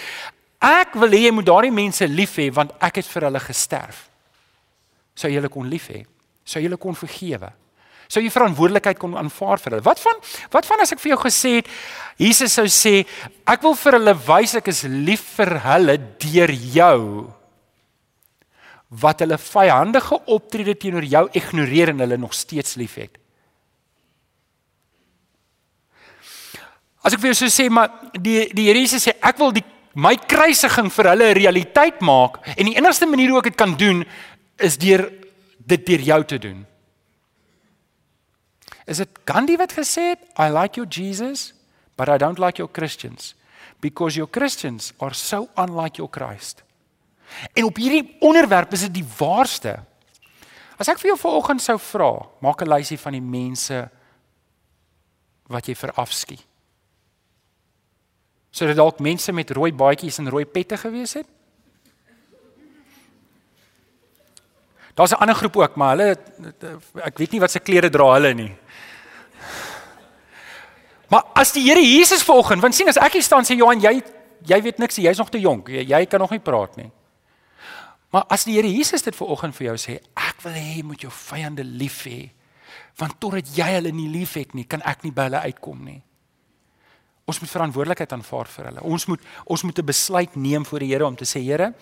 Ek 0.58 0.96
wil 0.98 1.14
hê 1.14 1.26
jy 1.28 1.32
moet 1.34 1.46
daardie 1.46 1.74
mense 1.74 2.06
lief 2.10 2.34
hê 2.40 2.48
want 2.54 2.74
ek 2.82 2.98
het 3.00 3.06
vir 3.06 3.28
hulle 3.28 3.42
gesterf. 3.42 4.08
Sou 5.14 5.30
jy 5.30 5.38
hulle 5.38 5.50
kon 5.52 5.68
lief 5.70 5.88
hê? 5.92 6.02
Sou 6.42 6.58
jy 6.58 6.66
hulle 6.66 6.80
kon 6.80 6.98
vergewe? 6.98 7.52
Sou 8.08 8.22
jy 8.24 8.30
verantwoordelikheid 8.32 8.98
kon 8.98 9.16
aanvaar 9.20 9.60
vir 9.60 9.76
hulle? 9.76 9.86
Wat 9.86 10.00
van 10.00 10.20
wat 10.54 10.66
van 10.66 10.82
as 10.82 10.94
ek 10.96 11.02
vir 11.02 11.12
jou 11.12 11.20
gesê 11.26 11.54
het 11.60 11.70
Jesus 12.18 12.56
sou 12.56 12.66
sê 12.73 13.02
ek 13.47 13.62
wil 13.66 13.76
vir 13.78 13.99
hulle 13.99 14.14
wys 14.26 14.56
ek 14.58 14.71
is 14.73 14.82
lief 14.88 15.26
vir 15.36 15.58
hulle 15.66 15.99
deur 16.25 16.54
jou 16.75 17.02
wat 18.88 19.21
hulle 19.21 19.36
vyandige 19.36 20.16
optrede 20.32 20.75
teenoor 20.80 21.04
jou 21.04 21.25
ignoreer 21.36 21.92
en 21.92 22.00
hulle 22.00 22.16
nog 22.16 22.32
steeds 22.34 22.78
liefhet. 22.80 23.18
As 27.04 27.12
ek 27.12 27.21
vir 27.21 27.34
jou 27.34 27.42
sou 27.44 27.52
sê 27.52 27.68
maar 27.71 27.92
die 28.16 28.49
die 28.56 28.71
Here 28.71 28.80
Jesus 28.80 29.04
sê 29.04 29.14
ek 29.21 29.36
wil 29.38 29.52
die 29.54 29.66
my 29.99 30.15
kruisiging 30.30 30.91
vir 30.95 31.11
hulle 31.11 31.26
'n 31.30 31.39
realiteit 31.39 32.00
maak 32.00 32.39
en 32.56 32.67
die 32.71 32.76
enigste 32.78 33.06
manier 33.06 33.30
hoe 33.30 33.39
ek 33.39 33.50
dit 33.50 33.56
kan 33.58 33.76
doen 33.76 34.04
is 34.56 34.78
deur 34.78 35.11
dit 35.58 35.87
deur 35.87 36.00
jou 36.00 36.25
te 36.25 36.39
doen. 36.39 36.67
Is 38.87 38.99
dit 38.99 39.08
Gandhi 39.25 39.56
wat 39.56 39.73
gesê 39.73 40.15
het, 40.15 40.21
I 40.39 40.49
like 40.49 40.76
your 40.76 40.89
Jesus, 40.89 41.52
but 41.97 42.08
I 42.08 42.17
don't 42.17 42.39
like 42.39 42.58
your 42.58 42.71
Christians 42.73 43.34
because 43.80 44.17
your 44.17 44.30
Christians 44.30 44.93
are 44.99 45.15
so 45.15 45.49
unlike 45.56 45.99
your 45.99 46.11
Christ. 46.11 46.63
En 47.54 47.65
op 47.65 47.76
hierdie 47.76 48.17
onderwerp 48.21 48.73
is 48.73 48.80
dit 48.80 48.95
die 48.95 49.08
waarste. 49.19 49.84
As 50.78 50.89
ek 50.89 50.99
vir 50.99 51.11
jou 51.11 51.19
vanoggend 51.19 51.63
sou 51.63 51.78
vra, 51.78 52.26
maak 52.41 52.63
'n 52.63 52.71
lysie 52.71 52.99
van 52.99 53.13
die 53.13 53.21
mense 53.21 53.91
wat 55.49 55.67
jy 55.67 55.75
verafskiet. 55.75 56.47
Sou 58.50 58.69
dit 58.69 58.76
dalk 58.76 59.00
mense 59.04 59.32
met 59.32 59.50
rooi 59.50 59.73
baadjies 59.73 60.19
en 60.19 60.30
rooi 60.30 60.45
pette 60.45 60.76
gewees 60.76 61.13
het? 61.21 61.26
Daar's 64.99 65.13
'n 65.13 65.21
ander 65.23 65.34
groep 65.34 65.56
ook, 65.56 65.76
maar 65.76 65.97
hulle 65.97 66.17
ek 67.04 67.19
weet 67.19 67.30
nie 67.30 67.41
wat 67.41 67.50
se 67.50 67.61
klere 67.61 67.91
dra 67.91 68.13
hulle 68.13 68.34
nie. 68.34 68.56
Maar 71.08 71.25
as 71.34 71.52
die 71.52 71.63
Here 71.63 71.80
Jesus 71.80 72.23
volgens, 72.23 72.61
want 72.61 72.75
sien 72.75 72.89
as 72.89 72.97
ek 72.97 73.13
hier 73.13 73.23
staan 73.23 73.45
sê 73.45 73.56
Johan, 73.56 73.80
jy 73.80 74.02
jy 74.47 74.63
weet 74.63 74.78
niks, 74.78 74.97
jy's 74.97 75.19
nog 75.19 75.30
te 75.30 75.41
jonk, 75.41 75.69
jy, 75.69 75.82
jy 75.82 76.06
kan 76.06 76.21
nog 76.21 76.30
nie 76.30 76.43
praat 76.43 76.76
nie. 76.76 76.91
Maar 78.11 78.25
as 78.28 78.45
die 78.45 78.54
Here 78.54 78.71
Jesus 78.71 79.02
dit 79.02 79.17
vanoggend 79.17 79.56
vir 79.56 79.67
jou 79.67 79.76
sê, 79.76 79.99
ek 80.17 80.43
wil 80.43 80.52
hê 80.52 80.76
jy 80.76 80.82
moet 80.82 81.00
jou 81.00 81.11
vyande 81.13 81.65
lief 81.65 82.04
hê, 82.04 82.30
want 82.99 83.21
totdat 83.21 83.50
jy 83.56 83.69
hulle 83.75 83.93
nie 83.93 84.08
liefhet 84.08 84.54
nie, 84.54 84.65
kan 84.65 84.82
ek 84.82 85.04
nie 85.04 85.13
by 85.13 85.23
hulle 85.28 85.41
uitkom 85.41 85.84
nie. 85.84 86.02
Ons 87.28 87.43
moet 87.43 87.50
verantwoordelikheid 87.52 88.12
aanvaar 88.17 88.49
vir 88.54 88.71
hulle. 88.71 88.82
Ons 88.88 89.06
moet 89.10 89.21
ons 89.45 89.62
moet 89.62 89.78
'n 89.78 89.84
besluit 89.84 90.36
neem 90.36 90.64
voor 90.64 90.80
die 90.80 90.93
Here 90.93 91.06
om 91.06 91.17
te 91.17 91.25
sê 91.25 91.43
Here, 91.45 91.75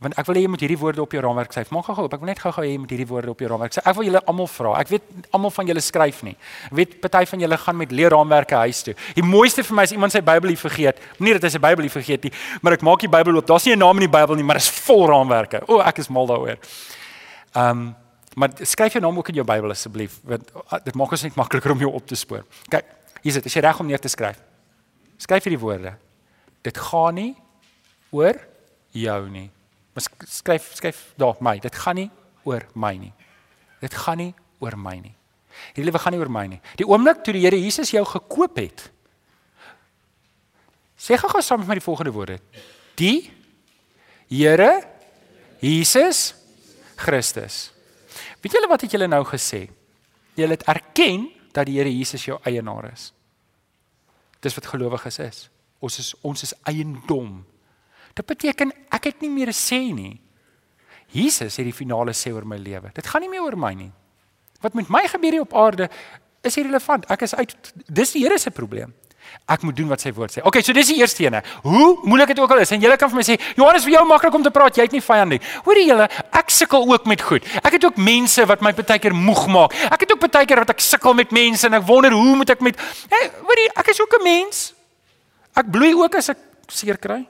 want 0.00 0.16
ek 0.16 0.28
wil 0.30 0.38
hê 0.38 0.42
jy 0.46 0.48
moet 0.48 0.62
hierdie 0.64 0.78
woorde 0.80 1.02
op 1.02 1.12
jou 1.12 1.20
raamwerk 1.20 1.52
skryf. 1.52 1.70
Maak 1.74 1.84
gou-gou 1.84 2.06
op. 2.08 2.14
Ek 2.16 2.22
wil 2.22 2.30
net 2.30 2.38
gou-gou 2.40 2.62
hê 2.64 2.70
jy 2.72 2.78
moet 2.80 2.92
hierdie 2.94 3.06
woorde 3.06 3.30
op 3.34 3.42
jou 3.42 3.50
raamwerk 3.50 3.74
skryf. 3.74 3.86
Ek 3.90 3.96
wil 3.98 4.06
julle 4.08 4.22
almal 4.32 4.48
vra. 4.48 4.72
Ek 4.80 4.88
weet 4.88 5.02
almal 5.36 5.52
van 5.52 5.68
julle 5.68 5.82
skryf 5.84 6.22
nie. 6.24 6.36
Ek 6.70 6.76
weet 6.78 6.94
party 7.04 7.26
van 7.26 7.44
julle 7.44 7.58
gaan 7.60 7.76
met 7.76 7.92
leerraamwerke 7.92 8.56
huis 8.64 8.82
toe. 8.82 8.94
Die 9.14 9.22
mooiste 9.26 9.62
vir 9.62 9.76
my 9.76 9.84
is 9.84 9.92
iemand 9.92 10.12
sy 10.12 10.22
Bybel 10.24 10.54
hier 10.54 10.62
vergeet. 10.62 10.96
Moenie 11.18 11.36
dat 11.36 11.42
hy 11.42 11.50
sy 11.50 11.60
Bybel 11.60 11.84
hier 11.84 11.92
vergeet 11.92 12.24
nie, 12.24 12.32
maar 12.62 12.78
ek 12.78 12.82
maak 12.88 13.04
die 13.04 13.12
Bybel 13.12 13.36
oop. 13.36 13.46
Daar's 13.46 13.68
nie 13.68 13.76
'n 13.76 13.78
naam 13.78 14.00
in 14.00 14.08
die 14.08 14.16
Bybel 14.18 14.36
nie, 14.36 14.44
maar 14.44 14.56
dit 14.56 14.64
is 14.64 14.70
vol 14.88 15.06
raamwerke. 15.06 15.68
O, 15.68 15.80
ek 15.80 15.98
is 15.98 16.08
mal 16.08 16.26
daaroor. 16.26 16.56
Ehm 17.54 17.70
um, 17.70 17.94
maar 18.36 18.48
skryf 18.62 18.92
jou 18.92 19.02
naam 19.02 19.18
ook 19.18 19.28
in 19.28 19.34
jou 19.34 19.44
Bybel 19.44 19.70
asseblief, 19.70 20.20
want 20.22 20.52
ah, 20.70 20.78
dit 20.84 20.94
maak 20.94 21.10
ons 21.10 21.22
net 21.22 21.34
makliker 21.34 21.72
om 21.72 21.78
jou 21.78 21.92
op 21.92 22.06
te 22.06 22.14
spoor. 22.14 22.44
Kyk, 22.70 22.84
hier 23.22 23.30
is 23.30 23.34
dit. 23.34 23.46
Is 23.46 23.54
jy 23.54 23.60
reg 23.60 23.80
om 23.80 23.86
neer 23.86 23.98
te 23.98 24.08
skryf? 24.08 24.49
Skryf 25.20 25.46
hierdie 25.46 25.60
woorde. 25.60 25.94
Dit 26.64 26.78
gaan 26.80 27.16
nie 27.18 27.32
oor 28.14 28.38
jou 28.96 29.20
nie. 29.30 29.48
Maar 29.94 30.06
skryf 30.26 30.70
skryf 30.78 31.00
daar 31.20 31.40
my. 31.44 31.58
Dit 31.60 31.76
gaan 31.76 31.98
nie 32.00 32.10
oor 32.48 32.64
my 32.74 32.94
nie. 32.96 33.12
Dit 33.82 33.96
gaan 33.96 34.20
nie 34.20 34.32
oor 34.60 34.76
my 34.80 34.96
nie. 35.00 35.14
Hierdie 35.74 35.88
lewe 35.90 36.00
gaan 36.00 36.16
nie 36.16 36.22
oor 36.22 36.32
my 36.32 36.46
nie. 36.48 36.60
Die 36.80 36.88
oomblik 36.88 37.24
toe 37.24 37.34
die 37.36 37.44
Here 37.44 37.58
Jesus 37.58 37.92
jou 37.92 38.04
gekoop 38.08 38.60
het. 38.60 38.86
Sê 41.00 41.16
gou-gou 41.20 41.42
saam 41.44 41.62
met 41.62 41.70
my 41.70 41.78
die 41.78 41.84
volgende 41.84 42.12
woorde. 42.16 42.38
Die 43.00 43.30
Here 44.30 44.82
Jesus 45.60 46.34
Christus. 47.00 47.70
Weet 48.40 48.56
julle 48.56 48.68
wat 48.70 48.84
het 48.84 48.92
julle 48.96 49.08
nou 49.08 49.22
gesê? 49.28 49.66
Julle 50.36 50.56
het 50.56 50.68
erken 50.68 51.28
dat 51.52 51.68
die 51.68 51.80
Here 51.80 51.92
Jesus 51.92 52.24
jou 52.24 52.38
eienaar 52.44 52.92
is. 52.92 53.10
Dis 54.40 54.54
wat 54.56 54.66
gelowiges 54.66 55.18
is. 55.18 55.50
Ons 55.80 55.98
is 55.98 56.14
ons 56.20 56.42
is 56.42 56.54
eiendom. 56.68 57.44
Dit 58.14 58.26
beteken 58.26 58.72
ek 58.90 59.04
het 59.04 59.20
nie 59.20 59.30
meer 59.30 59.48
'n 59.48 59.56
sê 59.56 59.92
nie. 59.94 60.20
Jesus 61.10 61.56
het 61.56 61.66
die 61.66 61.74
finale 61.74 62.12
sê 62.12 62.32
oor 62.32 62.46
my 62.46 62.56
lewe. 62.56 62.90
Dit 62.94 63.06
gaan 63.06 63.20
nie 63.20 63.30
meer 63.30 63.42
oor 63.42 63.56
my 63.56 63.74
nie. 63.74 63.92
Wat 64.60 64.74
met 64.74 64.88
my 64.88 65.06
gebeur 65.08 65.32
hier 65.32 65.40
op 65.40 65.54
aarde 65.54 65.90
is 66.42 66.56
irrelevant. 66.56 67.06
Ek 67.10 67.22
is 67.22 67.34
uit 67.34 67.72
dis 67.86 68.12
die 68.12 68.22
Here 68.22 68.38
se 68.38 68.50
probleem. 68.50 68.94
Ek 69.50 69.62
moet 69.66 69.76
doen 69.76 69.88
wat 69.90 70.00
sy 70.00 70.12
woord 70.14 70.32
sê. 70.34 70.42
Okay, 70.46 70.62
so 70.62 70.72
dis 70.76 70.92
die 70.92 71.00
eerste 71.00 71.24
ene. 71.24 71.42
Hoe 71.62 71.98
moeilik 72.04 72.32
dit 72.32 72.38
ook 72.38 72.50
al 72.54 72.62
is 72.64 72.70
en 72.70 72.82
julle 72.82 72.96
kan 73.00 73.10
vir 73.10 73.20
my 73.20 73.24
sê, 73.26 73.36
Johannes, 73.58 73.86
vir 73.86 73.96
jou 73.96 74.04
maklik 74.06 74.36
om 74.38 74.44
te 74.46 74.52
praat, 74.54 74.76
jy 74.78 74.86
het 74.86 74.94
nie 74.94 75.02
vyand 75.04 75.34
nie. 75.34 75.40
Hoorie 75.66 75.86
julle, 75.88 76.06
ek 76.38 76.52
sukkel 76.54 76.86
ook 76.92 77.08
met 77.10 77.24
goed. 77.26 77.46
Ek 77.62 77.72
het 77.78 77.86
ook 77.88 77.98
mense 77.98 78.44
wat 78.46 78.62
my 78.62 78.72
baie 78.78 78.98
keer 79.02 79.16
moeg 79.16 79.46
maak. 79.50 79.74
Ek 79.90 80.06
het 80.06 80.14
ook 80.14 80.22
baie 80.26 80.46
keer 80.46 80.62
wat 80.62 80.70
ek 80.76 80.84
sukkel 80.84 81.16
met 81.18 81.34
mense 81.34 81.66
en 81.66 81.80
ek 81.80 81.86
wonder 81.88 82.14
hoe 82.14 82.36
moet 82.36 82.54
ek 82.54 82.62
met 82.62 82.78
hey, 83.10 83.30
hoorie, 83.42 83.68
ek 83.74 83.90
is 83.94 84.00
ook 84.00 84.14
'n 84.20 84.22
mens. 84.22 84.62
Ek 85.54 85.70
bloei 85.70 85.94
ook 85.94 86.14
as 86.14 86.30
ek 86.30 86.38
seer 86.68 86.98
kry. 86.98 87.26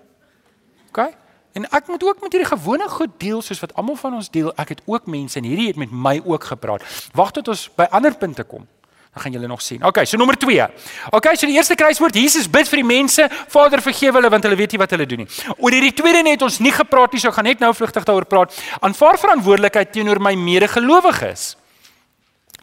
OK? 0.91 1.15
En 1.53 1.67
ek 1.71 1.89
moet 1.89 2.05
ook 2.05 2.21
met 2.23 2.33
hierdie 2.33 2.51
gewone 2.51 2.89
goed 2.89 3.11
deel 3.19 3.43
soos 3.43 3.61
wat 3.61 3.75
almal 3.75 3.97
van 3.97 4.15
ons 4.15 4.31
deel. 4.31 4.53
Ek 4.57 4.69
het 4.69 4.83
ook 4.87 5.07
mense 5.07 5.39
en 5.39 5.45
hierdie 5.45 5.67
het 5.67 5.77
met 5.77 5.91
my 5.91 6.21
ook 6.25 6.45
gepraat. 6.45 6.85
Wag 7.13 7.33
tot 7.35 7.49
ons 7.49 7.71
by 7.75 7.89
ander 7.91 8.15
punte 8.15 8.45
kom. 8.45 8.69
Dan 9.11 9.23
gaan 9.23 9.33
julle 9.33 9.47
nog 9.51 9.63
sien. 9.63 9.83
OK, 9.85 10.05
so 10.05 10.17
nommer 10.17 10.39
2. 10.39 10.67
OK, 11.11 11.27
so 11.35 11.47
die 11.47 11.57
eerste 11.57 11.75
kruiswoord, 11.75 12.15
Jesus 12.15 12.47
bid 12.51 12.69
vir 12.71 12.83
die 12.83 12.87
mense, 12.87 13.27
Vader 13.51 13.83
vergewe 13.83 14.21
hulle 14.21 14.31
want 14.31 14.47
hulle 14.47 14.59
weet 14.59 14.77
nie 14.77 14.79
wat 14.79 14.95
hulle 14.95 15.07
doen 15.11 15.25
nie. 15.25 15.31
Oor 15.57 15.75
hierdie 15.75 15.95
tweede 15.99 16.23
net 16.23 16.43
ons 16.47 16.61
nie 16.63 16.71
gepraat 16.75 17.17
nie, 17.17 17.23
so 17.23 17.35
gaan 17.35 17.49
net 17.51 17.59
nou 17.63 17.73
vlugtig 17.75 18.07
daaroor 18.07 18.29
praat. 18.31 18.55
Aanvaar 18.79 19.19
verantwoordelikheid 19.19 19.91
teenoor 19.97 20.23
my 20.23 20.37
medegelowiges 20.39 21.57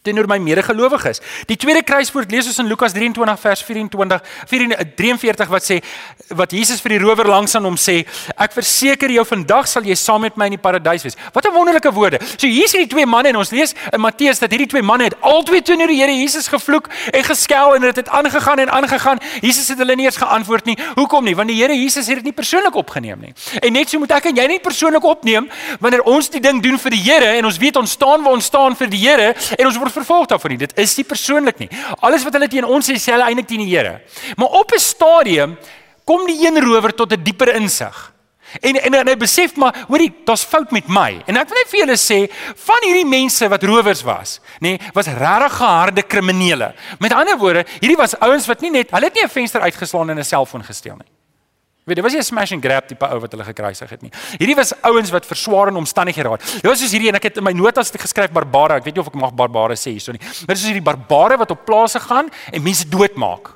teenoor 0.07 0.29
my 0.29 0.39
medegelowiges. 0.41 1.21
Die 1.49 1.57
tweede 1.59 1.83
kruiswoord 1.87 2.31
lees 2.31 2.47
ons 2.49 2.61
in 2.63 2.69
Lukas 2.71 2.95
23 2.95 3.39
vers 3.43 3.63
24 3.67 4.21
43 4.49 5.51
wat 5.51 5.67
sê 5.67 5.81
wat 6.35 6.51
Jesus 6.55 6.81
vir 6.83 6.95
die 6.95 7.01
rower 7.03 7.27
langs 7.27 7.55
aan 7.55 7.67
hom 7.67 7.77
sê, 7.79 8.01
ek 8.35 8.55
verseker 8.55 9.11
jou 9.13 9.23
vandag 9.27 9.67
sal 9.69 9.85
jy 9.87 9.95
saam 9.99 10.25
met 10.25 10.37
my 10.39 10.49
in 10.49 10.57
die 10.57 10.61
paradys 10.61 11.05
wees. 11.05 11.17
Wat 11.33 11.45
'n 11.45 11.53
wonderlike 11.53 11.91
woorde. 11.93 12.19
So 12.37 12.47
hier 12.47 12.65
is 12.65 12.71
hierdie 12.71 12.89
twee 12.89 13.05
manne 13.05 13.29
en 13.29 13.37
ons 13.37 13.51
lees 13.51 13.73
in 13.93 14.01
Matteus 14.01 14.39
dat 14.39 14.51
hierdie 14.51 14.67
twee 14.67 14.81
manne 14.81 15.03
het 15.05 15.15
albei 15.21 15.61
teenoor 15.61 15.87
die 15.87 15.97
Here 15.97 16.13
Jesus 16.13 16.47
gevloek 16.47 16.89
en 17.11 17.23
geskel 17.23 17.75
en 17.75 17.81
dit 17.81 17.95
het 17.95 18.09
aangegaan 18.09 18.59
en 18.59 18.69
aangegaan. 18.69 19.19
Jesus 19.41 19.67
het 19.67 19.77
hulle 19.77 19.95
nie 19.95 20.05
eens 20.05 20.17
geantwoord 20.17 20.65
nie. 20.65 20.77
Hoekom 20.95 21.23
nie? 21.23 21.35
Want 21.35 21.49
die 21.49 21.57
Here 21.57 21.73
Jesus 21.73 22.07
het 22.07 22.15
dit 22.15 22.23
nie 22.23 22.33
persoonlik 22.33 22.75
opgeneem 22.75 23.19
nie. 23.19 23.33
En 23.61 23.73
net 23.73 23.89
so 23.89 23.99
moet 23.99 24.11
ek 24.11 24.25
en 24.25 24.35
jy 24.35 24.47
nie 24.47 24.59
persoonlik 24.59 25.03
opneem 25.03 25.49
wanneer 25.79 26.03
ons 26.03 26.29
die 26.29 26.41
ding 26.41 26.61
doen 26.63 26.77
vir 26.77 26.91
die 26.91 27.01
Here 27.01 27.37
en 27.37 27.45
ons 27.45 27.57
weet 27.57 27.77
ons 27.77 27.91
staan 27.91 28.23
waar 28.23 28.37
ons 28.37 28.45
staan 28.45 28.75
vir 28.75 28.89
die 28.91 29.01
Here 29.01 29.33
en 29.57 29.65
ons 29.65 29.77
word 29.77 29.93
vervolg 29.97 30.29
daarvan 30.31 30.53
nie. 30.55 30.61
Dit 30.65 30.75
is 30.79 30.95
nie 30.97 31.05
persoonlik 31.07 31.59
nie. 31.63 31.69
Alles 32.05 32.25
wat 32.27 32.37
hulle 32.37 32.49
teen 32.51 32.67
ons 32.67 32.89
sê, 32.89 32.97
sê 32.99 33.15
hulle 33.15 33.27
eintlik 33.29 33.49
teen 33.49 33.65
die 33.65 33.71
Here. 33.71 34.01
Maar 34.37 34.59
op 34.61 34.71
'n 34.71 34.79
stadium 34.79 35.57
kom 36.05 36.25
die 36.25 36.39
een 36.45 36.59
rower 36.63 36.93
tot 36.93 37.13
'n 37.13 37.23
dieper 37.23 37.55
insig. 37.55 38.13
En 38.61 38.75
en 38.79 38.93
en 38.93 39.07
hy 39.07 39.17
besef 39.19 39.55
maar, 39.55 39.75
hoorie, 39.87 40.13
daar's 40.25 40.43
fout 40.47 40.71
met 40.71 40.87
my. 40.87 41.21
En 41.27 41.37
ek 41.39 41.49
wil 41.49 41.59
net 41.59 41.71
vir 41.71 41.79
julle 41.81 41.97
sê, 41.99 42.19
van 42.55 42.85
hierdie 42.87 43.05
mense 43.05 43.49
wat 43.51 43.63
rowers 43.63 44.03
was, 44.07 44.39
nê, 44.61 44.77
nee, 44.77 44.91
was 44.95 45.09
regtig 45.11 45.57
harde 45.59 46.03
kriminele. 46.07 46.73
Met 46.99 47.13
ander 47.13 47.37
woorde, 47.37 47.65
hierdie 47.81 47.99
was 47.99 48.15
ouens 48.19 48.47
wat 48.47 48.61
nie 48.61 48.71
net, 48.71 48.91
hulle 48.91 49.05
het 49.05 49.13
nie 49.13 49.23
'n 49.23 49.29
venster 49.29 49.61
uitgeslaan 49.61 50.09
en 50.09 50.19
'n 50.19 50.23
selfoon 50.23 50.63
gesteel 50.63 50.95
nie. 50.95 51.16
Weet 51.87 51.97
jy, 51.97 52.03
was 52.03 52.13
nie 52.13 52.19
'n 52.19 52.23
smash 52.23 52.51
and 52.51 52.63
grab 52.63 52.87
tipe 52.87 53.05
ou 53.05 53.19
wat 53.19 53.31
hulle 53.31 53.43
gekruisig 53.47 53.89
het 53.89 54.01
nie. 54.01 54.11
Hierdie 54.37 54.55
was 54.55 54.73
ouens 54.83 55.09
wat 55.09 55.25
verswaar 55.25 55.69
in 55.69 55.75
omstandighede 55.75 56.27
geraak. 56.27 56.41
Dit 56.43 56.65
was 56.67 56.79
soos 56.79 56.91
hierdie 56.91 57.09
en 57.09 57.15
ek 57.15 57.23
het 57.23 57.37
in 57.37 57.43
my 57.43 57.53
notas 57.53 57.91
geskryf 57.91 58.31
barbare. 58.31 58.75
Ek 58.75 58.83
weet 58.83 58.95
nie 58.95 59.01
of 59.01 59.07
ek 59.07 59.15
mag 59.15 59.33
barbare 59.33 59.75
sê 59.75 59.95
hierso 59.95 60.11
nie. 60.11 60.19
Maar 60.19 60.55
dis 60.55 60.59
soos 60.65 60.71
hierdie 60.73 60.83
barbare 60.83 61.37
wat 61.37 61.51
op 61.51 61.65
plase 61.65 61.99
gaan 61.99 62.29
en 62.51 62.61
mense 62.61 62.89
doodmaak 62.89 63.55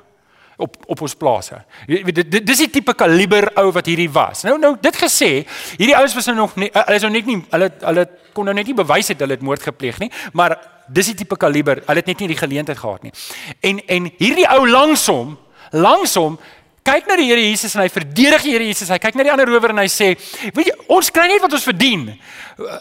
op 0.56 0.76
op 0.86 1.00
ons 1.00 1.14
plase. 1.14 1.58
Weet 1.86 2.14
dit 2.14 2.46
dis 2.46 2.58
die 2.64 2.70
tipe 2.70 2.94
kaliber 2.94 3.50
ou 3.60 3.70
wat 3.72 3.86
hierdie 3.86 4.10
was. 4.10 4.44
Nou 4.48 4.58
nou 4.58 4.76
dit 4.80 4.96
gesê, 4.96 5.30
hierdie 5.76 5.96
ouens 5.96 6.14
was 6.14 6.28
nou 6.30 6.36
nog 6.36 6.56
nie 6.56 6.70
hulle 6.72 6.96
is 6.96 7.02
nou 7.02 7.12
net 7.12 7.26
nie 7.26 7.38
hulle 7.50 7.70
hulle 7.82 8.08
kon 8.32 8.48
nou 8.48 8.54
net 8.54 8.66
nie 8.66 8.76
bewys 8.76 9.12
het 9.12 9.20
hulle 9.20 9.36
het 9.36 9.44
moord 9.44 9.62
gepleeg 9.62 9.98
nie, 10.00 10.10
maar 10.32 10.56
dis 10.88 11.12
die 11.12 11.18
tipe 11.22 11.36
kaliber. 11.36 11.82
Hulle 11.86 12.00
het 12.00 12.10
net 12.10 12.20
nie 12.20 12.32
die 12.32 12.40
geleentheid 12.40 12.78
gehad 12.78 13.02
nie. 13.02 13.12
En 13.60 13.80
en 13.88 14.10
hierdie 14.18 14.48
ou 14.48 14.66
langsom 14.68 15.36
langsom 15.72 16.38
kyk 16.82 17.06
na 17.06 17.16
die 17.18 17.28
Here 17.30 17.40
Jesus 17.40 17.76
en 17.76 17.84
hy 17.84 17.88
verdedig 17.92 18.42
die 18.42 18.52
Here 18.54 18.66
Jesus. 18.66 18.90
Hy 18.90 18.98
kyk 19.02 19.16
na 19.18 19.26
die 19.26 19.32
ander 19.32 19.48
rower 19.48 19.70
en 19.70 19.78
hy 19.78 19.88
sê, 19.90 20.12
"Weet 20.54 20.66
jy, 20.66 20.74
ons 20.88 21.10
kry 21.10 21.26
net 21.28 21.40
wat 21.40 21.52
ons 21.52 21.64
verdien. 21.64 22.18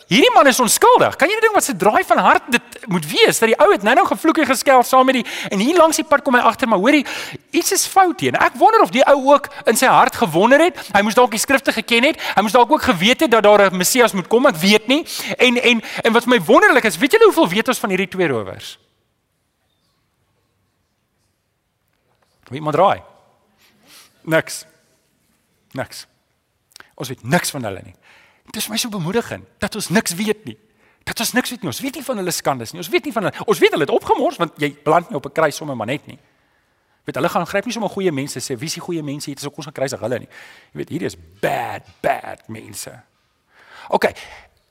Hierdie 0.10 0.32
man 0.36 0.48
is 0.48 0.60
onskuldig. 0.60 1.16
Kan 1.18 1.30
jy 1.30 1.36
nie 1.36 1.42
dink 1.42 1.54
wat 1.54 1.64
se 1.64 1.74
draai 1.74 2.04
van 2.04 2.18
hart 2.18 2.44
dit 2.52 2.62
moet 2.88 3.06
wees 3.06 3.40
dat 3.40 3.50
die 3.50 3.58
ou 3.60 3.72
het 3.72 3.84
nou-nou 3.84 4.06
gevloek 4.06 4.38
en 4.38 4.46
geskel 4.46 4.84
saam 4.84 5.06
met 5.06 5.16
die 5.16 5.26
en 5.50 5.60
hier 5.60 5.78
langs 5.78 5.96
die 5.96 6.04
pad 6.04 6.24
kom 6.24 6.36
hy 6.36 6.42
agter 6.42 6.68
maar 6.68 6.80
hoorie, 6.80 7.06
iets 7.52 7.72
is 7.72 7.86
fout 7.88 8.20
hier. 8.20 8.36
Ek 8.36 8.54
wonder 8.56 8.82
of 8.82 8.92
die 8.92 9.04
ou 9.06 9.34
ook 9.34 9.48
in 9.66 9.78
sy 9.78 9.86
hart 9.86 10.16
gewonder 10.16 10.60
het. 10.60 10.78
Hy 10.94 11.02
moes 11.02 11.16
dalk 11.16 11.32
die 11.32 11.40
skrifte 11.40 11.72
geken 11.72 12.04
het. 12.04 12.20
Hy 12.36 12.42
moes 12.42 12.52
dalk 12.52 12.72
ook 12.72 12.82
geweet 12.82 13.22
het 13.22 13.32
dat 13.32 13.44
daar 13.44 13.72
'n 13.72 13.78
Messias 13.78 14.14
moet 14.14 14.28
kom. 14.28 14.46
Ek 14.46 14.56
weet 14.56 14.88
nie. 14.88 15.06
En 15.38 15.58
en 15.58 15.82
en 16.04 16.14
wat 16.14 16.24
vir 16.24 16.40
my 16.40 16.42
wonderlik 16.46 16.84
is, 16.84 16.98
weet 16.98 17.12
julle 17.12 17.26
hoeveel 17.26 17.50
weet 17.50 17.68
ons 17.68 17.80
van 17.80 17.90
hierdie 17.90 18.08
twee 18.08 18.28
rowers? 18.28 18.78
Wie 22.50 22.62
moet 22.62 22.74
draai? 22.74 23.11
Niks. 24.24 24.66
Niks. 25.72 26.08
Ons 26.96 27.10
weet 27.10 27.24
niks 27.24 27.52
van 27.52 27.64
hulle 27.64 27.82
nie. 27.84 27.96
Dit 28.46 28.56
is 28.62 28.68
my 28.70 28.78
so 28.78 28.90
bemoedigend 28.90 29.48
dat 29.60 29.76
ons 29.76 29.90
niks 29.90 30.14
weet 30.16 30.46
nie. 30.46 30.58
Dat 31.04 31.20
ons 31.20 31.32
niks 31.34 31.50
weet 31.50 31.62
nie. 31.62 31.72
Ons 31.72 31.80
weet 31.82 31.96
nie 31.98 32.04
van 32.06 32.20
hulle 32.22 32.32
skandes 32.32 32.74
nie. 32.74 32.82
Ons 32.84 32.90
weet 32.94 33.08
nie 33.08 33.14
van 33.16 33.30
hulle. 33.30 33.46
Ons 33.46 33.62
weet 33.64 33.74
hulle 33.74 33.88
het 33.88 33.94
opgemors 33.94 34.38
want 34.42 34.60
jy 34.62 34.74
beland 34.84 35.10
nie 35.10 35.18
op 35.18 35.26
'n 35.26 35.32
kruis 35.32 35.56
sommer 35.56 35.76
maar 35.76 35.88
net 35.88 36.06
nie. 36.08 36.20
Weet 37.06 37.16
hulle 37.16 37.30
gaan 37.30 37.48
gryp 37.48 37.66
nie 37.66 37.74
sommer 37.74 37.90
goeie 37.90 38.12
mense 38.12 38.40
sê 38.40 38.58
wie 38.58 38.68
is 38.68 38.74
die 38.74 38.82
goeie 38.82 39.04
mense 39.04 39.30
hier? 39.30 39.38
Is 39.38 39.46
ook 39.46 39.58
ons 39.58 39.66
gaan 39.66 39.74
kruisig 39.74 40.00
hulle 40.00 40.20
nie. 40.20 40.30
Jy 40.74 40.78
weet 40.78 40.90
hierdie 40.90 41.08
is 41.08 41.18
bad 41.40 41.84
bad 42.02 42.48
mense. 42.48 42.92
OK. 43.90 44.14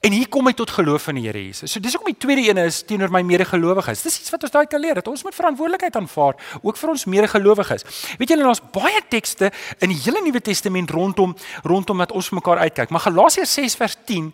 En 0.00 0.14
hier 0.16 0.30
kom 0.32 0.46
hy 0.48 0.54
tot 0.56 0.70
geloof 0.72 1.10
in 1.12 1.18
die 1.18 1.26
Here 1.26 1.40
Jesus. 1.44 1.74
So 1.74 1.80
dis 1.82 1.92
hoekom 1.92 2.08
die 2.08 2.20
tweede 2.22 2.46
een 2.46 2.58
is 2.62 2.78
teenoor 2.88 3.10
my 3.12 3.20
medegelowiges. 3.28 4.00
Dis 4.06 4.16
iets 4.22 4.32
wat 4.32 4.46
ons 4.46 4.54
daai 4.54 4.64
kan 4.72 4.80
leer 4.80 4.96
dat 4.96 5.10
ons 5.12 5.26
moet 5.26 5.36
verantwoordelikheid 5.36 5.98
aanvaar 6.00 6.40
ook 6.62 6.80
vir 6.80 6.92
ons 6.94 7.04
medegelowiges. 7.04 7.84
Weet 8.16 8.32
julle 8.32 8.46
daar's 8.48 8.62
baie 8.72 9.02
tekste 9.12 9.50
in 9.84 9.92
die 9.92 10.00
hele 10.00 10.24
Nuwe 10.24 10.40
Testament 10.40 10.90
rondom 10.96 11.36
rondom 11.68 12.00
dat 12.00 12.16
ons 12.16 12.32
mekaar 12.32 12.64
uitkyk. 12.64 12.88
Maar 12.88 13.04
Galasiërs 13.10 13.52
6 13.60 13.76
vers 13.76 13.98
10 14.08 14.32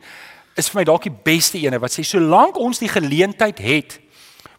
is 0.55 0.71
vir 0.71 0.81
my 0.81 0.87
dalk 0.87 1.11
die 1.11 1.17
beste 1.27 1.59
ene 1.59 1.83
wat 1.83 1.99
sê 1.99 2.07
solank 2.07 2.63
ons 2.63 2.79
die 2.79 2.93
geleentheid 2.93 3.59
het, 3.59 3.99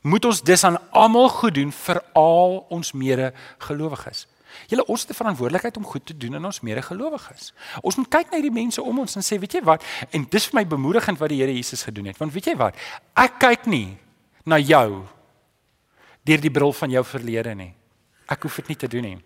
moet 0.03 0.27
ons 0.27 0.43
dis 0.43 0.63
aan 0.67 0.75
almal 0.91 1.31
goed 1.39 1.55
doen 1.55 1.71
vir 1.71 2.03
al 2.19 2.65
ons 2.67 2.91
medegelowiges. 2.91 4.27
Julle 4.67 4.85
ons 4.85 5.01
het 5.01 5.09
'n 5.09 5.13
verantwoordelikheid 5.13 5.77
om 5.77 5.85
goed 5.85 6.05
te 6.05 6.17
doen 6.17 6.35
aan 6.35 6.45
ons 6.45 6.61
medegelowiges. 6.61 7.53
Ons 7.81 7.95
moet 7.95 8.09
kyk 8.09 8.31
na 8.31 8.37
hierdie 8.37 8.63
mense 8.63 8.81
om 8.81 8.99
ons 8.99 9.15
en 9.15 9.21
sê, 9.21 9.39
weet 9.39 9.53
jy 9.53 9.63
wat? 9.63 9.83
En 10.11 10.25
dis 10.29 10.45
vir 10.45 10.59
my 10.59 10.67
bemoedigend 10.67 11.19
wat 11.19 11.29
die 11.29 11.41
Here 11.41 11.53
Jesus 11.53 11.83
gedoen 11.83 12.05
het. 12.05 12.17
Want 12.17 12.33
weet 12.33 12.45
jy 12.45 12.55
wat? 12.55 12.75
Ek 13.13 13.39
kyk 13.39 13.65
nie 13.65 13.97
na 14.45 14.57
jou 14.57 15.05
deur 16.23 16.41
die 16.41 16.51
bril 16.51 16.73
van 16.73 16.89
jou 16.89 17.05
verlede 17.05 17.55
nie. 17.55 17.73
Ek 18.27 18.41
hoef 18.41 18.55
dit 18.55 18.67
nie 18.67 18.75
te 18.75 18.87
doen 18.87 19.01
nie. 19.01 19.17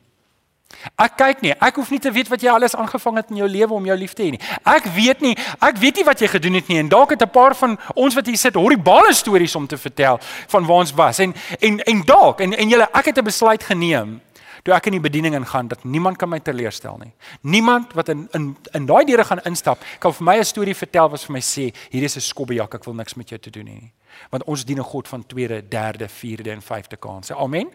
Ek 1.02 1.17
kyk 1.20 1.41
nie, 1.44 1.52
ek 1.62 1.78
hoef 1.80 1.91
nie 1.94 2.00
te 2.02 2.12
weet 2.13 2.30
wat 2.32 2.41
jy 2.44 2.50
alles 2.52 2.76
aangevang 2.78 3.20
het 3.20 3.32
in 3.34 3.41
jou 3.41 3.48
lewe 3.50 3.76
om 3.76 3.86
jou 3.86 3.98
lief 3.98 4.13
te 4.17 4.24
hê 4.24 4.32
nie. 4.36 4.41
Ek 4.67 4.88
weet 4.96 5.22
nie, 5.26 5.34
ek 5.60 5.78
weet 5.82 6.00
nie 6.00 6.06
wat 6.08 6.22
jy 6.24 6.30
gedoen 6.32 6.58
het 6.58 6.70
nie 6.72 6.80
en 6.82 6.89
dalk 6.89 7.13
het 7.15 7.22
'n 7.22 7.30
paar 7.30 7.56
van 7.56 7.78
ons 7.96 8.15
wat 8.15 8.26
hier 8.26 8.38
sit 8.38 8.56
horribale 8.56 9.13
stories 9.13 9.56
om 9.56 9.67
te 9.67 9.78
vertel 9.78 10.20
van 10.48 10.65
waar 10.65 10.82
ons 10.86 10.94
was 10.94 11.20
en 11.20 11.34
en 11.60 11.80
en 11.80 12.02
dalk 12.06 12.41
en 12.41 12.54
en 12.54 12.70
julle 12.70 12.88
ek 12.94 13.06
het 13.06 13.17
'n 13.17 13.24
besluit 13.24 13.63
geneem 13.63 14.22
toe 14.63 14.74
ek 14.74 14.86
in 14.86 14.93
die 14.93 15.04
bediening 15.04 15.36
ingaan 15.36 15.67
dat 15.67 15.84
niemand 15.84 16.17
kan 16.17 16.30
my 16.30 16.39
teleurstel 16.39 16.97
nie. 16.97 17.13
Niemand 17.41 17.93
wat 17.93 18.10
in 18.10 18.28
in 18.34 18.56
in 18.74 18.86
daai 18.86 19.06
deure 19.06 19.24
gaan 19.24 19.43
instap, 19.45 19.80
kan 20.00 20.13
vir 20.13 20.24
my 20.24 20.38
'n 20.38 20.45
storie 20.45 20.76
vertel 20.76 21.10
wat 21.10 21.21
vir 21.21 21.34
my 21.34 21.41
sê 21.41 21.74
hier 21.89 22.04
is 22.04 22.15
'n 22.17 22.21
skobbejak, 22.21 22.74
ek 22.76 22.86
wil 22.86 22.93
niks 22.93 23.15
met 23.15 23.30
jou 23.30 23.39
te 23.39 23.50
doen 23.50 23.65
hê 23.65 23.80
nie. 23.82 23.93
Want 24.30 24.43
ons 24.43 24.65
dien 24.65 24.80
'n 24.80 24.84
God 24.84 25.08
van 25.08 25.26
tweede, 25.26 25.67
derde, 25.69 26.08
vierde 26.08 26.52
en 26.52 26.62
vyfde 26.62 26.97
kansse. 26.97 27.36
Amen. 27.36 27.69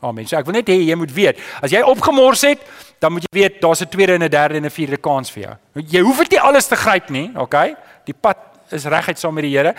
Amen. 0.00 0.26
So 0.26 0.36
ek 0.36 0.44
wil 0.44 0.54
net 0.54 0.68
hê 0.68 0.82
jy 0.82 0.94
moet 0.94 1.12
weet, 1.12 1.38
as 1.62 1.70
jy 1.70 1.82
opgemors 1.82 2.42
het, 2.42 2.58
dan 2.98 3.12
moet 3.12 3.22
jy 3.22 3.40
weet 3.40 3.60
daar's 3.60 3.82
'n 3.82 3.88
tweede 3.88 4.14
en 4.14 4.22
'n 4.22 4.30
derde 4.30 4.56
en 4.56 4.64
'n 4.64 4.70
vierde 4.70 4.96
kans 4.96 5.30
vir 5.30 5.42
jou. 5.42 5.56
Jy 5.74 6.00
hoef 6.00 6.18
dit 6.18 6.30
nie 6.30 6.40
alles 6.40 6.66
te 6.66 6.76
gryp 6.76 7.10
nie, 7.10 7.30
okay? 7.36 7.76
Die 8.04 8.14
pad 8.14 8.36
is 8.70 8.84
reguit 8.84 9.18
saam 9.18 9.34
met 9.34 9.44
die 9.44 9.56
Here. 9.56 9.74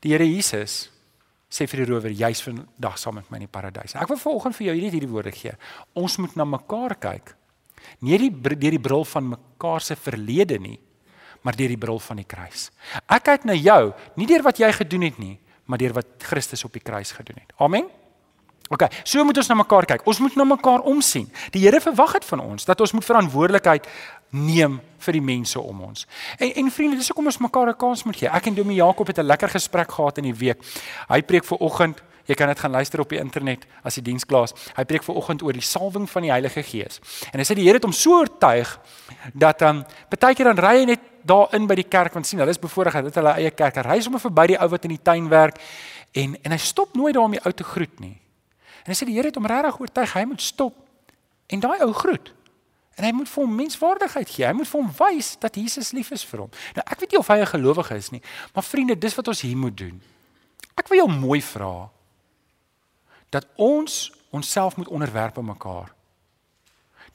Die 0.00 0.10
Here 0.10 0.24
Jesus 0.24 0.90
sê 1.56 1.66
vir 1.70 1.82
die 1.82 1.88
rower 1.90 2.12
jy's 2.12 2.42
vandag 2.44 2.98
saam 3.00 3.16
met 3.18 3.30
my 3.30 3.40
in 3.40 3.46
die 3.46 3.52
paradys. 3.52 3.96
Ek 3.96 4.10
wil 4.12 4.20
vanoggend 4.20 4.56
vir 4.58 4.68
jou 4.68 4.76
hierdie 4.76 4.92
hierdie 4.98 5.12
woorde 5.12 5.32
gee. 5.34 5.54
Ons 5.96 6.18
moet 6.22 6.36
na 6.36 6.44
mekaar 6.48 6.96
kyk. 7.00 7.32
Nie 8.04 8.18
die 8.20 8.30
deur 8.30 8.76
die 8.76 8.82
bril 8.82 9.04
van 9.08 9.32
mekaar 9.34 9.84
se 9.84 9.96
verlede 9.96 10.58
nie, 10.60 10.78
maar 11.46 11.56
deur 11.56 11.72
die 11.72 11.80
bril 11.80 12.00
van 12.02 12.20
die 12.20 12.28
kruis. 12.28 12.70
Ek 13.06 13.28
kyk 13.28 13.46
na 13.48 13.56
jou, 13.56 13.92
nie 14.18 14.28
deur 14.28 14.44
wat 14.46 14.60
jy 14.60 14.72
gedoen 14.74 15.06
het 15.06 15.20
nie, 15.22 15.36
maar 15.66 15.80
deur 15.80 15.94
wat 15.96 16.18
Christus 16.26 16.64
op 16.66 16.74
die 16.74 16.84
kruis 16.84 17.14
gedoen 17.14 17.40
het. 17.40 17.54
Amen. 17.62 17.88
OK, 18.66 18.88
so 19.06 19.22
moet 19.22 19.38
ons 19.38 19.48
na 19.52 19.60
mekaar 19.60 19.86
kyk. 19.86 20.06
Ons 20.10 20.18
moet 20.18 20.34
na 20.34 20.44
mekaar 20.56 20.82
omsien. 20.90 21.28
Die 21.54 21.62
Here 21.62 21.78
verwag 21.82 22.16
dit 22.18 22.26
van 22.32 22.42
ons 22.42 22.66
dat 22.66 22.80
ons 22.82 22.96
moet 22.98 23.06
verantwoordelikheid 23.06 23.86
neem 24.30 24.80
vir 24.98 25.12
die 25.12 25.22
mense 25.22 25.60
om 25.60 25.80
ons. 25.80 26.06
En 26.38 26.52
en 26.54 26.70
vriende, 26.70 26.96
dis 26.96 27.08
hoekom 27.08 27.26
ons 27.26 27.38
mekaar 27.38 27.68
'n 27.68 27.76
kans 27.76 28.04
moet 28.04 28.16
gee. 28.16 28.28
Ek 28.28 28.46
en 28.46 28.54
Domie 28.54 28.76
Jakob 28.76 29.06
het 29.06 29.18
'n 29.18 29.26
lekker 29.26 29.48
gesprek 29.48 29.90
gehad 29.90 30.18
in 30.18 30.24
die 30.24 30.34
week. 30.34 30.58
Hy 31.08 31.22
preek 31.22 31.44
vir 31.44 31.58
oggend 31.58 32.02
Jy 32.26 32.34
kan 32.34 32.50
dit 32.50 32.58
gaan 32.58 32.74
luister 32.74 33.00
op 33.00 33.12
die 33.12 33.18
internet 33.18 33.66
as 33.86 33.94
die 33.98 34.02
diens 34.02 34.26
klaar 34.26 34.48
is. 34.48 34.54
Hy 34.74 34.84
preek 34.88 35.04
ver 35.06 35.18
oggend 35.18 35.44
oor 35.46 35.54
die 35.54 35.64
salwing 35.64 36.08
van 36.10 36.26
die 36.26 36.32
Heilige 36.32 36.62
Gees. 36.66 36.98
En 37.30 37.38
hy 37.38 37.46
sê 37.46 37.54
die 37.54 37.66
Here 37.66 37.78
het 37.78 37.86
hom 37.86 37.94
so 37.94 38.18
oortuig 38.18 38.72
dat 39.32 39.62
dan 39.62 39.84
um, 39.84 39.84
baie 40.10 40.34
keer 40.34 40.50
dan 40.50 40.62
ry 40.62 40.74
hy 40.80 40.88
net 40.90 41.04
daarin 41.26 41.66
by 41.70 41.76
die 41.78 41.86
kerk 41.86 42.14
want 42.14 42.26
sien 42.26 42.42
hulle 42.42 42.54
is 42.54 42.62
bevoorreg 42.62 42.98
dat 43.08 43.20
hulle 43.20 43.34
eie 43.38 43.52
kerk. 43.54 43.78
Hy 43.78 43.86
ry 43.86 43.98
sommer 44.02 44.22
verby 44.22 44.48
die 44.52 44.58
ou 44.58 44.68
wat 44.74 44.88
in 44.88 44.96
die 44.96 45.02
tuin 45.02 45.28
werk 45.30 45.60
en 46.18 46.34
en 46.42 46.54
hy 46.56 46.58
stop 46.62 46.98
nooit 46.98 47.14
daar 47.14 47.28
om 47.28 47.36
die 47.36 47.42
ou 47.44 47.52
te 47.54 47.66
groet 47.66 48.02
nie. 48.02 48.16
En 48.82 48.90
hy 48.90 48.98
sê 48.98 49.06
die 49.06 49.14
Here 49.18 49.30
het 49.30 49.38
hom 49.38 49.46
regtig 49.46 49.78
oortuig 49.86 50.18
hy 50.18 50.24
moet 50.32 50.42
stop 50.42 50.74
en 51.46 51.62
daai 51.62 51.78
ou 51.86 51.92
groet. 51.94 52.32
En 52.96 53.04
hy 53.04 53.12
moet 53.12 53.28
vir 53.28 53.42
hom 53.44 53.56
menswaardigheid 53.56 54.30
gee. 54.30 54.46
Hy 54.46 54.52
moet 54.56 54.68
vir 54.68 54.80
hom 54.80 54.92
wys 54.98 55.34
dat 55.40 55.56
Jesus 55.56 55.92
lief 55.92 56.10
is 56.16 56.24
vir 56.24 56.46
hom. 56.46 56.52
Nou 56.76 56.84
ek 56.86 57.00
weet 57.00 57.12
nie 57.12 57.18
of 57.20 57.28
hy 57.28 57.40
'n 57.40 57.46
gelowige 57.46 57.96
is 57.96 58.10
nie, 58.10 58.22
maar 58.54 58.64
vriende, 58.64 58.98
dis 58.98 59.14
wat 59.14 59.28
ons 59.28 59.40
hier 59.40 59.56
moet 59.56 59.76
doen. 59.76 60.00
Ek 60.76 60.88
wil 60.88 60.98
jou 60.98 61.08
mooi 61.08 61.42
vra 61.42 61.90
dat 63.30 63.46
ons 63.56 64.12
onsself 64.30 64.76
moet 64.76 64.88
onderwerp 64.88 65.38
aan 65.38 65.44
mekaar. 65.44 65.96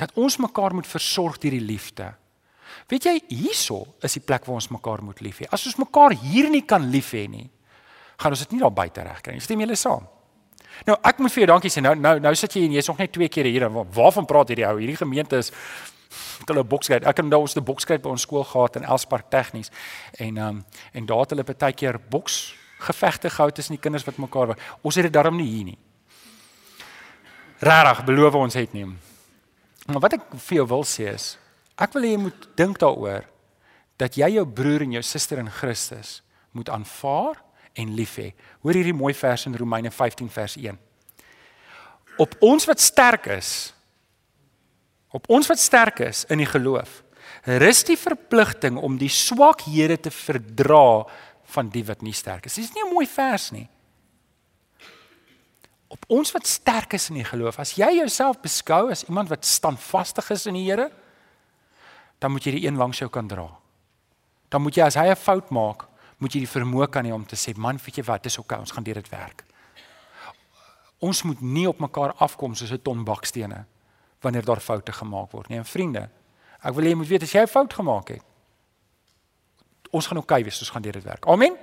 dat 0.01 0.11
ons 0.17 0.37
mekaar 0.41 0.73
moet 0.73 0.87
versorg 0.87 1.37
deur 1.41 1.51
die 1.51 1.61
liefde. 1.61 2.07
Weet 2.89 3.05
jy, 3.05 3.15
hierso 3.29 3.83
is 4.03 4.17
die 4.17 4.23
plek 4.25 4.47
waar 4.47 4.57
ons 4.61 4.71
mekaar 4.73 5.03
moet 5.05 5.21
lief 5.21 5.43
hê. 5.43 5.49
As 5.53 5.67
ons 5.69 5.77
mekaar 5.81 6.15
hier 6.23 6.49
nie 6.49 6.63
kan 6.65 6.87
lief 6.93 7.11
hê 7.13 7.27
nie, 7.29 7.47
gaan 8.21 8.33
ons 8.33 8.43
dit 8.45 8.55
nie 8.55 8.63
daar 8.63 8.73
buite 8.73 9.03
regkry 9.05 9.35
nie. 9.35 9.43
Stem 9.43 9.61
julle 9.61 9.77
saam? 9.79 10.07
Nou, 10.87 10.97
ek 11.05 11.19
moet 11.21 11.33
vir 11.33 11.43
jou 11.43 11.49
dankie 11.51 11.71
sê. 11.73 11.83
Nou 11.83 11.93
nou 11.95 12.15
nou 12.23 12.33
sit 12.37 12.55
jy 12.57 12.65
en 12.65 12.75
jy's 12.77 12.89
nog 12.89 13.01
net 13.01 13.13
twee 13.13 13.29
keer 13.29 13.49
hier. 13.49 13.67
Waarvan 13.69 14.27
praat 14.29 14.53
hierdie 14.53 14.65
ou? 14.67 14.77
Hierdie 14.81 14.97
gemeente 14.97 15.37
is 15.37 15.51
hulle 16.47 16.63
bokskyk. 16.67 17.05
Ek 17.07 17.21
het 17.21 17.27
nou 17.27 17.43
ons 17.45 17.53
die 17.55 17.63
bokskyk 17.63 18.01
by 18.03 18.09
ons 18.11 18.25
skool 18.25 18.43
gehad 18.47 18.79
in 18.79 18.87
Elspark 18.87 19.29
tegnies. 19.33 19.71
En 20.17 20.37
ehm 20.37 20.47
um, 20.47 20.65
en 20.97 21.05
daar 21.05 21.23
het 21.25 21.35
hulle 21.35 21.45
baie 21.47 21.73
keer 21.73 21.99
boks 22.09 22.41
gevegte 22.81 23.29
gehou 23.29 23.51
tussen 23.51 23.77
die 23.77 23.81
kinders 23.81 24.05
wat 24.07 24.17
mekaar. 24.17 24.57
Ons 24.81 24.97
het 24.97 25.05
dit 25.05 25.13
darm 25.13 25.37
nie 25.37 25.47
hier 25.47 25.65
nie. 25.69 25.77
Rarig, 27.61 28.01
beloof 28.05 28.33
ons 28.33 28.57
het 28.57 28.73
nie. 28.73 28.87
Maar 29.85 30.01
wat 30.01 30.17
ek 30.17 30.25
vir 30.33 30.61
jou 30.61 30.67
wil 30.71 30.83
sê 30.87 31.11
is, 31.13 31.35
ek 31.77 31.93
wil 31.93 32.07
hê 32.07 32.15
jy 32.15 32.21
moet 32.23 32.47
dink 32.57 32.79
daaroor 32.81 33.27
dat 34.01 34.17
jy 34.17 34.31
jou 34.33 34.45
broer 34.49 34.81
en 34.81 34.95
jou 34.97 35.03
suster 35.05 35.37
in 35.37 35.49
Christus 35.53 36.21
moet 36.57 36.69
aanvaar 36.73 37.37
en 37.73 37.93
lief 37.95 38.17
hê. 38.19 38.31
Hoor 38.61 38.77
hierdie 38.77 38.95
mooi 38.95 39.13
vers 39.13 39.45
in 39.45 39.55
Romeine 39.55 39.91
15 39.91 40.29
vers 40.29 40.55
1. 40.59 40.79
Op 42.17 42.35
ons 42.43 42.65
wat 42.65 42.79
sterk 42.79 43.29
is, 43.31 43.73
op 45.11 45.27
ons 45.31 45.47
wat 45.47 45.59
sterk 45.59 45.99
is 46.05 46.25
in 46.31 46.41
die 46.43 46.49
geloof, 46.49 47.01
rus 47.43 47.83
die 47.87 47.97
verpligting 47.97 48.77
om 48.77 48.97
die 48.99 49.11
swakhede 49.11 49.97
te 49.99 50.11
verdra 50.11 51.03
van 51.55 51.69
die 51.71 51.83
wat 51.87 52.03
nie 52.05 52.15
sterk 52.15 52.45
is. 52.45 52.55
Dis 52.55 52.73
nie 52.73 52.83
'n 52.83 52.93
mooi 52.93 53.07
vers 53.07 53.51
nie. 53.51 53.67
Op 55.91 56.05
ons 56.07 56.31
wat 56.31 56.47
sterk 56.47 56.93
is 56.93 57.09
in 57.09 57.15
die 57.15 57.27
geloof, 57.27 57.59
as 57.59 57.75
jy 57.75 57.97
jouself 57.97 58.39
beskou 58.39 58.91
as 58.91 59.03
iemand 59.03 59.29
wat 59.29 59.45
standvastig 59.45 60.29
is 60.31 60.45
in 60.45 60.53
die 60.53 60.63
Here, 60.63 60.91
dan 62.19 62.31
moet 62.31 62.43
jy 62.43 62.51
die 62.51 62.67
een 62.67 62.77
langs 62.77 62.99
jou 62.99 63.09
kan 63.09 63.27
dra. 63.27 63.49
Dan 64.49 64.61
moet 64.61 64.75
jy 64.75 64.83
as 64.83 64.95
hy 64.95 65.09
'n 65.09 65.15
fout 65.15 65.49
maak, 65.49 65.90
moet 66.21 66.35
jy 66.35 66.43
die 66.43 66.49
vermoë 66.49 66.87
kan 66.93 67.07
hê 67.07 67.13
om 67.15 67.25
te 67.25 67.37
sê 67.39 67.55
man, 67.57 67.79
weet 67.81 68.01
jy 68.01 68.05
wat, 68.05 68.23
dis 68.23 68.37
oké, 68.37 68.53
okay, 68.53 68.65
ons 68.65 68.73
gaan 68.75 68.85
deur 68.85 68.99
dit 69.01 69.09
werk. 69.09 69.43
Ons 71.01 71.23
moet 71.25 71.39
nie 71.41 71.67
op 71.69 71.81
mekaar 71.81 72.13
afkom 72.21 72.53
soos 72.55 72.71
'n 72.71 72.81
ton 72.81 73.03
bakstene 73.03 73.65
wanneer 74.21 74.45
daar 74.45 74.61
foute 74.61 74.91
gemaak 74.91 75.31
word 75.31 75.49
nie. 75.49 75.57
En 75.57 75.65
vriende, 75.65 76.09
ek 76.63 76.73
wil 76.73 76.83
hê 76.85 76.89
jy 76.89 76.95
moet 76.95 77.07
weet 77.07 77.23
as 77.23 77.33
jy 77.33 77.41
'n 77.41 77.47
fout 77.47 77.73
gemaak 77.73 78.07
het, 78.09 78.21
ons 79.91 80.07
gaan 80.07 80.17
oké 80.17 80.33
okay 80.33 80.43
wees, 80.43 80.59
ons 80.59 80.69
gaan 80.69 80.81
deur 80.81 80.93
dit 80.93 81.03
werk. 81.03 81.25
Amen. 81.25 81.57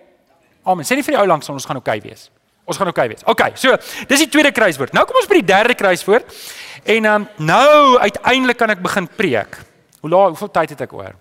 Amen. 0.64 0.85
Sê 0.85 0.94
nie 0.97 1.03
vir 1.03 1.14
die 1.14 1.21
ou 1.21 1.27
langs 1.27 1.49
ons 1.49 1.64
gaan 1.64 1.77
oké 1.77 1.90
okay 1.90 2.01
wees. 2.01 2.31
Ons 2.64 2.77
gaan 2.77 2.88
oké 2.88 3.01
okay 3.01 3.09
wees. 3.09 3.25
OK, 3.25 3.57
so, 3.57 3.77
dis 4.09 4.18
die 4.18 4.29
tweede 4.29 4.53
kruiswoord. 4.53 4.92
Nou 4.92 5.07
kom 5.07 5.16
ons 5.16 5.29
by 5.29 5.35
die 5.40 5.49
derde 5.49 5.75
kruiswoord. 5.75 6.35
En 6.85 7.05
um, 7.05 7.29
nou 7.37 7.99
uiteindelik 7.99 8.57
kan 8.57 8.71
ek 8.71 8.83
begin 8.83 9.09
preek. 9.09 9.59
Hoe 10.01 10.11
laat 10.11 10.35
hoeveel 10.35 10.51
tyd 10.51 10.71
het 10.71 10.81
ek 10.81 10.92
oor? 10.92 11.14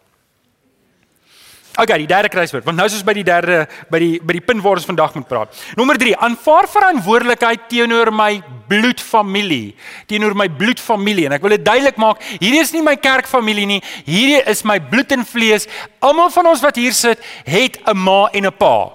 Okay, 1.78 2.00
die 2.02 2.10
derde 2.10 2.30
kruiswoord. 2.34 2.66
Want 2.66 2.80
nou 2.80 2.88
is 2.90 2.96
ons 2.98 3.06
by 3.06 3.14
die 3.14 3.26
derde 3.26 3.68
by 3.94 4.00
die 4.02 4.14
by 4.18 4.34
die 4.34 4.42
punt 4.42 4.64
waar 4.66 4.80
ons 4.80 4.88
vandag 4.90 5.14
moet 5.14 5.28
praat. 5.30 5.60
Nommer 5.78 6.00
3, 6.02 6.16
aanvaar 6.26 6.66
verantwoordelikheid 6.74 7.68
teenoor 7.70 8.10
my 8.10 8.40
bloedfamilie, 8.68 9.76
teenoor 10.10 10.34
my 10.38 10.48
bloedfamilie. 10.50 11.28
En 11.30 11.36
ek 11.38 11.44
wil 11.46 11.54
dit 11.54 11.66
duidelik 11.68 12.00
maak, 12.02 12.24
hierdie 12.40 12.64
is 12.64 12.74
nie 12.74 12.82
my 12.82 12.96
kerkfamilie 12.98 13.68
nie. 13.70 13.78
Hierdie 14.08 14.40
is 14.50 14.64
my 14.66 14.80
bloed 14.82 15.14
en 15.14 15.26
vlees. 15.30 15.68
Almal 16.02 16.34
van 16.34 16.50
ons 16.50 16.64
wat 16.66 16.80
hier 16.82 16.98
sit, 16.98 17.22
het 17.46 17.78
'n 17.86 17.98
ma 17.98 18.26
en 18.34 18.48
'n 18.50 18.58
pa 18.58 18.90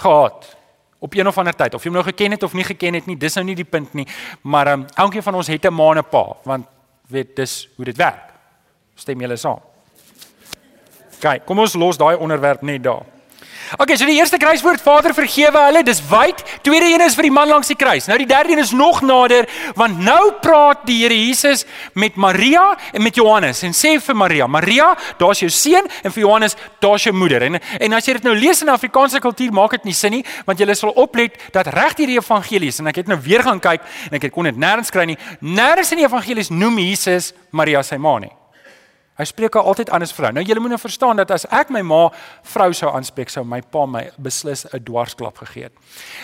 gehad 0.00 0.56
op 0.98 1.14
een 1.14 1.28
of 1.28 1.38
ander 1.38 1.54
tyd. 1.54 1.74
Of 1.74 1.82
jy 1.82 1.90
hom 1.90 2.00
nou 2.00 2.04
geken 2.04 2.30
het 2.30 2.42
of 2.42 2.54
nie 2.54 2.64
geken 2.64 2.94
het 2.94 3.06
nie, 3.06 3.16
dis 3.16 3.34
nou 3.34 3.44
nie 3.44 3.54
die 3.54 3.68
punt 3.68 3.92
nie. 3.92 4.06
Maar 4.42 4.72
um, 4.72 4.86
elkeen 4.94 5.22
van 5.22 5.34
ons 5.34 5.46
het 5.46 5.66
'n 5.66 5.74
ma 5.74 5.90
en 5.90 5.98
'n 5.98 6.08
pa, 6.08 6.36
want 6.44 6.66
weet 7.08 7.36
dis 7.36 7.68
hoe 7.76 7.84
dit 7.84 7.96
werk. 7.96 8.32
Stem 8.94 9.20
julle 9.20 9.36
saam? 9.36 9.71
Kyk, 11.22 11.44
kom 11.46 11.62
ons 11.62 11.78
los 11.78 12.00
daai 12.00 12.16
onderwerp 12.18 12.64
net 12.66 12.82
daar. 12.82 13.04
Okay, 13.78 13.96
so 13.96 14.04
die 14.04 14.18
eerste 14.18 14.36
kruiswoord 14.36 14.82
Vader 14.84 15.14
vergewe 15.16 15.60
hulle, 15.64 15.80
dis 15.86 16.02
wyd. 16.10 16.42
Tweede 16.66 16.90
een 16.92 17.04
is 17.06 17.14
vir 17.16 17.24
die 17.24 17.32
man 17.32 17.48
langs 17.48 17.70
die 17.70 17.76
kruis. 17.78 18.04
Nou 18.10 18.18
die 18.20 18.28
derde 18.28 18.52
een 18.52 18.60
is 18.60 18.72
nog 18.76 19.00
nader, 19.06 19.46
want 19.78 20.02
nou 20.02 20.34
praat 20.44 20.82
die 20.84 20.98
Here 21.02 21.16
Jesus 21.16 21.64
met 21.96 22.18
Maria 22.20 22.74
en 22.92 23.00
met 23.02 23.16
Johannes 23.16 23.62
en 23.64 23.72
sê 23.76 23.94
vir 24.02 24.18
Maria, 24.18 24.46
Maria, 24.46 24.90
daar's 25.18 25.40
jou 25.40 25.48
seun 25.48 25.88
en 26.02 26.12
vir 26.12 26.24
Johannes, 26.24 26.58
daar's 26.84 27.06
jou 27.08 27.14
moeder. 27.16 27.46
En 27.48 27.56
en 27.62 27.96
as 27.96 28.10
jy 28.10 28.18
dit 28.18 28.28
nou 28.28 28.36
lees 28.36 28.60
in 28.60 28.74
Afrikaanse 28.74 29.22
kultuur, 29.24 29.54
maak 29.56 29.78
dit 29.78 29.88
nie 29.88 29.96
sin 29.96 30.18
nie, 30.18 30.22
want 30.44 30.60
jy 30.60 30.68
sal 30.76 30.92
oplet 31.00 31.38
dat 31.54 31.72
reg 31.72 31.96
hierdie 31.96 32.20
evangelies 32.20 32.82
en 32.82 32.92
ek 32.92 33.00
het 33.04 33.08
nou 33.08 33.20
weer 33.24 33.46
gaan 33.46 33.62
kyk 33.62 33.88
en 34.10 34.20
ek 34.20 34.28
kon 34.34 34.50
dit 34.50 34.60
nêrens 34.60 34.92
kry 34.92 35.08
nie. 35.08 35.18
Nêrens 35.40 35.96
in 35.96 36.02
die 36.02 36.08
evangelies 36.10 36.52
noem 36.52 36.82
Jesus 36.82 37.32
Maria 37.50 37.80
sy 37.86 37.96
ma 37.96 38.18
nie. 38.20 38.34
Hy 39.20 39.26
spreek 39.28 39.54
haar 39.54 39.66
altyd 39.68 39.90
anders 39.92 40.12
vrou. 40.16 40.30
Nou 40.32 40.44
julle 40.44 40.60
moet 40.60 40.72
nou 40.72 40.78
verstaan 40.80 41.18
dat 41.20 41.30
as 41.34 41.44
ek 41.52 41.68
my 41.74 41.82
ma 41.84 42.06
vrou 42.54 42.72
sou 42.72 42.88
aanspreek, 42.88 43.28
sou 43.28 43.44
my 43.44 43.60
pa 43.60 43.84
my 43.86 44.06
beslis 44.16 44.64
'n 44.64 44.80
dwarsklap 44.84 45.36
gegee 45.38 45.64
het. 45.64 45.72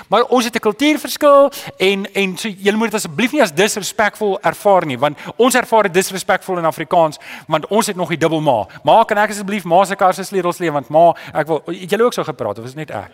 Maar 0.08 0.24
ons 0.24 0.44
het 0.44 0.56
'n 0.56 0.60
kultuurverskil 0.60 1.50
en 1.78 2.06
en 2.14 2.36
so 2.36 2.48
julle 2.48 2.76
moet 2.76 2.90
dit 2.90 2.94
asseblief 2.94 3.32
nie 3.32 3.42
as 3.42 3.52
disrespekvol 3.52 4.38
ervaar 4.40 4.86
nie, 4.86 4.98
want 4.98 5.18
ons 5.36 5.54
ervaar 5.54 5.82
dit 5.82 5.94
disrespekvol 5.94 6.58
in 6.58 6.64
Afrikaans, 6.64 7.18
want 7.46 7.66
ons 7.66 7.86
het 7.86 7.96
nog 7.96 8.08
die 8.08 8.18
dubbel 8.18 8.40
ma. 8.40 8.66
Ma 8.84 9.04
kan 9.04 9.18
ek 9.18 9.30
asseblief 9.30 9.64
ma 9.64 9.84
se 9.84 9.94
kar 9.94 10.14
se 10.14 10.24
sleutels 10.24 10.58
lewe 10.58 10.72
want 10.72 10.88
ma, 10.88 11.14
ek 11.34 11.46
wil 11.46 11.62
het 11.66 11.90
julle 11.90 12.04
ook 12.04 12.12
so 12.12 12.24
gepraat 12.24 12.58
of 12.58 12.64
is 12.64 12.74
net 12.74 12.90
ek? 12.90 13.10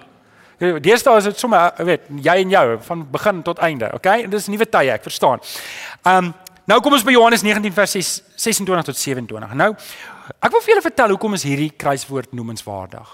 Deesdae 0.58 1.16
is 1.16 1.24
dit 1.24 1.38
sommer 1.38 1.72
weet 1.82 2.00
jy 2.22 2.34
en 2.44 2.50
jou 2.50 2.78
van 2.80 3.06
begin 3.10 3.42
tot 3.42 3.58
einde, 3.58 3.90
okay? 3.94 4.22
En 4.22 4.30
dis 4.30 4.46
nuwe 4.46 4.68
tye, 4.68 4.92
ek 4.94 5.02
verstaan. 5.02 5.40
Um 6.06 6.34
Nou 6.70 6.78
kom 6.80 6.94
ons 6.96 7.04
by 7.04 7.12
Johannes 7.12 7.42
19 7.44 7.74
vers 7.76 7.92
6, 7.98 8.14
26 8.40 8.86
tot 8.88 8.96
27. 8.96 9.52
Nou, 9.60 9.74
ek 10.38 10.54
wil 10.54 10.62
vir 10.64 10.72
julle 10.72 10.84
vertel 10.84 11.12
hoekom 11.12 11.36
is 11.36 11.44
hierdie 11.44 11.72
kruiswoord 11.76 12.32
noemenswaardig. 12.32 13.10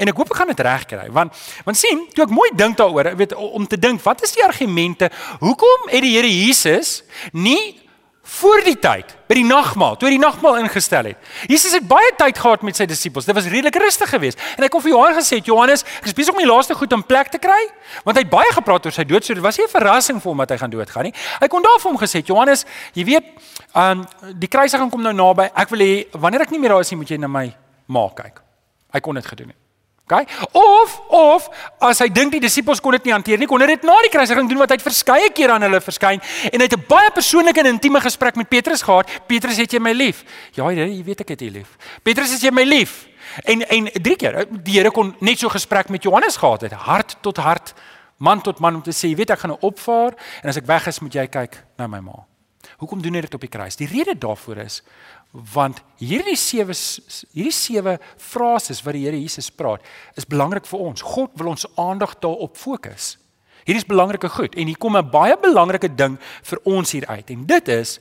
En 0.00 0.10
ek 0.10 0.18
hoop 0.18 0.32
ek 0.32 0.40
gaan 0.40 0.50
dit 0.50 0.62
regkry, 0.66 1.04
want 1.14 1.34
want 1.66 1.78
sien, 1.78 2.02
toe 2.14 2.24
ek 2.24 2.34
mooi 2.34 2.48
dink 2.58 2.78
daaroor, 2.78 3.12
weet 3.18 3.34
om 3.34 3.66
te 3.70 3.78
dink, 3.78 4.02
wat 4.02 4.22
is 4.26 4.34
die 4.34 4.44
argumente? 4.46 5.10
Hoekom 5.42 5.90
het 5.90 6.02
die 6.06 6.14
Here 6.16 6.30
Jesus 6.30 7.00
nie 7.34 7.78
voor 8.30 8.62
die 8.64 8.76
tyd 8.78 9.10
by 9.30 9.36
die 9.38 9.46
nagmaal, 9.46 9.96
toe 9.98 10.08
hy 10.08 10.14
die 10.14 10.22
nagmaal 10.22 10.60
ingestel 10.62 11.10
het. 11.10 11.30
Jesus 11.50 11.74
het 11.74 11.86
baie 11.88 12.10
tyd 12.18 12.38
gehad 12.38 12.62
met 12.66 12.78
sy 12.78 12.86
disippels. 12.88 13.26
Dit 13.26 13.34
was 13.36 13.48
redelik 13.50 13.78
rustig 13.82 14.10
geweest. 14.12 14.38
En 14.56 14.64
hy 14.64 14.70
kom 14.70 14.82
vir 14.84 14.92
Johannes 14.92 15.18
gesê, 15.24 15.40
"Johannes, 15.44 15.84
ek 15.98 16.06
is 16.06 16.14
besig 16.14 16.34
om 16.34 16.38
die 16.38 16.46
laaste 16.46 16.74
goed 16.74 16.92
in 16.92 17.02
plek 17.02 17.30
te 17.30 17.38
kry," 17.38 17.68
want 18.04 18.16
hy 18.16 18.22
het 18.22 18.30
baie 18.30 18.52
gepraat 18.52 18.86
oor 18.86 18.92
sy 18.92 19.04
dood, 19.04 19.24
so 19.24 19.34
dit 19.34 19.42
was 19.42 19.58
nie 19.58 19.66
'n 19.66 19.70
verrassing 19.70 20.22
vir 20.22 20.30
hom 20.30 20.38
dat 20.38 20.50
hy 20.50 20.56
gaan 20.56 20.70
doodgaan 20.70 21.04
nie. 21.04 21.14
Hy 21.40 21.48
kon 21.48 21.62
daar 21.62 21.80
vir 21.80 21.90
hom 21.90 21.98
gesê, 21.98 22.22
"Johannes, 22.24 22.64
jy 22.94 23.04
weet, 23.04 23.24
um 23.74 24.06
die 24.38 24.48
kruisiging 24.48 24.90
kom 24.90 25.02
nou 25.02 25.12
naby. 25.12 25.50
Ek 25.54 25.68
wil 25.70 25.80
hê 25.80 26.06
wanneer 26.12 26.42
ek 26.42 26.50
nie 26.50 26.58
meer 26.58 26.70
daar 26.70 26.80
is 26.80 26.90
nie, 26.90 26.98
moet 26.98 27.08
jy 27.08 27.18
na 27.18 27.28
my 27.28 27.54
ma 27.88 28.08
kyk." 28.08 28.40
Hy 28.92 29.00
kon 29.00 29.14
dit 29.14 29.26
gedoen 29.26 29.48
het. 29.48 29.59
Okay? 30.10 30.26
Of 30.52 31.00
of 31.08 31.46
as 31.78 32.00
hy 32.02 32.08
dink 32.10 32.34
die 32.34 32.42
disippels 32.42 32.80
kon 32.82 32.96
dit 32.96 33.06
nie 33.06 33.14
hanteer 33.14 33.38
nie, 33.38 33.46
kon 33.46 33.62
hy 33.62 33.68
dit 33.70 33.84
na 33.86 33.94
die 34.02 34.10
kruisiging 34.10 34.48
doen 34.50 34.58
wat 34.58 34.72
hy 34.72 34.78
het 34.80 34.86
verskeie 34.86 35.28
kere 35.34 35.54
aan 35.54 35.66
hulle 35.68 35.78
verskyn 35.84 36.18
en 36.50 36.56
hy 36.58 36.66
het 36.66 36.74
'n 36.74 36.86
baie 36.88 37.10
persoonlike 37.14 37.60
en 37.62 37.70
intieme 37.70 38.00
gesprek 38.00 38.34
met 38.36 38.48
Petrus 38.48 38.82
gehad. 38.82 39.06
Petrus, 39.26 39.56
het 39.56 39.70
jy 39.72 39.78
my 39.78 39.92
lief? 39.92 40.24
Ja, 40.54 40.66
jy 40.70 41.04
weet 41.04 41.20
ek 41.20 41.28
het 41.28 41.40
jou 41.40 41.50
lief. 41.50 41.76
Petrus, 42.02 42.32
is 42.32 42.42
jy 42.42 42.50
my 42.50 42.64
lief? 42.64 43.06
En 43.44 43.62
en 43.68 43.86
drie 44.02 44.16
keer 44.16 44.46
die 44.50 44.78
Here 44.78 44.90
kon 44.90 45.14
net 45.20 45.38
so 45.38 45.48
gesprek 45.48 45.88
met 45.88 46.02
Johannes 46.02 46.36
gehad 46.36 46.60
het, 46.60 46.72
hart 46.72 47.16
tot 47.20 47.36
hart, 47.36 47.74
man 48.18 48.40
tot 48.40 48.58
man 48.58 48.74
om 48.74 48.82
te 48.82 48.90
sê, 48.90 49.08
jy 49.08 49.16
weet 49.16 49.30
ek 49.30 49.38
gaan 49.38 49.50
nou 49.50 49.60
opvaar 49.60 50.16
en 50.42 50.48
as 50.48 50.56
ek 50.56 50.66
weg 50.66 50.86
is, 50.86 51.00
moet 51.00 51.14
jy 51.14 51.26
kyk 51.26 51.64
na 51.78 51.86
my 51.86 52.00
ma. 52.00 52.26
Hoekom 52.80 53.02
doen 53.02 53.14
hy 53.14 53.20
dit 53.20 53.34
op 53.34 53.40
die 53.40 53.52
kruis? 53.52 53.76
Die 53.76 53.88
rede 53.88 54.18
daarvoor 54.18 54.56
is 54.64 54.82
want 55.30 55.78
hierdie 56.00 56.36
sewe 56.38 56.74
hierdie 56.74 57.54
sewe 57.54 57.98
frases 58.18 58.82
wat 58.82 58.96
die 58.96 59.04
Here 59.06 59.18
Jesus 59.18 59.50
praat 59.50 59.84
is 60.18 60.26
belangrik 60.26 60.66
vir 60.66 60.82
ons. 60.82 61.02
God 61.02 61.36
wil 61.38 61.52
ons 61.52 61.66
aandag 61.78 62.16
daarop 62.22 62.58
fokus. 62.58 63.16
Hierdie 63.62 63.82
is 63.84 63.88
belangrike 63.88 64.30
goed 64.32 64.56
en 64.58 64.66
hier 64.66 64.78
kom 64.78 64.96
'n 64.96 65.10
baie 65.10 65.36
belangrike 65.36 65.94
ding 65.94 66.18
vir 66.42 66.58
ons 66.64 66.92
hier 66.92 67.06
uit 67.06 67.30
en 67.30 67.46
dit 67.46 67.68
is 67.68 68.00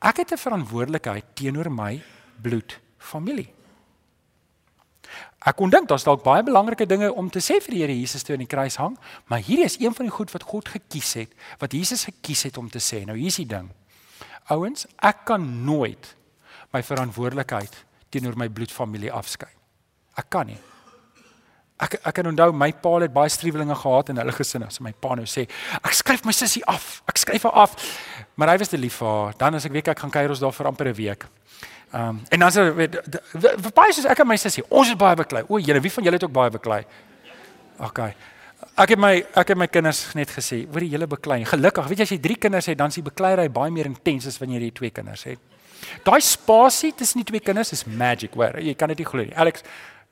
ek 0.00 0.16
het 0.16 0.32
'n 0.32 0.36
verantwoordelikheid 0.36 1.24
teenoor 1.34 1.70
my 1.70 2.02
bloedfamilie. 2.42 3.54
Ek 5.46 5.56
kon 5.56 5.70
dink 5.70 5.88
daar's 5.88 6.04
dalk 6.04 6.24
baie 6.24 6.42
belangrike 6.42 6.86
dinge 6.86 7.12
om 7.14 7.30
te 7.30 7.38
sê 7.38 7.60
vir 7.62 7.74
die 7.74 7.80
Here 7.80 7.94
Jesus 7.94 8.22
toe 8.22 8.34
aan 8.34 8.44
die 8.44 8.46
kruis 8.46 8.76
hang, 8.76 8.98
maar 9.26 9.38
hierdie 9.38 9.64
is 9.64 9.78
een 9.80 9.94
van 9.94 10.04
die 10.04 10.12
goed 10.12 10.30
wat 10.30 10.42
God 10.42 10.68
gekies 10.68 11.14
het, 11.14 11.32
wat 11.58 11.72
Jesus 11.72 12.04
gekies 12.04 12.42
het 12.42 12.58
om 12.58 12.68
te 12.68 12.78
sê. 12.78 13.04
Nou 13.06 13.16
hier's 13.16 13.36
die 13.36 13.46
ding. 13.46 13.70
Ouens, 14.50 14.86
ek 14.98 15.24
kan 15.24 15.64
nooit 15.64 16.17
my 16.72 16.82
verantwoordelikheid 16.82 17.84
teenoor 18.12 18.36
my 18.36 18.48
bloedfamilie 18.48 19.12
afskei. 19.12 19.50
Ek 20.18 20.28
kan 20.32 20.46
nie. 20.46 20.58
Ek 21.78 21.94
ek 22.02 22.14
kan 22.16 22.26
onthou 22.26 22.50
my 22.52 22.72
pa 22.82 22.96
het 22.98 23.12
baie 23.14 23.30
striwelinge 23.30 23.76
gehad 23.78 24.08
in 24.10 24.18
hulle 24.18 24.34
gesin 24.34 24.64
as 24.66 24.80
my 24.82 24.92
pa 24.92 25.14
nou 25.14 25.26
sê 25.30 25.46
ek 25.78 25.94
skryf 25.94 26.24
my 26.26 26.34
sussie 26.34 26.64
af. 26.66 27.02
Ek 27.06 27.20
skryf 27.22 27.46
haar 27.46 27.68
af. 27.68 27.76
Maar 28.34 28.54
hy 28.54 28.62
was 28.64 28.72
te 28.72 28.80
lief 28.80 28.98
vir 28.98 29.08
haar. 29.08 29.36
Dan 29.38 29.54
as 29.54 29.68
ek 29.68 29.76
weet 29.76 29.92
ek 29.94 30.02
gaan 30.02 30.14
kuier 30.14 30.34
ons 30.34 30.42
daar 30.42 30.56
vir 30.56 30.70
amper 30.72 30.88
'n 30.88 30.94
week. 30.98 31.28
Ehm 31.92 32.08
um, 32.08 32.20
en 32.30 32.38
dan 32.40 32.50
sê 32.50 32.64
vir 32.72 33.72
baie 33.74 33.92
soos 33.92 34.04
ek 34.04 34.18
en 34.18 34.28
my 34.28 34.36
sussie, 34.36 34.64
ons 34.68 34.88
is 34.88 34.96
baie 34.96 35.16
beklei. 35.16 35.44
O, 35.48 35.58
julle 35.58 35.80
wie 35.80 35.90
van 35.90 36.04
julle 36.04 36.16
het 36.16 36.24
ook 36.24 36.32
baie 36.32 36.50
beklei? 36.50 36.82
OK. 37.78 37.98
Ek 38.76 38.90
het 38.90 38.98
my 38.98 39.14
ek 39.34 39.48
het 39.48 39.56
my 39.56 39.66
kinders 39.66 40.14
net 40.14 40.30
gesê, 40.30 40.66
hoor 40.66 40.82
jy 40.82 40.90
hele 40.90 41.06
beklei. 41.06 41.44
Gelukkig, 41.44 41.88
weet 41.88 41.98
jy 41.98 42.02
as 42.02 42.10
jy 42.10 42.18
3 42.18 42.36
kinders 42.36 42.66
het, 42.66 42.78
dan 42.78 42.88
is 42.88 42.98
die 42.98 43.06
bekleierery 43.06 43.48
baie 43.48 43.70
meer 43.70 43.86
intens 43.86 44.26
as 44.26 44.38
wanneer 44.38 44.60
jy 44.66 44.70
2 44.70 44.90
kinders 44.90 45.24
het. 45.30 45.38
Daai 46.06 46.20
spasie 46.24 46.92
tussen 46.96 47.22
die 47.22 47.28
twee 47.28 47.42
kinders 47.44 47.72
is 47.72 47.84
magic, 47.84 48.34
hoor. 48.34 48.58
Jy 48.62 48.74
kan 48.78 48.92
dit 48.92 49.02
nie 49.02 49.08
glo 49.08 49.24
nie. 49.24 49.34
Alex, 49.36 49.64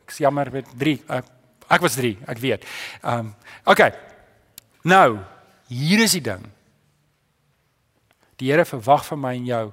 ek 0.05 0.15
is 0.15 0.21
jammer 0.23 0.51
met 0.55 0.69
3. 0.79 0.97
Ek, 1.19 1.33
ek 1.77 1.87
was 1.87 1.99
3, 1.99 2.13
ek 2.27 2.43
weet. 2.43 2.69
Ehm 3.03 3.27
um, 3.27 3.33
okay. 3.65 3.93
Nou, 4.87 5.19
hier 5.67 6.05
is 6.05 6.15
die 6.15 6.23
ding. 6.23 6.45
Die 8.39 8.53
Here 8.53 8.65
verwag 8.69 9.07
van 9.09 9.21
my 9.21 9.35
en 9.35 9.49
jou 9.49 9.65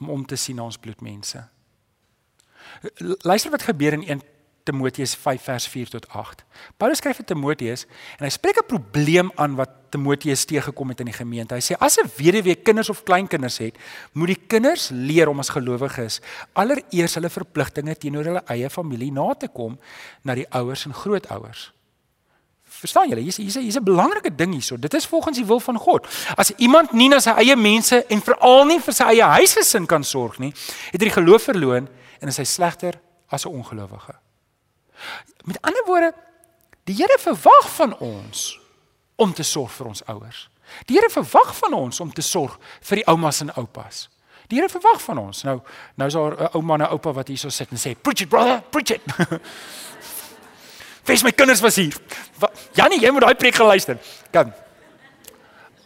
om 0.00 0.10
om 0.10 0.24
te 0.26 0.36
sien 0.36 0.56
na 0.58 0.66
ons 0.66 0.80
bloedmense. 0.80 1.44
Luister 3.22 3.52
wat 3.54 3.62
gebeur 3.68 3.94
in 3.94 4.22
Timoteus 4.64 5.14
5 5.14 5.42
vers 5.42 5.66
4 5.68 5.88
tot 5.88 6.08
8. 6.08 6.44
Paulus 6.76 6.98
skryf 6.98 7.18
aan 7.20 7.28
Timoteus 7.28 7.84
en 8.16 8.24
hy 8.24 8.30
spreek 8.32 8.58
'n 8.62 8.66
probleem 8.66 9.30
aan 9.34 9.54
wat 9.60 9.70
Timoteus 9.92 10.44
teëgekom 10.44 10.88
het 10.88 11.00
in 11.00 11.10
die 11.12 11.20
gemeente. 11.20 11.54
Hy 11.54 11.60
sê 11.60 11.76
as 11.78 11.98
'n 12.00 12.10
weduwee 12.16 12.54
kinders 12.54 12.88
of 12.88 13.02
kleinkinders 13.02 13.58
het, 13.58 13.76
moet 14.12 14.26
die 14.26 14.42
kinders 14.46 14.88
leer 14.88 15.28
om 15.28 15.38
as 15.38 15.48
gelowiges 15.48 16.20
allereers 16.52 17.14
hulle 17.14 17.28
verpligtinge 17.28 17.96
teenoor 17.96 18.24
hulle 18.24 18.42
eie 18.46 18.70
familie 18.70 19.12
na 19.12 19.34
te 19.34 19.48
kom 19.48 19.78
na 20.22 20.34
die 20.34 20.48
ouers 20.50 20.86
en 20.86 20.94
grootouers. 20.94 21.72
Verstaan 22.64 23.08
julle? 23.08 23.20
Hier's 23.20 23.36
hier's 23.36 23.54
hier's 23.54 23.76
'n 23.76 23.84
belangrike 23.84 24.34
ding 24.34 24.52
hierso. 24.52 24.76
Dit 24.76 24.94
is 24.94 25.06
volgens 25.06 25.36
die 25.36 25.46
wil 25.46 25.60
van 25.60 25.78
God. 25.78 26.06
As 26.36 26.50
iemand 26.56 26.92
nie 26.92 27.08
na 27.08 27.20
sy 27.20 27.30
eie 27.30 27.56
mense 27.56 28.04
en 28.06 28.22
veral 28.22 28.64
nie 28.64 28.80
vir 28.80 28.94
sy 28.94 29.04
eie 29.04 29.22
huisgesin 29.22 29.86
kan 29.86 30.04
sorg 30.04 30.38
nie, 30.38 30.52
het 30.90 31.00
hy 31.00 31.08
die 31.08 31.20
geloof 31.20 31.42
verloon 31.42 31.88
en 32.20 32.28
is 32.28 32.36
hy 32.36 32.44
slegter 32.44 33.00
as 33.28 33.44
'n 33.44 33.48
ongelowige. 33.48 34.23
Met 35.44 35.58
ander 35.60 35.84
woorde, 35.86 36.14
die 36.84 36.94
Here 36.94 37.18
verwag 37.20 37.74
van 37.74 37.98
ons 37.98 38.60
om 39.16 39.32
te 39.32 39.42
sorg 39.42 39.72
vir 39.72 39.86
ons 39.86 40.04
ouers. 40.04 40.48
Die 40.86 40.96
Here 40.96 41.10
verwag 41.10 41.56
van 41.56 41.72
ons 41.74 42.00
om 42.00 42.12
te 42.12 42.22
sorg 42.22 42.58
vir 42.80 43.02
die 43.02 43.06
oumas 43.06 43.40
en 43.40 43.54
oupas. 43.54 44.08
Die 44.48 44.58
Here 44.58 44.68
verwag 44.68 45.00
van 45.02 45.18
ons. 45.18 45.42
Nou 45.42 45.60
nou 45.94 46.08
is 46.08 46.14
daar 46.14 46.36
'n 46.36 46.48
ouma 46.56 46.74
en 46.74 46.80
'n 46.80 46.90
oupa 46.90 47.12
wat 47.12 47.28
hierso 47.28 47.48
sit 47.48 47.70
en 47.70 47.76
sê, 47.78 47.94
"Preach 48.00 48.20
it, 48.20 48.28
brother, 48.28 48.62
preach 48.70 48.90
it." 48.90 49.02
Wees 51.04 51.22
my 51.22 51.32
kinders 51.32 51.60
was 51.60 51.76
hier. 51.76 51.96
Janie, 52.72 53.00
jy 53.00 53.10
moet 53.10 53.20
daai 53.20 53.34
preek 53.34 53.54
geluister. 53.54 53.98
Kom. 54.32 54.52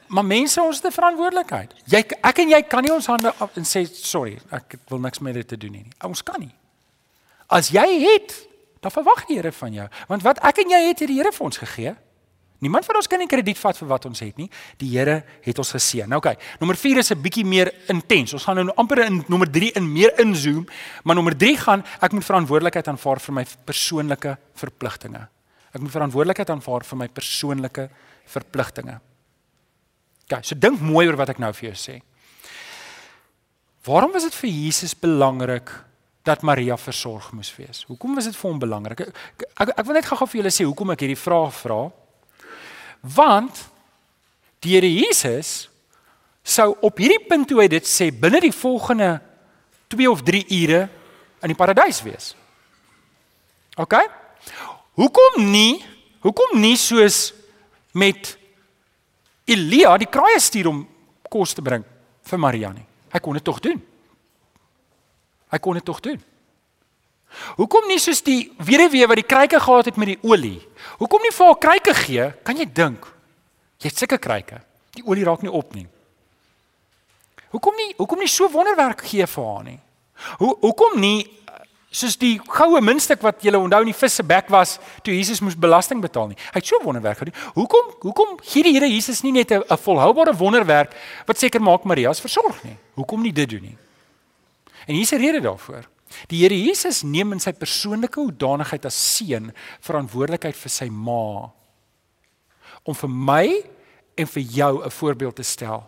Maar 0.09 0.25
mense, 0.25 0.63
ons 0.63 0.81
'n 0.81 0.91
verantwoordelikheid. 0.91 1.75
Jy 1.85 2.05
ek 2.23 2.39
en 2.39 2.49
jy 2.49 2.63
kan 2.63 2.83
nie 2.83 2.93
ons 2.93 3.07
hande 3.07 3.35
af 3.39 3.57
en 3.57 3.65
sê 3.65 3.85
sorry, 3.93 4.39
ek 4.51 4.79
wil 4.89 4.99
niks 4.99 5.19
met 5.19 5.35
dit 5.35 5.49
te 5.49 5.57
doen 5.57 5.73
nie. 5.73 5.87
Ons 6.05 6.23
kan 6.23 6.41
nie. 6.41 6.55
As 7.47 7.69
jy 7.69 8.01
het 8.01 8.47
Dan 8.81 8.95
verwag 8.95 9.25
die 9.27 9.39
Here 9.39 9.53
van 9.53 9.73
jou. 9.73 9.89
Want 10.09 10.23
wat 10.23 10.43
ek 10.47 10.63
en 10.65 10.71
jy 10.71 10.83
het 10.89 11.03
hier 11.03 11.11
die 11.11 11.19
Here 11.19 11.33
vir 11.33 11.47
ons 11.49 11.59
gegee. 11.59 11.95
Niemand 12.59 12.85
van 12.89 12.97
ons 12.99 13.07
kan 13.07 13.21
nie 13.23 13.29
krediet 13.31 13.59
vat 13.61 13.79
vir 13.79 13.87
wat 13.87 14.07
ons 14.09 14.21
het 14.23 14.39
nie. 14.39 14.49
Die 14.81 14.91
Here 14.91 15.21
het 15.45 15.59
ons 15.63 15.71
geseën. 15.77 16.09
Nou 16.11 16.19
oké, 16.19 16.33
okay, 16.35 16.57
nommer 16.59 16.77
4 16.77 16.99
is 16.99 17.13
'n 17.13 17.23
bietjie 17.23 17.45
meer 17.45 17.73
intens. 17.87 18.33
Ons 18.33 18.45
gaan 18.45 18.57
nou 18.57 18.75
amper 18.75 19.05
in 19.07 19.25
nommer 19.29 19.51
3 19.51 19.73
in 19.77 19.93
meer 19.93 20.19
inzoom, 20.19 20.67
maar 21.05 21.15
nommer 21.15 21.37
3 21.37 21.57
gaan 21.57 21.85
ek 22.01 22.13
moet 22.13 22.25
verantwoordelikheid 22.25 22.89
aanvaar 22.89 23.21
vir 23.21 23.35
my 23.35 23.47
persoonlike 23.65 24.39
verpligtinge. 24.55 25.29
Ek 25.73 25.81
moet 25.81 25.91
verantwoordelikheid 25.91 26.51
aanvaar 26.51 26.85
vir 26.85 26.99
my 26.99 27.09
persoonlike 27.09 27.91
verpligtinge. 28.27 29.01
OK, 30.29 30.43
so 30.45 30.55
dink 30.59 30.81
mooi 30.81 31.07
oor 31.07 31.17
wat 31.17 31.29
ek 31.29 31.39
nou 31.39 31.53
vir 31.53 31.71
jou 31.71 31.77
sê. 31.77 32.03
Waarom 33.85 34.13
was 34.13 34.25
dit 34.25 34.35
vir 34.35 34.51
Jesus 34.51 34.95
belangrik 34.95 35.71
dat 36.29 36.45
Maria 36.45 36.77
versorg 36.77 37.31
moes 37.33 37.51
wees. 37.57 37.85
Hoekom 37.89 38.19
was 38.19 38.29
dit 38.29 38.37
vir 38.37 38.51
hom 38.51 38.61
belangrik? 38.61 39.07
Ek, 39.07 39.47
ek 39.65 39.73
ek 39.75 39.87
wil 39.89 39.97
net 39.97 40.09
gou-gou 40.09 40.29
vir 40.29 40.41
julle 40.43 40.53
sê 40.53 40.67
hoekom 40.69 40.93
ek 40.93 41.05
hierdie 41.07 41.19
vraag 41.19 41.55
vra. 41.57 41.81
Want 43.17 43.65
die 44.65 44.75
Here 44.75 44.91
Jesus 44.91 45.69
sou 46.43 46.73
op 46.85 47.01
hierdie 47.01 47.23
punt 47.29 47.49
toe 47.49 47.63
hy 47.63 47.69
dit 47.73 47.89
sê 47.89 48.11
binne 48.13 48.41
die 48.45 48.55
volgende 48.55 49.19
2 49.93 50.11
of 50.11 50.25
3 50.27 50.45
ure 50.61 50.83
in 51.45 51.53
die 51.53 51.59
paradys 51.59 52.03
wees. 52.05 52.33
OK? 53.79 53.95
Hoekom 54.99 55.41
nie? 55.49 55.79
Hoekom 56.25 56.59
nie 56.61 56.77
soos 56.77 57.29
met 57.97 58.35
Elia 59.49 59.95
die 60.01 60.11
kraaie 60.11 60.41
stuur 60.43 60.73
om 60.73 60.83
kos 61.31 61.55
te 61.57 61.65
bring 61.65 61.87
vir 62.29 62.43
Maria 62.43 62.73
nie? 62.75 62.85
Hy 63.13 63.21
kon 63.25 63.39
dit 63.39 63.47
tog 63.47 63.63
doen. 63.65 63.79
Hy 65.53 65.59
kon 65.59 65.79
dit 65.79 65.85
tog 65.85 66.01
doen. 66.05 66.19
Hoekom 67.59 67.89
nie 67.89 67.99
soos 68.01 68.23
die 68.25 68.49
weduwee 68.65 69.07
wat 69.09 69.21
die 69.21 69.29
kruike 69.29 69.61
gehad 69.61 69.91
het 69.91 70.01
met 70.01 70.15
die 70.15 70.19
olie? 70.23 70.59
Hoekom 71.01 71.23
nie 71.23 71.35
vir 71.35 71.47
haar 71.51 71.61
kruike 71.61 71.95
gee? 71.95 72.31
Kan 72.45 72.57
jy 72.57 72.67
dink? 72.73 73.07
Jy 73.79 73.91
het 73.91 74.01
sulke 74.01 74.19
kruike. 74.19 74.61
Die 74.97 75.05
olie 75.07 75.27
raak 75.27 75.45
nie 75.45 75.53
op 75.53 75.75
nie. 75.77 75.87
Hoekom 77.53 77.77
nie 77.77 77.93
hoekom 77.97 78.21
nie 78.21 78.29
so 78.29 78.49
wonderwerk 78.53 79.05
gee 79.09 79.27
vir 79.27 79.51
haar 79.51 79.65
nie? 79.65 79.79
Hoe 80.41 80.55
hoekom 80.65 80.99
nie 81.01 81.29
soos 81.91 82.19
die 82.21 82.37
goue 82.53 82.81
muntstuk 82.85 83.23
wat 83.25 83.41
jy 83.45 83.55
onthou 83.57 83.81
in 83.81 83.91
die 83.91 83.97
vis 83.97 84.19
se 84.19 84.25
bek 84.27 84.51
was 84.53 84.77
toe 85.05 85.15
Jesus 85.15 85.41
moes 85.41 85.57
belasting 85.57 86.03
betaal 86.05 86.29
nie. 86.29 86.37
Hy 86.53 86.61
het 86.61 86.69
so 86.69 86.81
wonderwerk 86.85 87.23
gedoen. 87.23 87.37
Hoekom 87.57 87.93
hoekom 88.05 88.37
gee 88.45 88.67
die 88.67 88.75
Here 88.77 88.89
Jesus 88.91 89.23
nie 89.25 89.33
net 89.33 89.53
'n 89.53 89.65
volhoubare 89.77 90.37
wonderwerk 90.37 90.93
wat 91.27 91.39
seker 91.39 91.61
maak 91.61 91.85
Maria's 91.85 92.21
versorg 92.21 92.63
nie? 92.65 92.77
Hoekom 92.95 93.23
nie 93.23 93.33
dit 93.33 93.49
doen 93.49 93.63
nie? 93.63 93.77
En 94.89 94.95
hier's 94.95 95.13
'n 95.13 95.21
rede 95.21 95.41
daarvoor. 95.41 95.89
Die 96.27 96.41
Here 96.41 96.63
Jesus 96.63 97.03
neem 97.03 97.33
in 97.33 97.41
sy 97.41 97.53
persoonlike 97.53 98.21
hoedanigheid 98.21 98.87
as 98.89 99.17
seun 99.17 99.53
verantwoordelikheid 99.85 100.57
vir 100.57 100.73
sy 100.73 100.89
ma 100.89 101.53
om 102.89 102.95
vir 102.97 103.11
my 103.11 103.47
en 104.17 104.27
vir 104.27 104.43
jou 104.43 104.85
'n 104.85 104.91
voorbeeld 104.91 105.37
te 105.37 105.43
stel. 105.43 105.85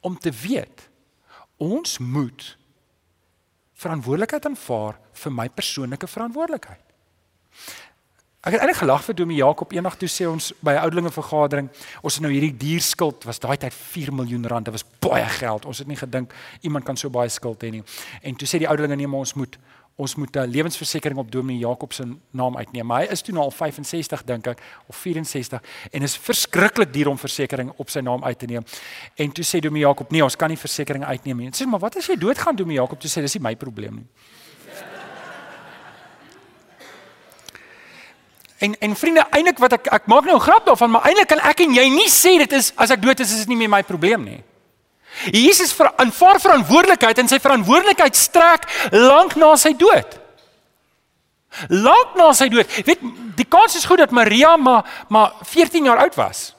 Om 0.00 0.18
te 0.18 0.30
weet 0.30 0.88
ons 1.56 1.98
moet 1.98 2.56
verantwoordelikheid 3.74 4.46
aanvaar 4.46 4.98
vir 5.12 5.32
my 5.32 5.48
persoonlike 5.48 6.06
verantwoordelikheid. 6.06 6.84
Ek 8.44 8.52
het 8.52 8.60
eintlik 8.60 8.82
gelag 8.82 9.00
vir 9.06 9.16
Domie 9.16 9.38
Jakob 9.38 9.70
eendag 9.72 9.94
toe 9.96 10.08
sê 10.08 10.26
ons 10.28 10.50
by 10.60 10.74
'n 10.74 10.82
oudelinge 10.84 11.10
vergadering, 11.10 11.70
ons 12.02 12.14
het 12.14 12.22
nou 12.22 12.32
hierdie 12.32 12.52
dierskuld 12.52 13.24
was 13.24 13.38
daai 13.38 13.56
tyd 13.56 13.72
4 13.72 14.12
miljoen 14.12 14.46
rand. 14.46 14.64
Dit 14.64 14.74
was 14.74 14.84
baie 15.00 15.24
geld. 15.24 15.64
Ons 15.64 15.78
het 15.78 15.86
nie 15.86 15.96
gedink 15.96 16.34
iemand 16.60 16.84
kan 16.84 16.96
so 16.96 17.08
baie 17.08 17.28
skuld 17.28 17.62
hê 17.62 17.70
nie. 17.70 17.82
En 18.22 18.36
toe 18.36 18.46
sê 18.46 18.58
die 18.58 18.68
oudelinge 18.68 18.96
nee, 18.96 19.06
maar 19.06 19.20
ons 19.20 19.34
moet 19.34 19.58
ons 19.96 20.14
moet 20.14 20.36
'n 20.36 20.50
lewensversekering 20.50 21.18
op 21.18 21.30
Domie 21.30 21.58
Jakob 21.58 21.92
se 21.92 22.04
naam 22.30 22.56
uitneem. 22.56 22.86
Maar 22.86 23.00
hy 23.00 23.12
is 23.12 23.22
toe 23.22 23.34
nou 23.34 23.44
al 23.44 23.50
65 23.50 24.24
dink 24.24 24.46
ek 24.46 24.60
of 24.86 24.96
64 24.96 25.62
en 25.90 26.02
is 26.02 26.16
verskriklik 26.16 26.92
duur 26.92 27.08
om 27.08 27.18
versekerings 27.18 27.72
op 27.76 27.90
sy 27.90 28.00
naam 28.00 28.24
uit 28.24 28.38
te 28.38 28.46
neem. 28.46 28.64
En 29.14 29.32
toe 29.32 29.44
sê 29.44 29.60
Domie 29.60 29.82
Jakob, 29.82 30.10
nee, 30.10 30.22
ons 30.22 30.36
kan 30.36 30.48
nie 30.48 30.58
versekerings 30.58 31.06
uitneem 31.06 31.36
nie. 31.36 31.50
Sê 31.50 31.66
maar 31.66 31.80
wat 31.80 31.96
as 31.96 32.06
jy 32.06 32.16
doodgaan 32.16 32.56
Domie 32.56 32.76
Jakob? 32.76 33.00
Toe 33.00 33.10
sê 33.10 33.20
dis 33.20 33.34
nie 33.34 33.42
my 33.42 33.56
probleem 33.56 33.94
nie. 33.94 34.06
En 38.64 38.74
en 38.78 38.96
vriende, 38.96 39.26
eintlik 39.30 39.60
wat 39.60 39.76
ek 39.76 39.92
ek 39.92 40.08
maak 40.10 40.24
nou 40.24 40.36
'n 40.36 40.46
grap 40.46 40.66
daarvan, 40.66 40.90
maar 40.90 41.04
eintlik 41.04 41.28
kan 41.28 41.40
ek 41.40 41.60
en 41.60 41.74
jy 41.74 41.88
nie 41.92 42.08
sê 42.08 42.38
dit 42.38 42.52
is 42.52 42.72
as 42.76 42.90
ek 42.90 43.02
dood 43.02 43.20
is, 43.20 43.32
is 43.32 43.44
dit 43.44 43.48
nie 43.48 43.56
meer 43.56 43.68
my 43.68 43.82
probleem 43.82 44.24
nie. 44.24 44.42
Jesus 45.30 45.72
vir 45.72 45.92
aanvaar 45.96 46.40
verantwoordelikheid 46.40 47.18
en 47.18 47.28
sy 47.28 47.38
verantwoordelikheid 47.38 48.16
strek 48.16 48.66
lank 48.90 49.36
na 49.36 49.54
sy 49.56 49.72
dood. 49.78 50.18
Lank 51.68 52.16
na 52.18 52.32
sy 52.32 52.48
dood. 52.48 52.70
Weet, 52.86 53.00
die 53.36 53.46
kans 53.46 53.76
is 53.78 53.84
goed 53.84 53.98
dat 53.98 54.10
Maria 54.10 54.56
maar 54.56 55.06
maar 55.08 55.32
14 55.42 55.84
jaar 55.84 55.98
oud 55.98 56.14
was. 56.14 56.54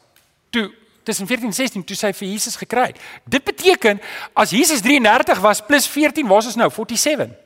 Toe 0.50 0.72
tussen 1.04 1.28
14 1.28 1.46
en 1.46 1.54
16 1.54 1.84
toe 1.84 1.96
sy 1.96 2.14
vir 2.14 2.28
Jesus 2.28 2.56
gekry 2.56 2.86
het. 2.86 3.02
Dit 3.24 3.44
beteken 3.44 4.00
as 4.34 4.50
Jesus 4.50 4.82
33 4.82 5.40
was 5.40 5.62
plus 5.62 5.88
14, 5.88 6.28
waar 6.28 6.40
is 6.40 6.46
ons 6.46 6.56
nou? 6.56 6.70
47. 6.72 7.45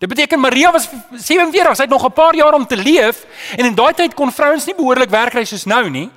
Dit 0.00 0.08
beteken 0.08 0.40
Maria 0.40 0.70
was 0.72 0.88
47, 1.12 1.76
sy 1.76 1.82
het 1.82 1.90
nog 1.90 2.04
'n 2.04 2.12
paar 2.12 2.34
jaar 2.34 2.54
om 2.54 2.66
te 2.66 2.76
leef 2.76 3.26
en 3.56 3.64
in 3.64 3.74
daai 3.74 3.92
tyd 3.92 4.14
kon 4.14 4.32
vrouens 4.32 4.64
nie 4.64 4.74
behoorlik 4.74 5.10
werk 5.10 5.30
kry 5.30 5.44
soos 5.44 5.64
nou 5.64 5.90
nie. 5.90 6.10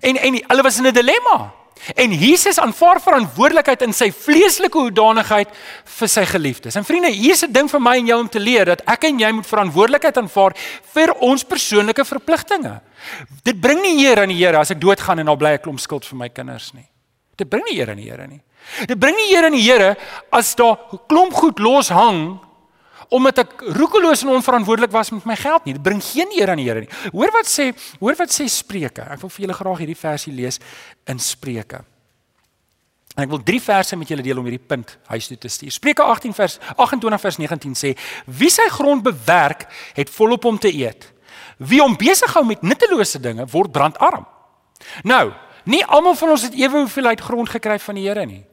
En 0.00 0.16
en 0.16 0.42
hulle 0.46 0.62
was 0.62 0.78
in 0.78 0.86
'n 0.86 0.92
dilemma. 0.92 1.52
En 1.94 2.12
Jesus 2.12 2.58
aanvaar 2.60 3.00
verantwoordelikheid 3.00 3.82
in 3.82 3.92
sy 3.92 4.12
vleeslike 4.12 4.78
hoedanigheid 4.78 5.48
vir 5.84 6.08
sy 6.08 6.24
geliefdes. 6.24 6.74
En 6.74 6.84
vriende, 6.84 7.10
hier's 7.10 7.42
'n 7.42 7.52
ding 7.52 7.70
vir 7.70 7.80
my 7.80 7.96
en 7.96 8.06
jou 8.06 8.20
om 8.20 8.28
te 8.28 8.40
leer 8.40 8.64
dat 8.64 8.82
ek 8.86 9.04
en 9.04 9.18
jy 9.18 9.30
moet 9.32 9.46
verantwoordelikheid 9.46 10.16
aanvaar 10.16 10.52
vir 10.92 11.14
ons 11.14 11.44
persoonlike 11.44 12.04
verpligtinge. 12.04 12.80
Dit 13.42 13.60
bring 13.60 13.80
nie 13.80 14.06
eer 14.06 14.20
aan 14.20 14.28
die 14.28 14.44
Here 14.44 14.58
as 14.58 14.70
ek 14.70 14.80
doodgaan 14.80 15.18
en 15.18 15.28
al 15.28 15.36
bly 15.36 15.48
ek 15.48 15.62
klomp 15.62 15.80
skuld 15.80 16.06
vir 16.06 16.16
my 16.16 16.28
kinders 16.28 16.72
nie. 16.74 16.88
Dit 17.36 17.48
bring 17.48 17.64
nie 17.64 17.78
eer 17.78 17.90
aan 17.90 17.96
die 17.96 18.10
Here 18.10 18.26
nie. 18.26 18.42
Dit 18.86 18.98
bring 18.98 19.16
nie 19.16 19.34
eer 19.34 19.44
aan 19.44 19.52
die 19.52 19.72
Here 19.72 19.96
as 20.30 20.54
daar 20.54 20.78
klomp 21.08 21.32
goed 21.32 21.58
los 21.58 21.88
hang 21.88 22.47
omdat 23.08 23.42
ek 23.44 23.62
roekeloos 23.78 24.22
en 24.24 24.34
onverantwoordelik 24.36 24.92
was 24.92 25.10
met 25.14 25.24
my 25.28 25.36
geld 25.36 25.64
nie. 25.64 25.74
Dit 25.76 25.82
bring 25.82 26.00
geen 26.04 26.32
eer 26.36 26.52
aan 26.52 26.60
die 26.60 26.66
Here 26.68 26.84
nie. 26.84 26.90
Hoor 27.12 27.32
wat 27.32 27.48
sê, 27.48 27.70
hoor 28.00 28.16
wat 28.18 28.32
sê 28.34 28.48
Spreuke. 28.52 29.06
Ek 29.08 29.22
wil 29.22 29.32
vir 29.32 29.46
julle 29.46 29.56
graag 29.56 29.84
hierdie 29.84 29.98
versie 29.98 30.32
lees 30.34 30.60
in 31.08 31.22
Spreuke. 31.22 31.80
En 33.16 33.24
ek 33.24 33.32
wil 33.32 33.40
drie 33.42 33.60
verse 33.62 33.96
met 33.98 34.10
julle 34.12 34.22
deel 34.22 34.38
om 34.38 34.46
hierdie 34.46 34.62
punt 34.62 34.92
huis 35.10 35.26
toe 35.30 35.38
te 35.40 35.50
stuur. 35.50 35.72
Spreuke 35.74 36.04
18 36.04 36.36
vers 36.36 36.58
28 36.76 37.22
vers 37.24 37.38
19 37.40 37.78
sê: 37.78 37.94
Wie 38.26 38.50
sy 38.52 38.68
grond 38.70 39.02
bewerk, 39.02 39.66
het 39.96 40.12
volop 40.12 40.44
om 40.44 40.58
te 40.60 40.70
eet. 40.70 41.08
Wie 41.58 41.80
hom 41.82 41.96
besig 41.98 42.30
hou 42.36 42.44
met 42.46 42.62
nuttelose 42.62 43.18
dinge, 43.18 43.48
word 43.50 43.72
brandarm. 43.74 44.28
Nou, 45.02 45.32
nie 45.66 45.82
almal 45.84 46.14
van 46.14 46.36
ons 46.36 46.44
het 46.46 46.54
ewe 46.54 46.84
hoeveelheid 46.84 47.24
grond 47.24 47.50
gekry 47.50 47.78
van 47.82 47.98
die 47.98 48.06
Here 48.06 48.26
nie. 48.26 48.44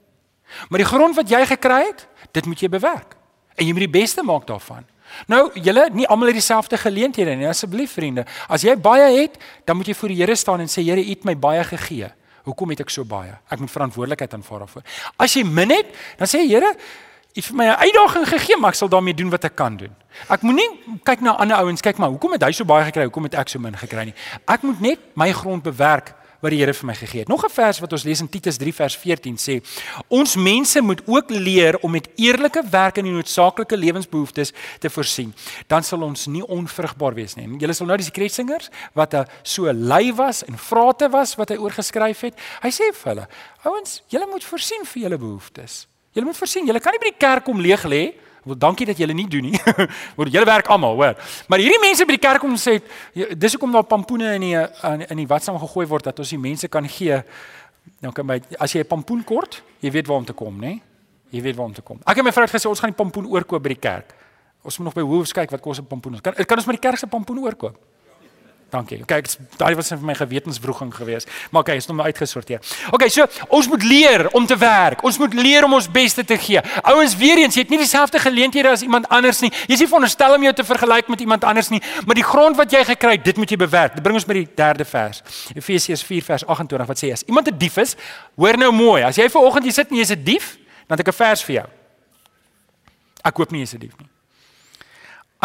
Maar 0.69 0.81
die 0.81 0.89
grond 0.89 1.15
wat 1.15 1.29
jy 1.29 1.43
gekry 1.45 1.83
het, 1.91 2.07
dit 2.33 2.45
moet 2.49 2.61
jy 2.61 2.69
bewerk. 2.71 3.13
En 3.55 3.65
jy 3.65 3.71
moet 3.71 3.85
die 3.87 3.95
beste 4.01 4.23
maak 4.23 4.47
daarvan. 4.47 4.85
Nou, 5.31 5.47
julle, 5.53 5.87
nie 5.93 6.07
almal 6.11 6.31
het 6.31 6.39
dieselfde 6.39 6.77
geleenthede 6.77 7.35
nie. 7.37 7.47
Asseblief 7.47 7.93
vriende, 7.95 8.25
as 8.51 8.65
jy 8.65 8.75
baie 8.75 9.07
het, 9.21 9.37
dan 9.65 9.77
moet 9.79 9.87
jy 9.91 9.95
voor 9.95 10.11
die 10.11 10.19
Here 10.19 10.35
staan 10.35 10.63
en 10.65 10.71
sê 10.71 10.83
Here, 10.83 11.01
U 11.01 11.09
het 11.09 11.25
my 11.27 11.37
baie 11.39 11.63
gegee. 11.63 12.11
Hoekom 12.45 12.75
het 12.75 12.83
ek 12.85 12.91
so 12.93 13.07
baie? 13.07 13.37
Ek 13.49 13.61
moet 13.61 13.71
verantwoordelikheid 13.71 14.33
aanvaar 14.37 14.65
daarvoor. 14.65 14.85
As 15.21 15.33
jy 15.33 15.45
min 15.47 15.71
het, 15.73 15.93
dan 16.19 16.29
sê 16.29 16.43
Here, 16.43 16.73
U 16.75 17.39
het 17.39 17.45
vir 17.45 17.55
my 17.55 17.65
'n 17.65 17.79
uitdaging 17.85 18.27
gegee, 18.27 18.57
maar 18.57 18.69
ek 18.71 18.75
sal 18.75 18.89
daarmee 18.89 19.13
doen 19.13 19.29
wat 19.29 19.43
ek 19.43 19.55
kan 19.55 19.77
doen. 19.77 19.95
Ek 20.29 20.41
moenie 20.41 20.69
kyk 21.03 21.21
na 21.21 21.35
ander 21.35 21.57
ouens, 21.57 21.81
kyk 21.81 21.97
maar, 21.97 22.09
hoekom 22.09 22.31
het 22.31 22.43
hy 22.43 22.51
so 22.51 22.65
baie 22.65 22.85
gekry? 22.85 23.03
Hoekom 23.03 23.23
het 23.23 23.35
ek 23.35 23.49
so 23.49 23.59
min 23.59 23.77
gekry 23.77 24.05
nie? 24.05 24.13
Ek 24.47 24.61
moet 24.61 24.79
net 24.79 24.99
my 25.15 25.31
grond 25.31 25.63
bewerk 25.63 26.13
wat 26.45 26.53
die 26.53 26.61
Here 26.61 26.73
vir 26.77 26.87
my 26.87 26.95
gegee 26.97 27.23
het. 27.23 27.29
Nog 27.31 27.43
'n 27.45 27.49
vers 27.49 27.79
wat 27.79 27.91
ons 27.91 28.03
lees 28.03 28.21
in 28.21 28.29
Titus 28.29 28.57
3 28.57 28.73
vers 28.73 28.95
14 28.95 29.37
sê: 29.37 29.61
Ons 30.07 30.35
mense 30.35 30.81
moet 30.81 31.01
ook 31.05 31.29
leer 31.29 31.77
om 31.81 31.91
met 31.91 32.07
eerlike 32.15 32.63
werk 32.69 32.97
in 32.97 33.05
die 33.05 33.13
noodsaaklike 33.13 33.77
lewensbehoeftes 33.77 34.53
te 34.79 34.89
voorsien. 34.89 35.33
Dan 35.67 35.83
sal 35.83 36.01
ons 36.01 36.25
nie 36.25 36.45
onvrugbaar 36.45 37.13
wees 37.13 37.35
nie. 37.35 37.47
Julle 37.57 37.73
sal 37.73 37.87
nou 37.87 37.97
die 37.97 38.05
sekretssingers 38.05 38.69
wat 38.93 39.15
so 39.43 39.73
lui 39.73 40.13
was 40.13 40.43
en 40.45 40.57
vrate 40.57 41.09
was 41.09 41.35
wat 41.35 41.49
hy 41.49 41.57
oorgeskryf 41.57 42.21
het. 42.21 42.39
Hy 42.61 42.69
sê 42.69 42.93
vir 42.93 43.13
hulle: 43.13 43.27
Ouens, 43.63 44.03
julle 44.07 44.27
moet 44.27 44.43
voorsien 44.43 44.85
vir 44.85 45.01
julle 45.01 45.17
behoeftes. 45.17 45.87
Julle 46.11 46.25
moet 46.25 46.37
voorsien. 46.37 46.65
Julle 46.65 46.79
kan 46.79 46.91
nie 46.91 46.99
by 46.99 47.11
die 47.11 47.27
kerk 47.27 47.43
kom 47.43 47.59
leeg 47.59 47.83
lê 47.83 48.13
Wel 48.45 48.57
dankie 48.57 48.85
dat 48.85 48.97
julle 48.97 49.13
nie 49.13 49.27
doen 49.27 49.47
nie. 49.49 49.59
Want 50.17 50.31
julle 50.31 50.45
werk 50.45 50.67
almal, 50.69 50.93
hoor. 50.95 51.15
Maar 51.49 51.61
hierdie 51.63 51.81
mense 51.81 52.05
by 52.05 52.13
die 52.13 52.21
kerk 52.21 52.43
kom 52.43 52.53
sê 52.61 52.77
dis 53.13 53.55
hoekom 53.57 53.73
daar 53.73 53.87
pampoene 53.89 54.35
in 54.37 54.45
die 54.45 54.55
in 55.09 55.21
die 55.23 55.27
watsam 55.29 55.57
gegooi 55.61 55.87
word 55.89 56.11
dat 56.11 56.21
ons 56.21 56.33
die 56.35 56.41
mense 56.41 56.69
kan 56.69 56.85
gee. 56.89 57.17
Nou 58.05 58.13
kan 58.13 58.27
my 58.29 58.37
as 58.61 58.75
jy 58.75 58.83
'n 58.83 58.87
pampoen 58.87 59.23
kort, 59.23 59.63
jy 59.81 59.91
weet 59.91 60.07
waar 60.07 60.21
om 60.21 60.25
te 60.25 60.33
kom, 60.33 60.59
né? 60.61 60.79
Jy 61.31 61.41
weet 61.41 61.55
waar 61.55 61.65
om 61.65 61.73
te 61.73 61.81
kom. 61.81 61.97
Ek 62.05 62.15
het 62.15 62.25
my 62.25 62.31
vrou 62.31 62.45
gesê 62.47 62.69
ons 62.69 62.79
gaan 62.79 62.93
die 62.93 63.03
pampoen 63.03 63.25
oorkoop 63.25 63.63
by 63.63 63.69
die 63.69 63.81
kerk. 63.81 64.13
Ons 64.61 64.77
moet 64.77 64.85
nog 64.85 64.93
by 64.93 65.01
Woolworths 65.01 65.33
kyk 65.33 65.51
wat 65.51 65.61
kos 65.61 65.79
'n 65.79 65.85
pampoen. 65.85 66.21
Kan 66.21 66.33
kan 66.33 66.57
ons 66.57 66.67
met 66.67 66.81
die 66.81 66.89
kerk 66.89 66.97
se 66.97 67.07
pampoen 67.07 67.39
oorkoop? 67.39 67.77
Dankie. 68.69 69.01
Okay, 69.01 69.21
daai 69.59 69.75
was 69.77 69.91
vir 69.93 70.01
my 70.03 70.15
gewetenswroging 70.17 70.89
geweest. 70.95 71.29
Maar 71.51 71.61
okay, 71.61 71.75
is 71.75 71.85
nog 71.87 71.97
maar 71.97 72.05
uitgesorteer. 72.05 72.59
Okay, 72.91 73.09
so 73.09 73.25
ons 73.47 73.67
moet 73.67 73.83
leer 73.83 74.27
om 74.35 74.45
te 74.45 74.57
werk. 74.57 75.03
Ons 75.03 75.17
moet 75.21 75.33
leer 75.33 75.63
om 75.63 75.73
ons 75.77 75.87
beste 75.91 76.25
te 76.25 76.37
gee. 76.37 76.61
Ouens, 76.81 77.15
weer 77.15 77.37
eens, 77.37 77.55
jy 77.55 77.61
het 77.61 77.69
nie 77.69 77.79
dieselfde 77.79 78.19
geleenthede 78.19 78.69
as 78.69 78.81
iemand 78.81 79.07
anders 79.13 79.39
nie. 79.45 79.51
Jy 79.67 79.77
is 79.77 79.83
nie 79.85 79.87
veronderstel 79.87 80.35
om 80.35 80.47
jou 80.47 80.53
te 80.57 80.65
vergelyk 80.65 81.11
met 81.13 81.21
iemand 81.21 81.43
anders 81.43 81.69
nie, 81.69 81.81
maar 82.05 82.17
die 82.17 82.25
grond 82.25 82.57
wat 82.57 82.73
jy 82.73 82.83
gekry 82.89 83.15
het, 83.19 83.23
dit 83.25 83.37
moet 83.37 83.53
jy 83.53 83.59
bewerk. 83.61 83.95
Dit 83.99 84.03
bring 84.03 84.17
ons 84.17 84.27
by 84.27 84.39
die 84.41 84.47
derde 84.57 84.87
vers. 84.89 85.21
Efesiërs 85.53 86.03
4 86.03 86.27
vers 86.33 86.47
28 86.57 86.89
wat 86.89 87.03
sê 87.03 87.11
as 87.13 87.23
iemand 87.29 87.47
'n 87.47 87.57
dief 87.57 87.77
is, 87.77 87.95
hoor 88.35 88.57
nou 88.57 88.71
mooi. 88.71 89.03
As 89.03 89.15
jy 89.15 89.29
vanoggend 89.29 89.63
hier 89.63 89.73
sit 89.73 89.89
en 89.91 89.97
jy's 89.97 90.11
'n 90.11 90.23
dief, 90.23 90.57
dan 90.87 90.97
het 90.97 91.07
ek 91.07 91.13
'n 91.13 91.17
vers 91.17 91.43
vir 91.43 91.55
jou. 91.55 91.67
Ek 93.23 93.37
hoop 93.37 93.51
nie 93.51 93.61
jy's 93.61 93.73
'n 93.73 93.79
dief 93.79 93.97
nie. 93.99 94.14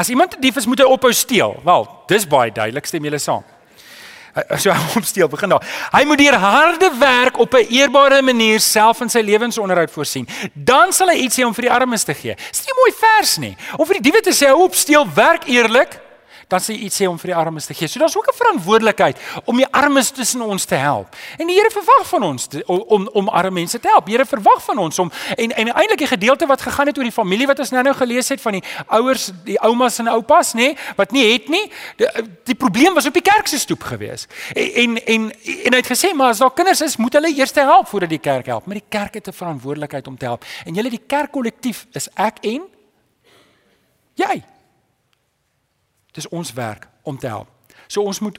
As 0.01 0.09
iemand 0.09 0.37
'n 0.37 0.41
dief 0.41 0.57
is, 0.57 0.67
moet 0.67 0.79
hy 0.81 0.85
ophou 0.89 1.13
steel. 1.13 1.61
Wel, 1.65 1.89
dis 2.07 2.27
baie 2.27 2.53
duidelik, 2.53 2.87
stem 2.87 3.05
julle 3.05 3.19
saam. 3.19 3.45
So 4.57 4.71
hy 4.75 4.81
moet 4.95 5.07
steel 5.07 5.29
begin 5.29 5.49
daar. 5.53 5.65
Hy 5.93 6.05
moet 6.09 6.19
deur 6.19 6.39
harde 6.39 6.91
werk 6.99 7.39
op 7.39 7.55
'n 7.55 7.67
eerbare 7.69 8.23
manier 8.23 8.61
self 8.61 9.01
in 9.01 9.11
sy 9.11 9.21
lewensonderhoud 9.21 9.91
voorsien. 9.91 10.29
Dan 10.55 10.93
sal 10.93 11.09
hy 11.09 11.19
iets 11.27 11.37
hê 11.37 11.45
om 11.45 11.55
vir 11.55 11.69
die 11.69 11.73
armes 11.73 12.05
te 12.05 12.15
gee. 12.15 12.35
Dis 12.51 12.65
nie 12.65 12.77
mooi 12.79 12.93
vers 13.01 13.37
nie. 13.37 13.57
Om 13.77 13.87
vir 13.87 14.01
die 14.01 14.11
diewe 14.11 14.21
te 14.21 14.33
sê 14.33 14.47
hou 14.47 14.63
op 14.65 14.75
steel, 14.75 15.05
werk 15.15 15.45
eerlik 15.49 15.99
dan 16.51 16.61
sê 16.61 16.75
iets 16.75 16.99
sê 16.99 17.07
om 17.07 17.19
vir 17.19 17.31
die 17.31 17.37
armes 17.39 17.67
te 17.67 17.75
gee. 17.75 17.89
So 17.89 18.03
daar's 18.03 18.17
ook 18.17 18.27
'n 18.27 18.37
verantwoordelikheid 18.37 19.19
om 19.45 19.57
die 19.57 19.67
armes 19.71 20.11
tussen 20.11 20.43
ons 20.43 20.65
te 20.65 20.75
help. 20.75 21.17
En 21.39 21.47
die 21.47 21.57
Here 21.57 21.71
verwag 21.71 22.09
van 22.09 22.23
ons 22.23 22.47
te, 22.47 22.63
om 22.67 23.09
om 23.13 23.29
arme 23.29 23.51
mense 23.51 23.81
te 23.81 23.89
help. 23.89 24.07
Die 24.07 24.15
Here 24.15 24.27
verwag 24.27 24.63
van 24.65 24.79
ons 24.79 24.99
om 24.99 25.11
en 25.37 25.51
en 25.51 25.69
eintlik 25.73 25.99
die 25.99 26.07
gedeelte 26.07 26.47
wat 26.47 26.63
gegaan 26.63 26.87
het 26.87 26.99
oor 26.99 27.05
die 27.05 27.13
familie 27.13 27.47
wat 27.47 27.59
ons 27.59 27.71
nou-nou 27.71 27.95
gelees 27.95 28.29
het 28.29 28.41
van 28.41 28.53
die 28.53 28.63
ouers, 28.87 29.31
die 29.45 29.61
oumas 29.61 29.99
en 29.99 30.09
oupas, 30.09 30.53
nê, 30.55 30.77
wat 30.97 31.11
nie 31.11 31.33
het 31.33 31.49
nie. 31.49 31.73
Die, 31.97 32.07
die 32.45 32.55
probleem 32.55 32.95
was 32.95 33.07
op 33.07 33.15
die 33.15 33.23
kerk 33.23 33.47
se 33.47 33.59
stoep 33.59 33.83
gewees. 33.83 34.27
En 34.55 34.71
en 34.75 35.07
en, 35.07 35.33
en 35.65 35.73
hy 35.73 35.77
het 35.83 35.93
gesê 35.93 36.15
maar 36.15 36.29
as 36.29 36.39
daar 36.39 36.55
kinders 36.55 36.81
is, 36.81 36.97
moet 36.97 37.13
hulle 37.13 37.35
eers 37.35 37.55
help 37.55 37.89
voordat 37.89 38.09
die 38.09 38.19
kerk 38.19 38.47
help. 38.47 38.67
Maar 38.67 38.81
die 38.81 38.89
kerk 38.89 39.15
het 39.15 39.29
'n 39.29 39.33
verantwoordelikheid 39.33 40.07
om 40.07 40.17
te 40.19 40.25
help. 40.25 40.45
En 40.65 40.75
julle 40.75 40.91
die 40.91 41.03
kerkkollektief 41.07 41.87
is 41.93 42.09
ek 42.15 42.39
en 42.41 42.63
jy. 44.15 44.43
Dis 46.13 46.29
ons 46.29 46.53
werk 46.53 46.89
om 47.03 47.19
te 47.19 47.27
help. 47.27 47.49
So 47.87 48.03
ons 48.03 48.21
moet 48.21 48.39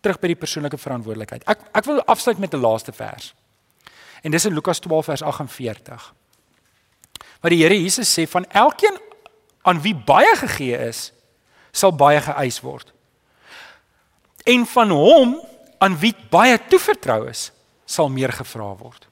terug 0.00 0.20
by 0.22 0.32
die 0.32 0.38
persoonlike 0.38 0.78
verantwoordelikheid. 0.78 1.44
Ek 1.48 1.64
ek 1.76 1.88
wil 1.88 2.02
afsluit 2.06 2.38
met 2.38 2.54
'n 2.54 2.60
laaste 2.60 2.92
vers. 2.92 3.34
En 4.22 4.30
dis 4.30 4.44
in 4.44 4.54
Lukas 4.54 4.78
12 4.78 5.04
vers 5.04 5.22
48. 5.22 6.14
Waar 7.40 7.50
die 7.50 7.62
Here 7.62 7.82
Jesus 7.82 8.18
sê 8.18 8.28
van 8.28 8.44
elkeen 8.44 8.98
aan 9.62 9.80
wie 9.80 9.94
baie 9.94 10.36
gegee 10.36 10.78
is, 10.88 11.12
sal 11.70 11.92
baie 11.92 12.20
geëis 12.20 12.60
word. 12.60 12.92
En 14.44 14.66
van 14.66 14.90
hom 14.90 15.46
aan 15.78 15.98
wie 15.98 16.14
baie 16.30 16.58
toevertrou 16.68 17.28
is, 17.28 17.52
sal 17.84 18.08
meer 18.08 18.32
gevra 18.32 18.74
word. 18.76 19.08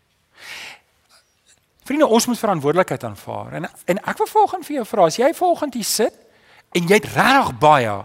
Vriende, 1.87 2.07
ons 2.07 2.27
moet 2.27 2.39
verantwoordelikheid 2.39 3.05
aanvaar. 3.05 3.53
En 3.53 3.69
en 3.85 3.99
ek 4.03 4.19
wil 4.19 4.27
volgens 4.27 4.67
vir 4.67 4.75
jou 4.75 4.87
vra, 4.87 5.05
as 5.07 5.17
jy 5.17 5.35
volgens 5.35 5.75
hier 5.75 5.85
sit 5.85 6.26
en 6.73 6.87
jy 6.87 6.95
het 6.95 7.13
regtig 7.15 7.59
baie 7.59 8.05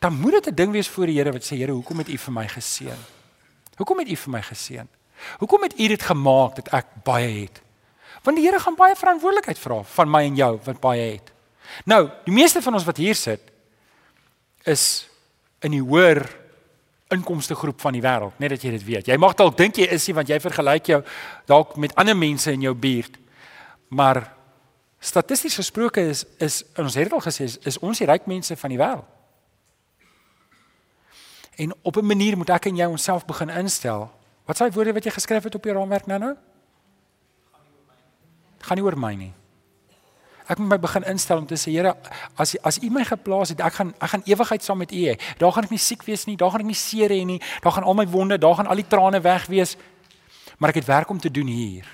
dan 0.00 0.14
moet 0.16 0.32
dit 0.32 0.46
'n 0.46 0.54
ding 0.54 0.72
wees 0.72 0.88
voor 0.88 1.06
die 1.06 1.16
Here 1.16 1.32
wat 1.32 1.44
sê 1.44 1.56
Here, 1.56 1.72
hoekom 1.72 1.98
het 1.98 2.08
U 2.08 2.16
vir 2.18 2.32
my 2.32 2.48
geseën? 2.48 3.00
Hoekom 3.76 3.98
het 3.98 4.08
U 4.08 4.16
vir 4.16 4.30
my 4.30 4.42
geseën? 4.42 4.88
Hoekom 5.38 5.62
het 5.62 5.78
U 5.78 5.88
dit 5.88 6.02
gemaak 6.02 6.54
dat 6.54 6.68
ek 6.68 6.86
baie 7.04 7.40
het? 7.40 7.60
Want 8.22 8.36
die 8.36 8.46
Here 8.46 8.60
gaan 8.60 8.74
baie 8.74 8.96
verantwoordelikheid 8.96 9.58
vra 9.58 9.82
van 9.82 10.10
my 10.10 10.22
en 10.24 10.36
jou 10.36 10.60
wat 10.64 10.80
baie 10.80 11.12
het. 11.12 11.32
Nou, 11.84 12.10
die 12.24 12.34
meeste 12.34 12.62
van 12.62 12.74
ons 12.74 12.84
wat 12.84 12.96
hier 12.96 13.14
sit 13.14 13.40
is 14.64 15.08
in 15.60 15.70
die 15.70 15.82
hoër 15.82 16.24
inkomste 17.08 17.54
groep 17.54 17.80
van 17.80 17.92
die 17.92 18.02
wêreld, 18.02 18.38
net 18.38 18.50
dat 18.50 18.62
jy 18.62 18.70
dit 18.70 18.84
weet. 18.84 19.06
Jy 19.06 19.16
mag 19.16 19.34
dalk 19.34 19.56
dink 19.56 19.76
jy 19.76 19.88
is 19.90 20.06
nie 20.06 20.14
want 20.14 20.28
jy 20.28 20.40
vergelyk 20.40 20.86
jou 20.86 21.02
dalk 21.46 21.76
met 21.76 21.94
ander 21.94 22.16
mense 22.16 22.52
in 22.52 22.60
jou 22.60 22.74
buurt. 22.74 23.18
Maar 23.88 24.22
Statisties 25.00 25.54
gesproke 25.56 26.00
is 26.00 26.26
is 26.36 26.64
ons 26.76 26.94
het 26.94 27.08
dit 27.08 27.12
al 27.12 27.24
gesê 27.24 27.46
is, 27.48 27.56
is 27.64 27.78
ons 27.78 27.98
die 27.98 28.06
ryk 28.06 28.26
mense 28.28 28.56
van 28.56 28.70
die 28.70 28.78
wêreld. 28.78 29.08
En 31.56 31.72
op 31.82 31.96
'n 31.96 32.06
manier 32.06 32.36
moet 32.36 32.50
ek 32.50 32.66
en 32.66 32.76
jy 32.76 32.84
onsself 32.84 33.24
begin 33.24 33.48
instel. 33.48 34.10
Wat 34.44 34.56
s'hy 34.56 34.70
woorde 34.70 34.92
wat 34.92 35.04
jy 35.04 35.10
geskryf 35.10 35.42
het 35.42 35.54
op 35.54 35.64
jou 35.64 35.76
raamwerk 35.76 36.06
nou-nou? 36.06 36.36
Gaan 38.58 38.76
nie 38.76 38.84
oor 38.84 38.98
my 38.98 39.14
nie. 39.14 39.32
Ek 40.50 40.58
moet 40.58 40.68
my 40.68 40.78
begin 40.78 41.04
instel 41.04 41.38
om 41.38 41.46
te 41.46 41.54
sê 41.54 41.70
Here, 41.70 41.96
as 42.34 42.56
as 42.62 42.78
U 42.82 42.90
my 42.90 43.04
geplaas 43.04 43.48
het, 43.48 43.60
ek 43.60 43.72
gaan 43.72 43.94
ek 44.00 44.10
gaan 44.10 44.22
ewigheid 44.26 44.64
saam 44.64 44.78
met 44.78 44.92
U 44.92 44.96
hê. 44.96 45.14
Daar 45.38 45.52
gaan 45.52 45.64
ek 45.64 45.70
nie 45.70 45.78
siek 45.78 46.02
wees 46.02 46.26
nie, 46.26 46.36
daar 46.36 46.50
gaan 46.50 46.60
ek 46.60 46.66
nie 46.66 46.74
seer 46.74 47.10
hê 47.10 47.24
nie, 47.24 47.40
daar 47.62 47.72
gaan 47.72 47.84
al 47.84 47.94
my 47.94 48.06
wonde, 48.06 48.38
daar 48.38 48.54
gaan 48.54 48.66
al 48.66 48.74
die 48.74 48.88
trane 48.88 49.20
weg 49.20 49.46
wees. 49.46 49.76
Maar 50.58 50.68
ek 50.68 50.74
het 50.74 50.84
werk 50.84 51.10
om 51.10 51.18
te 51.18 51.30
doen 51.30 51.46
hier. 51.46 51.86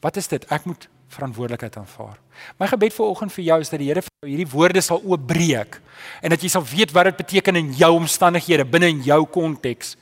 Wat 0.00 0.16
is 0.16 0.28
dit? 0.28 0.44
Ek 0.52 0.64
moet 0.64 0.88
verantwoordelikheid 1.14 1.76
aanvaar. 1.80 2.18
My 2.60 2.68
gebed 2.70 2.94
vir 2.96 3.06
oggend 3.06 3.32
vir 3.34 3.44
jou 3.48 3.58
is 3.62 3.70
dat 3.72 3.80
die 3.82 3.88
Here 3.88 4.02
vir 4.02 4.12
jou 4.22 4.30
hierdie 4.30 4.50
woorde 4.50 4.82
sal 4.84 5.02
oopbreek 5.02 5.78
en 6.20 6.34
dat 6.34 6.42
jy 6.42 6.50
sal 6.52 6.64
weet 6.66 6.92
wat 6.94 7.10
dit 7.10 7.20
beteken 7.22 7.60
in 7.60 7.72
jou 7.78 7.92
omstandighede, 7.96 8.66
binne 8.68 8.90
in 8.92 9.02
jou 9.06 9.20
konteks 9.26 9.94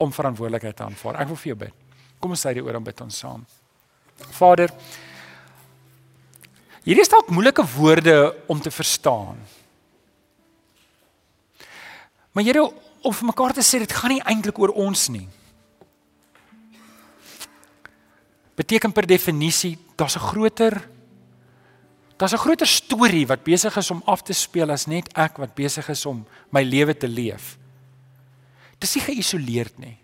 om 0.00 0.12
verantwoordelikheid 0.12 0.76
te 0.76 0.86
aanvaar. 0.86 1.20
Ek 1.22 1.30
wil 1.30 1.40
vir 1.40 1.52
jou 1.52 1.58
bid. 1.66 1.74
Kom 2.20 2.34
ons 2.34 2.46
sê 2.46 2.54
dit 2.56 2.64
oor 2.64 2.78
om 2.80 2.86
bid 2.86 3.04
ons 3.04 3.20
saam. 3.24 3.44
Vader, 4.38 4.72
hierdie 6.86 7.04
is 7.04 7.12
dalk 7.12 7.30
moeilike 7.34 7.64
woorde 7.76 8.16
om 8.50 8.60
te 8.62 8.72
verstaan. 8.72 9.38
Maar 12.34 12.44
Here, 12.48 12.64
om 13.04 13.12
vir 13.14 13.28
mekaar 13.28 13.54
te 13.54 13.62
sê 13.62 13.78
dit 13.82 13.92
gaan 13.92 14.14
nie 14.16 14.22
eintlik 14.24 14.58
oor 14.58 14.72
ons 14.80 15.08
nie. 15.12 15.26
Beteken 18.54 18.92
per 18.92 19.06
definisie 19.06 19.78
daar's 19.96 20.16
'n 20.16 20.20
groter 20.20 20.88
daar's 22.16 22.32
'n 22.32 22.44
groter 22.44 22.66
storie 22.66 23.26
wat 23.26 23.44
besig 23.44 23.76
is 23.76 23.90
om 23.90 24.02
af 24.06 24.22
te 24.22 24.32
speel 24.32 24.70
as 24.70 24.86
net 24.86 25.08
ek 25.16 25.36
wat 25.38 25.54
besig 25.54 25.88
is 25.88 26.06
om 26.06 26.26
my 26.50 26.62
lewe 26.62 26.96
te 26.96 27.08
leef. 27.08 27.58
Dis 28.78 28.94
nie 28.94 29.02
geïsoleerd 29.02 29.78
nie. 29.78 29.98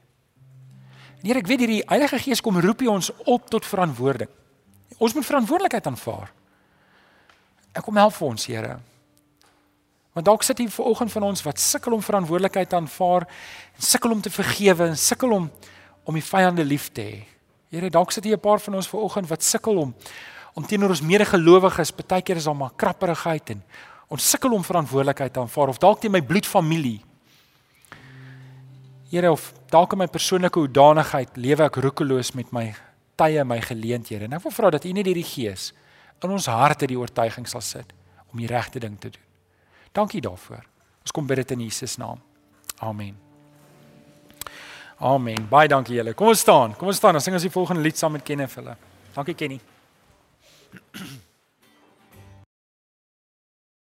Nee, 1.23 1.35
ek 1.35 1.47
weet 1.47 1.59
hierdie 1.59 1.83
Heilige 1.87 2.19
Gees 2.19 2.41
kom 2.41 2.61
roep 2.61 2.81
ons 2.89 3.11
op 3.25 3.51
tot 3.51 3.67
verantwoording. 3.67 4.29
Ons 4.99 5.15
moet 5.15 5.27
verantwoordelikheid 5.27 5.87
aanvaar. 5.87 6.33
Ek 7.73 7.85
kom 7.85 7.97
help 7.97 8.15
vir 8.15 8.29
ons, 8.29 8.47
Here. 8.47 8.79
Want 10.13 10.27
dalk 10.27 10.43
sit 10.43 10.59
hier 10.59 10.71
vanoggend 10.71 11.13
van 11.13 11.23
ons 11.23 11.43
wat 11.43 11.61
sukkel 11.61 11.93
om 11.93 12.03
verantwoordelikheid 12.03 12.73
aanvaar 12.75 13.29
en 13.77 13.83
sukkel 13.83 14.11
om 14.11 14.21
te 14.21 14.31
vergewe 14.31 14.89
en 14.91 14.97
sukkel 14.99 15.33
om 15.33 15.51
om 16.05 16.17
die 16.17 16.25
vyande 16.25 16.65
lief 16.65 16.89
te 16.93 17.03
hê. 17.05 17.19
Here, 17.71 17.91
dalk 17.91 18.13
sit 18.13 18.25
hier 18.25 18.37
'n 18.37 18.41
paar 18.41 18.61
van 18.61 18.75
ons 18.75 18.89
vanoggend 18.89 19.29
wat 19.29 19.43
sukkel 19.43 19.77
om 19.77 19.95
om 20.55 20.67
teenoor 20.67 20.89
ons 20.89 21.01
medegelowiges, 21.01 21.93
baie 21.95 22.23
keer 22.23 22.37
is 22.37 22.45
daar 22.45 22.57
maar 22.57 22.73
krapperigheid 22.77 23.51
en 23.51 23.63
Ons 24.11 24.27
sukkel 24.27 24.55
om 24.57 24.67
verantwoordelikheid 24.67 25.33
te 25.33 25.43
aanvaar 25.43 25.71
of 25.71 25.79
dalk 25.79 26.01
teen 26.03 26.11
my 26.11 26.23
bloedfamilie. 26.27 26.99
Here 29.11 29.31
of 29.31 29.53
dalk 29.71 29.95
in 29.95 30.03
my 30.03 30.09
persoonlike 30.11 30.59
hoedanigheid 30.59 31.39
lewe 31.39 31.67
ek 31.69 31.79
roekeloos 31.85 32.33
met 32.39 32.51
my 32.55 32.67
tye, 33.19 33.45
my 33.47 33.61
geleenthede. 33.63 34.27
En 34.27 34.39
ek 34.39 34.45
wil 34.49 34.55
vra 34.55 34.75
dat 34.75 34.87
U 34.87 34.95
net 34.99 35.11
hierdie 35.11 35.27
gees 35.27 35.71
in 36.21 36.35
ons 36.35 36.51
harte 36.51 36.91
die 36.91 36.99
oortuiging 36.99 37.47
sal 37.49 37.63
sit 37.65 37.95
om 38.31 38.43
die 38.43 38.51
regte 38.51 38.83
ding 38.83 38.99
te 38.99 39.15
doen. 39.15 39.27
Dankie 39.95 40.23
daarvoor. 40.23 40.67
Ons 41.07 41.15
kom 41.15 41.27
bid 41.27 41.45
dit 41.45 41.59
in 41.59 41.67
Jesus 41.71 41.99
naam. 42.03 42.23
Amen. 42.83 43.30
Amen. 45.01 45.47
Baie 45.49 45.69
dankie 45.69 45.97
julle. 45.97 46.13
Kom 46.15 46.29
ons 46.29 46.43
staan. 46.45 46.75
Kom 46.77 46.91
ons 46.93 47.01
staan. 47.01 47.17
Ons 47.17 47.25
sing 47.25 47.37
ons 47.37 47.47
die 47.47 47.53
volgende 47.53 47.83
lied 47.83 47.97
saam 47.97 48.13
met 48.13 48.25
Kenneth 48.27 48.59
hulle. 48.61 48.77
Dankie 49.17 49.35
Kenny. 49.35 49.61